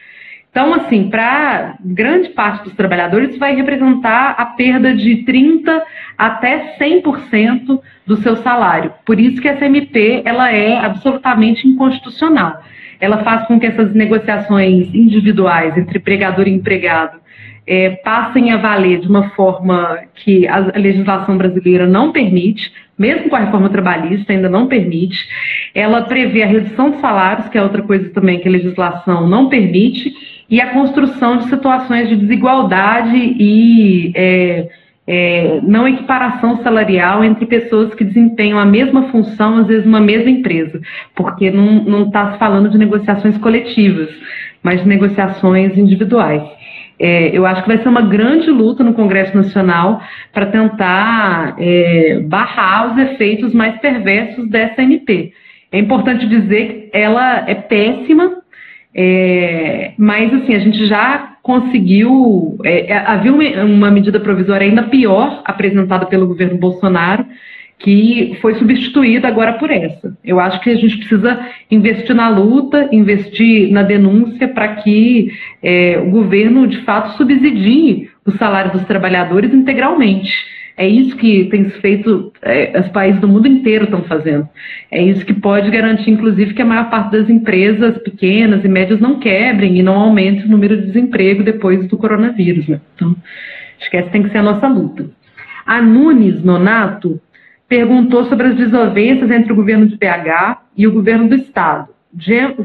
[0.49, 5.79] Então, assim, para grande parte dos trabalhadores, isso vai representar a perda de 30%
[6.17, 8.91] até 100% do seu salário.
[9.05, 12.63] Por isso que essa MP ela é absolutamente inconstitucional.
[12.99, 17.19] Ela faz com que essas negociações individuais entre empregador e empregado
[17.69, 23.35] é, passem a valer de uma forma que a legislação brasileira não permite, mesmo com
[23.35, 25.27] a reforma trabalhista ainda não permite.
[25.75, 29.49] Ela prevê a redução de salários, que é outra coisa também que a legislação não
[29.49, 30.11] permite,
[30.49, 34.67] e a construção de situações de desigualdade e é,
[35.11, 40.29] é, não equiparação salarial entre pessoas que desempenham a mesma função, às vezes, numa mesma
[40.29, 40.79] empresa,
[41.15, 44.07] porque não está se falando de negociações coletivas,
[44.61, 46.43] mas de negociações individuais.
[46.99, 49.99] É, eu acho que vai ser uma grande luta no Congresso Nacional
[50.31, 55.33] para tentar é, barrar os efeitos mais perversos dessa MP.
[55.71, 58.43] É importante dizer que ela é péssima,
[58.93, 62.57] é, mas assim a gente já conseguiu.
[62.63, 63.33] É, é havia
[63.63, 67.25] uma, medida provisória ainda pior apresentada pelo governo Bolsonaro,
[67.77, 70.15] que foi substituída agora por essa.
[70.23, 71.39] Eu acho que a gente precisa
[71.71, 78.31] investir na luta, investir na denúncia para que é, o governo de fato subsidie o
[78.31, 80.31] salário dos trabalhadores integralmente.
[80.79, 84.47] É isso que tem feito, é, os países do mundo inteiro estão fazendo.
[84.89, 88.97] É isso que pode garantir, inclusive, que a maior parte das empresas pequenas e médias
[89.01, 92.65] não quebrem e não aumente o número de desemprego depois do coronavírus.
[92.65, 92.79] Né?
[92.95, 93.13] Então,
[93.77, 95.09] acho que essa tem que ser a nossa luta.
[95.65, 97.19] A Nunes Nonato
[97.67, 101.89] perguntou sobre as desavenças entre o governo de BH e o governo do estado.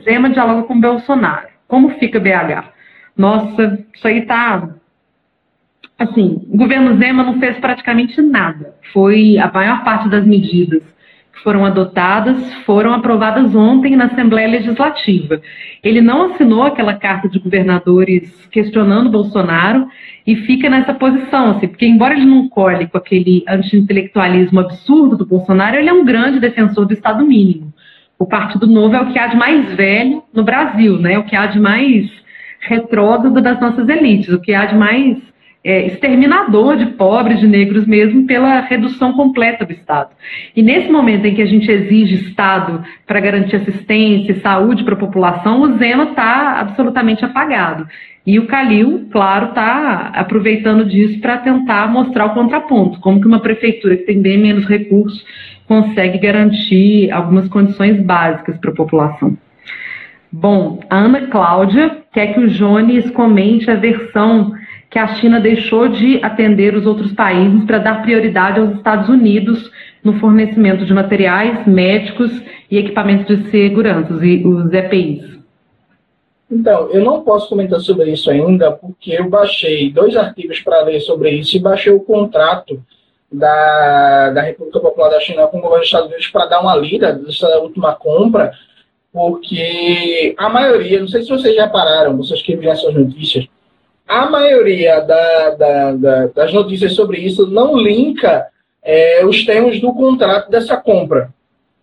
[0.05, 1.49] Zema dialoga com Bolsonaro.
[1.67, 2.69] Como fica BH?
[3.19, 4.69] Nossa, isso aí tá.
[5.99, 8.75] Assim, o governo Zema não fez praticamente nada.
[8.93, 10.83] Foi a maior parte das medidas
[11.33, 15.41] que foram adotadas foram aprovadas ontem na Assembleia Legislativa.
[15.83, 19.87] Ele não assinou aquela carta de governadores questionando Bolsonaro
[20.27, 25.27] e fica nessa posição, assim, porque embora ele não colhe com aquele anti-intelectualismo absurdo do
[25.27, 27.73] Bolsonaro, ele é um grande defensor do Estado mínimo.
[28.19, 31.19] O Partido Novo é o que há de mais velho no Brasil, né?
[31.19, 32.11] o que há de mais
[32.61, 35.34] retrógrado das nossas elites, o que há de mais
[35.65, 40.11] é, exterminador de pobres, de negros mesmo, pela redução completa do Estado.
[40.55, 44.95] E nesse momento em que a gente exige Estado para garantir assistência e saúde para
[44.95, 47.89] a população, o Zema está absolutamente apagado.
[48.27, 53.41] E o Calil, claro, está aproveitando disso para tentar mostrar o contraponto, como que uma
[53.41, 55.25] prefeitura que tem bem menos recursos
[55.67, 59.37] consegue garantir algumas condições básicas para a população.
[60.31, 64.53] Bom, a Ana Cláudia quer que o Jones comente a versão
[64.95, 69.69] que a China deixou de atender os outros países para dar prioridade aos Estados Unidos
[70.05, 72.31] no fornecimento de materiais, médicos
[72.71, 75.37] e equipamentos de segurança, os EPIs.
[76.49, 81.01] Então, eu não posso comentar sobre isso ainda, porque eu baixei dois artigos para ler
[81.01, 82.81] sobre isso e baixei o contrato
[83.33, 86.77] da, da República Popular da China com o governo dos Estados Unidos para dar uma
[86.77, 88.53] lida dessa última compra,
[89.13, 93.49] porque a maioria, não sei se vocês já pararam, vocês que viram essas notícias,
[94.07, 98.47] a maioria da, da, da, das notícias sobre isso não linka
[98.83, 101.31] é, os termos do contrato dessa compra.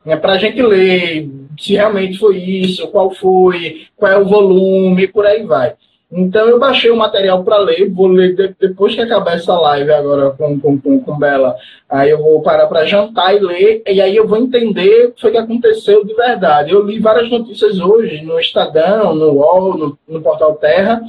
[0.05, 1.29] Né, para a gente ler
[1.59, 5.73] se realmente foi isso, qual foi, qual é o volume, por aí vai.
[6.11, 9.91] Então eu baixei o material para ler, vou ler de, depois que acabar essa live
[9.91, 11.55] agora com, com, com, com Bela.
[11.89, 15.21] Aí eu vou parar para jantar e ler, e aí eu vou entender o que
[15.21, 16.71] foi que aconteceu de verdade.
[16.71, 21.01] Eu li várias notícias hoje no Estadão, no UOL, no, no Portal Terra,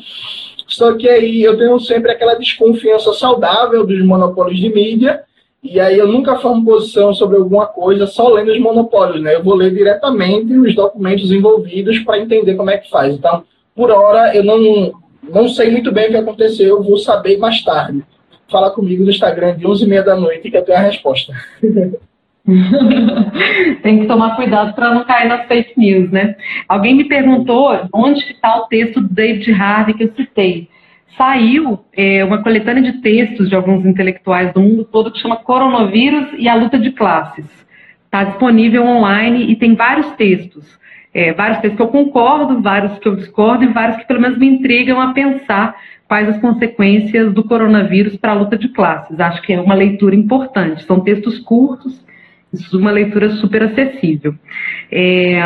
[0.75, 5.23] só que aí eu tenho sempre aquela desconfiança saudável dos monopólios de mídia,
[5.63, 9.35] e aí eu nunca formo posição sobre alguma coisa só lendo os monopólios, né?
[9.37, 13.15] Eu vou ler diretamente os documentos envolvidos para entender como é que faz.
[13.15, 13.45] Então,
[13.75, 14.93] por hora, eu não,
[15.23, 18.03] não sei muito bem o que aconteceu, eu vou saber mais tarde.
[18.51, 21.33] Fala comigo no Instagram de 11h30 da noite que eu tenho a resposta.
[23.83, 26.35] Tem que tomar cuidado para não cair nas fake news, né?
[26.69, 30.69] Alguém me perguntou onde está o texto do David Harvey que eu citei.
[31.17, 36.31] Saiu é, uma coletânea de textos de alguns intelectuais do mundo todo que chama Coronavírus
[36.37, 37.47] e a Luta de Classes.
[38.07, 40.81] Está disponível online e tem vários textos.
[41.15, 44.39] É, vários textos que eu concordo, vários que eu discordo e vários que pelo menos
[44.39, 45.77] me intrigam a pensar
[46.09, 49.21] quais as consequências do coronavírus para a luta de classes.
[49.21, 50.85] Acho que é uma leitura importante.
[50.85, 52.02] São textos curtos
[52.73, 54.35] uma leitura super acessível.
[54.91, 55.41] É,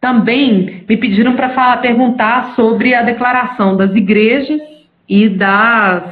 [0.00, 4.60] também me pediram para perguntar sobre a declaração das igrejas
[5.08, 6.04] e das,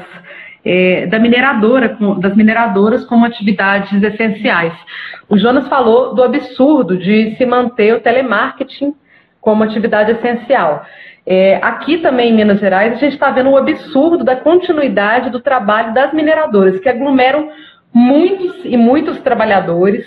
[0.64, 4.74] é, da mineradora, das mineradoras como atividades essenciais.
[5.28, 8.92] O Jonas falou do absurdo de se manter o telemarketing
[9.40, 10.84] como atividade essencial.
[11.24, 15.38] É, aqui também em Minas Gerais, a gente está vendo o absurdo da continuidade do
[15.38, 17.50] trabalho das mineradoras, que aglomeram
[17.92, 20.04] muitos e muitos trabalhadores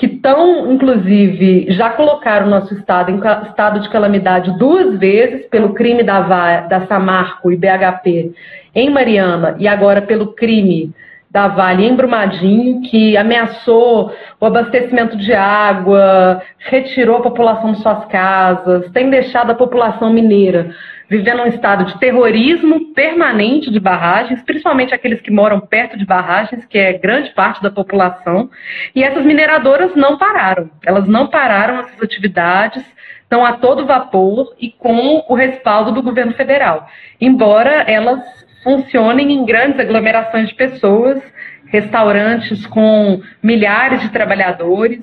[0.00, 5.74] que estão, inclusive, já colocaram o nosso estado em estado de calamidade duas vezes pelo
[5.74, 8.32] crime da, da Samarco e BHP
[8.74, 10.90] em Mariana e agora pelo crime
[11.30, 14.10] da Vale em Brumadinho, que ameaçou
[14.40, 20.70] o abastecimento de água, retirou a população de suas casas, tem deixado a população mineira
[21.10, 26.64] vivendo um estado de terrorismo permanente de barragens, principalmente aqueles que moram perto de barragens,
[26.64, 28.48] que é grande parte da população.
[28.94, 30.70] E essas mineradoras não pararam.
[30.86, 32.84] Elas não pararam essas atividades,
[33.22, 36.86] estão a todo vapor e com o respaldo do governo federal.
[37.20, 38.20] Embora elas
[38.62, 41.20] funcionem em grandes aglomerações de pessoas,
[41.66, 45.00] restaurantes com milhares de trabalhadores,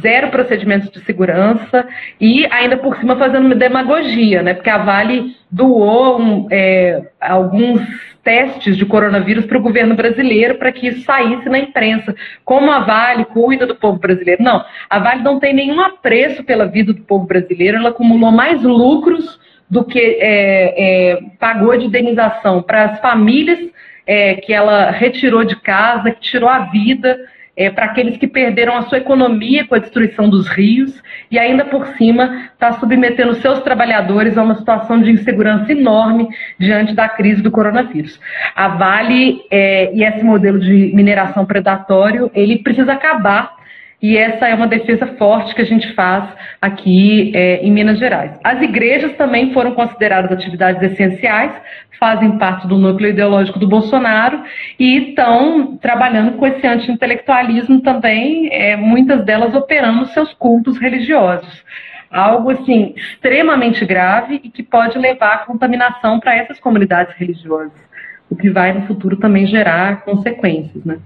[0.00, 1.86] zero procedimentos de segurança
[2.20, 4.54] e ainda por cima fazendo demagogia, né?
[4.54, 7.80] Porque a Vale doou um, é, alguns
[8.22, 12.14] testes de coronavírus para o governo brasileiro para que isso saísse na imprensa.
[12.44, 14.42] Como a Vale cuida do povo brasileiro?
[14.42, 18.62] Não, a Vale não tem nenhum apreço pela vida do povo brasileiro, ela acumulou mais
[18.62, 23.58] lucros do que é, é, pagou de indenização para as famílias
[24.06, 27.18] é, que ela retirou de casa, que tirou a vida
[27.56, 31.64] é, para aqueles que perderam a sua economia com a destruição dos rios e ainda
[31.64, 37.42] por cima está submetendo seus trabalhadores a uma situação de insegurança enorme diante da crise
[37.42, 38.18] do coronavírus.
[38.56, 43.61] A Vale é, e esse modelo de mineração predatório ele precisa acabar
[44.02, 46.28] e essa é uma defesa forte que a gente faz
[46.60, 48.36] aqui é, em Minas Gerais.
[48.42, 51.52] As igrejas também foram consideradas atividades essenciais,
[52.00, 54.42] fazem parte do núcleo ideológico do Bolsonaro
[54.76, 61.64] e estão trabalhando com esse anti-intelectualismo também, é, muitas delas operando seus cultos religiosos.
[62.10, 67.80] Algo assim extremamente grave e que pode levar à contaminação para essas comunidades religiosas,
[68.28, 70.98] o que vai no futuro também gerar consequências, né?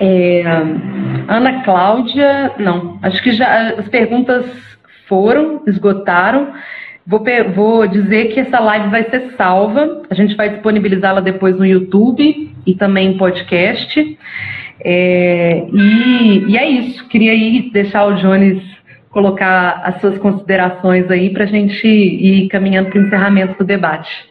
[0.00, 0.42] É,
[1.28, 4.46] Ana Cláudia, não, acho que já as perguntas
[5.06, 6.54] foram, esgotaram.
[7.06, 7.22] Vou,
[7.54, 12.50] vou dizer que essa live vai ser salva, a gente vai disponibilizá-la depois no YouTube
[12.66, 14.18] e também em podcast.
[14.82, 18.62] É, e, e, é isso, queria aí deixar o Jones
[19.10, 24.30] colocar as suas considerações aí para a gente ir caminhando para o encerramento do debate.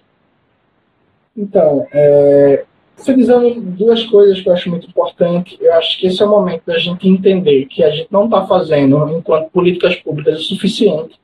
[1.37, 2.63] Então, é,
[3.03, 6.63] Finalizando duas coisas que eu acho muito importante, eu acho que esse é o momento
[6.65, 11.19] da gente entender que a gente não está fazendo, enquanto políticas públicas, o suficiente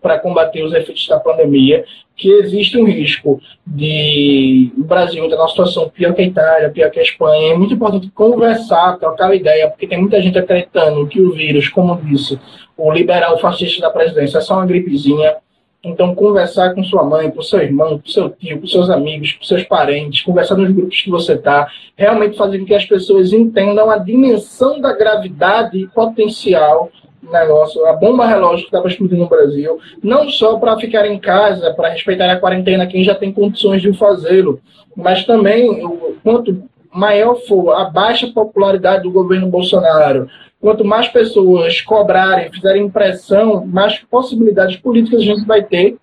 [0.00, 1.84] para combater os efeitos da pandemia,
[2.16, 6.90] que existe um risco de o Brasil estar numa situação pior que a Itália, pior
[6.90, 7.52] que a Espanha.
[7.52, 12.00] É muito importante conversar, trocar ideia, porque tem muita gente acreditando que o vírus, como
[12.02, 12.38] disse
[12.76, 15.36] o liberal fascista da presidência, é só uma gripezinha
[15.82, 19.44] então, conversar com sua mãe, com seu irmão, com seu tio, com seus amigos, com
[19.44, 21.66] seus parentes, conversar nos grupos que você está,
[21.96, 26.90] realmente fazer com que as pessoas entendam a dimensão da gravidade potencial
[27.22, 31.18] negócio, a bomba relógio que está para explodir no Brasil, não só para ficar em
[31.18, 34.60] casa, para respeitar a quarentena, quem já tem condições de fazê-lo,
[34.96, 35.82] mas também,
[36.22, 36.62] quanto
[36.92, 40.28] maior for a baixa popularidade do governo Bolsonaro,
[40.60, 45.96] quanto mais pessoas cobrarem, fizerem pressão, mais possibilidades políticas a gente vai ter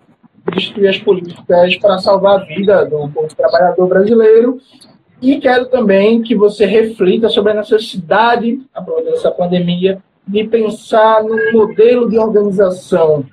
[0.46, 4.60] de destruir as políticas para salvar a vida do povo trabalhador brasileiro.
[5.22, 11.52] E quero também que você reflita sobre a necessidade, aproveitando essa pandemia, de pensar num
[11.52, 13.24] modelo de organização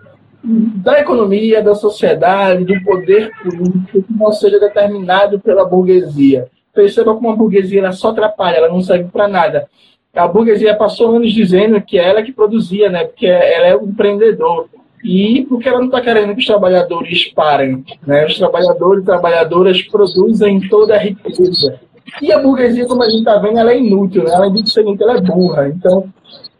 [0.43, 6.49] da economia, da sociedade, do poder político que não seja determinado pela burguesia.
[6.73, 9.69] Perceba como a burguesia ela só atrapalha, ela não serve para nada
[10.15, 13.05] a burguesia passou anos dizendo que é ela que produzia, né?
[13.05, 14.69] Porque ela é o empreendedor.
[15.03, 18.25] E porque ela não está querendo que os trabalhadores parem, né?
[18.27, 21.79] Os trabalhadores e trabalhadoras produzem toda a riqueza.
[22.23, 24.33] E a burguesia, como a gente está vendo, ela é inútil, né?
[24.33, 25.69] Ela é diferente, ela é burra.
[25.69, 26.09] Então,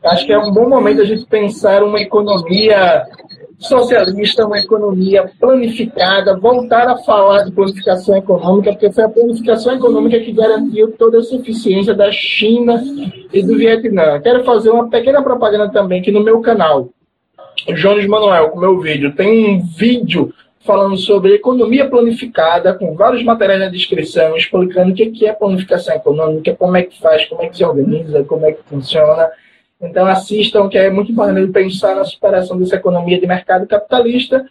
[0.05, 3.07] acho que é um bom momento a gente pensar uma economia
[3.59, 10.21] socialista, uma economia planificada, voltar a falar de planificação econômica, porque foi a planificação econômica
[10.21, 12.83] que garantiu toda a suficiência da China
[13.33, 14.21] e do Vietnã.
[14.21, 16.91] Quero fazer uma pequena propaganda também que no meu canal,
[17.75, 20.33] Jones Manuel, com meu vídeo, tem um vídeo
[20.65, 26.57] falando sobre economia planificada, com vários materiais na descrição, explicando o que é planificação econômica,
[26.57, 29.31] como é que faz, como é que se organiza, como é que funciona.
[29.85, 34.45] Então assistam, que é muito importante pensar na superação dessa economia de mercado capitalista.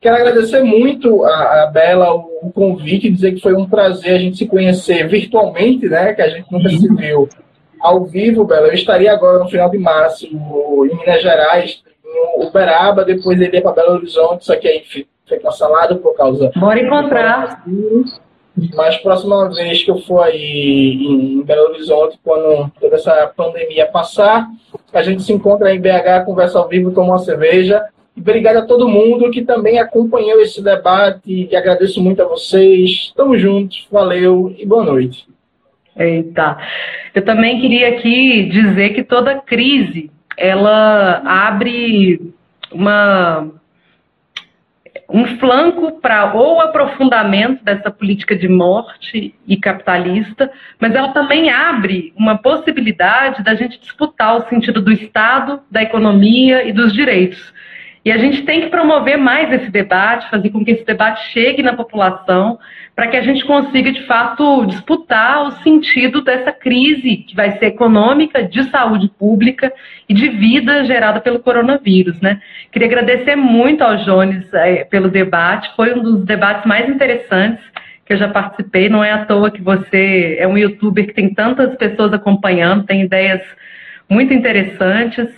[0.00, 4.38] Quero agradecer muito a, a Bela o, convite, dizer que foi um prazer a gente
[4.38, 6.14] se conhecer virtualmente, né?
[6.14, 7.28] Que a gente nunca se viu
[7.80, 8.68] ao vivo, Bela.
[8.68, 13.72] Eu estaria agora no final de março em Minas Gerais, em Uberaba, depois iria para
[13.72, 14.82] Belo Horizonte, só que aí
[15.28, 16.50] foi cancelado por causa.
[16.56, 17.62] Bora encontrar.
[18.74, 24.48] Mas próxima vez que eu for aí em Belo Horizonte, quando toda essa pandemia passar,
[24.92, 27.84] a gente se encontra em BH, conversa ao vivo, toma uma cerveja.
[28.16, 31.48] E obrigado a todo mundo que também acompanhou esse debate.
[31.50, 33.12] E agradeço muito a vocês.
[33.16, 35.26] Tamo juntos, valeu e boa noite.
[35.96, 36.58] Eita.
[37.14, 42.32] Eu também queria aqui dizer que toda crise ela abre
[42.72, 43.48] uma
[45.12, 52.12] um flanco para ou aprofundamento dessa política de morte e capitalista, mas ela também abre
[52.16, 57.52] uma possibilidade da gente disputar o sentido do Estado, da economia e dos direitos.
[58.04, 61.62] E a gente tem que promover mais esse debate, fazer com que esse debate chegue
[61.62, 62.58] na população,
[62.96, 67.66] para que a gente consiga, de fato, disputar o sentido dessa crise que vai ser
[67.66, 69.72] econômica, de saúde pública
[70.08, 72.18] e de vida gerada pelo coronavírus.
[72.20, 72.40] Né?
[72.72, 77.62] Queria agradecer muito ao Jones é, pelo debate, foi um dos debates mais interessantes
[78.04, 78.88] que eu já participei.
[78.88, 83.02] Não é à toa que você é um youtuber que tem tantas pessoas acompanhando, tem
[83.02, 83.40] ideias
[84.08, 85.28] muito interessantes.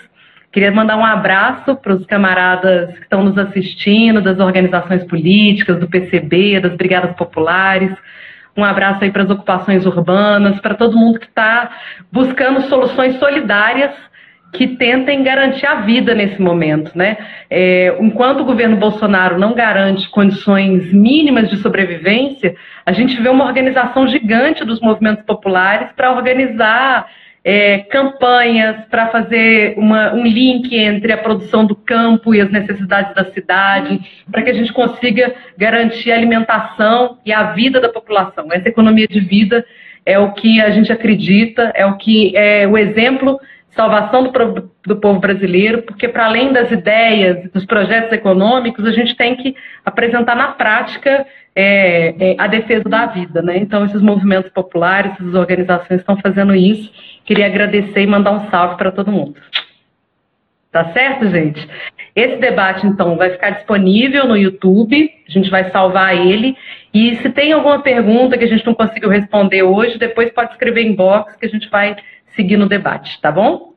[0.53, 5.89] Queria mandar um abraço para os camaradas que estão nos assistindo, das organizações políticas, do
[5.89, 7.91] PCB, das Brigadas Populares.
[8.55, 11.70] Um abraço aí para as ocupações urbanas, para todo mundo que está
[12.12, 13.93] buscando soluções solidárias
[14.53, 17.16] que tentem garantir a vida nesse momento, né?
[17.49, 22.55] É, enquanto o governo Bolsonaro não garante condições mínimas de sobrevivência,
[22.85, 27.07] a gente vê uma organização gigante dos movimentos populares para organizar
[27.44, 33.14] é, campanhas para fazer uma, um link entre a produção do campo e as necessidades
[33.14, 34.01] da cidade,
[34.31, 38.47] para que a gente consiga garantir a alimentação e a vida da população.
[38.52, 39.64] Essa economia de vida
[40.06, 43.40] é o que a gente acredita, é o que é o exemplo
[43.74, 49.16] salvação do, do povo brasileiro, porque para além das ideias, dos projetos econômicos, a gente
[49.16, 53.56] tem que apresentar na prática é, é, a defesa da vida, né?
[53.59, 56.90] Então esses movimentos populares, essas organizações estão fazendo isso
[57.24, 59.36] Queria agradecer e mandar um salve para todo mundo.
[60.73, 61.69] Tá certo, gente?
[62.16, 66.57] Esse debate, então, vai ficar disponível no YouTube, a gente vai salvar ele.
[66.93, 70.82] E se tem alguma pergunta que a gente não conseguiu responder hoje, depois pode escrever
[70.82, 71.97] em box que a gente vai
[72.35, 73.74] seguir no debate, tá bom?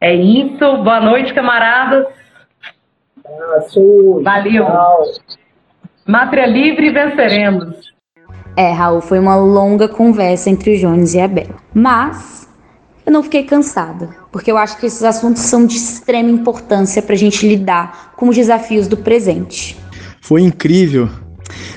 [0.00, 0.58] É isso.
[0.58, 2.06] Boa noite, camaradas.
[4.22, 4.66] Valeu.
[6.06, 7.92] Mátria livre e venceremos.
[8.56, 11.56] É, Raul, foi uma longa conversa entre o Jones e a Bela.
[11.72, 12.51] Mas
[13.04, 17.14] eu não fiquei cansada, porque eu acho que esses assuntos são de extrema importância para
[17.14, 19.76] a gente lidar com os desafios do presente.
[20.20, 21.08] Foi incrível.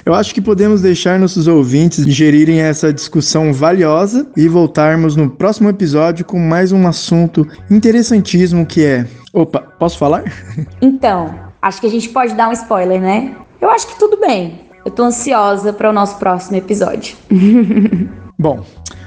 [0.06, 5.68] Eu acho que podemos deixar nossos ouvintes digerirem essa discussão valiosa e voltarmos no próximo
[5.70, 9.08] episódio com mais um assunto interessantíssimo que é.
[9.34, 10.24] Opa, posso falar?
[10.82, 13.36] Então, acho que a gente pode dar um spoiler, né?
[13.60, 14.65] Eu acho que tudo bem.
[14.86, 17.18] Eu tô ansiosa para o nosso próximo episódio.
[18.38, 18.64] Bom,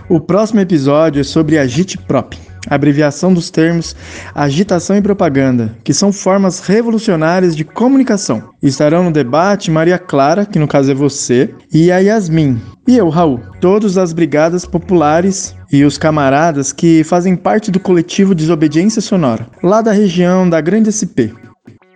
[0.08, 2.36] o próximo episódio é sobre agitprop,
[2.68, 3.94] abreviação dos termos
[4.34, 8.50] agitação e propaganda, que são formas revolucionárias de comunicação.
[8.60, 13.08] Estarão no debate Maria Clara, que no caso é você, e a Yasmin, e eu,
[13.08, 19.46] Raul, todos das brigadas populares e os camaradas que fazem parte do coletivo Desobediência Sonora,
[19.62, 21.30] lá da região da Grande SP.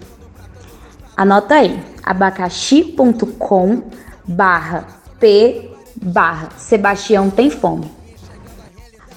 [1.15, 3.83] Anota aí, abacaxi.com
[4.27, 4.87] barra
[5.19, 5.69] p
[6.01, 7.91] barra Sebastião tem fome.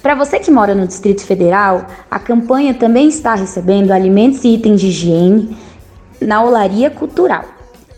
[0.02, 4.80] Para você que mora no Distrito Federal, a campanha também está recebendo alimentos e itens
[4.80, 5.56] de higiene
[6.20, 7.44] na Olaria Cultural,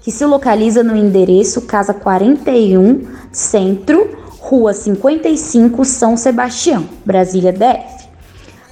[0.02, 8.04] que se localiza no endereço Casa 41, Centro, Rua 55, São Sebastião, Brasília DF.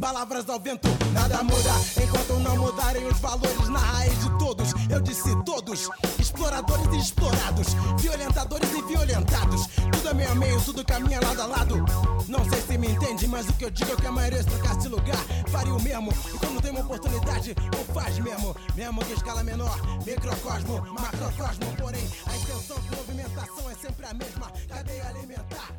[0.00, 1.70] Palavras ao vento, nada muda
[2.02, 4.74] enquanto não mudarem os valores na raiz de todos.
[4.90, 5.88] Eu disse todos,
[6.18, 9.68] exploradores e explorados, violentadores e violentados.
[9.92, 11.84] Tudo é meio a meio, tudo caminha lado a lado.
[12.26, 14.48] Não sei se me entende, mas o que eu digo é que a maioria se
[14.48, 16.12] trocasse lugar faria o mesmo.
[16.34, 21.76] E quando tem uma oportunidade, ou faz mesmo, mesmo que escala menor, microcosmo, macrocosmo.
[21.78, 24.50] Porém, a intenção de movimentação é sempre a mesma.
[24.68, 25.75] Cadeia alimentar.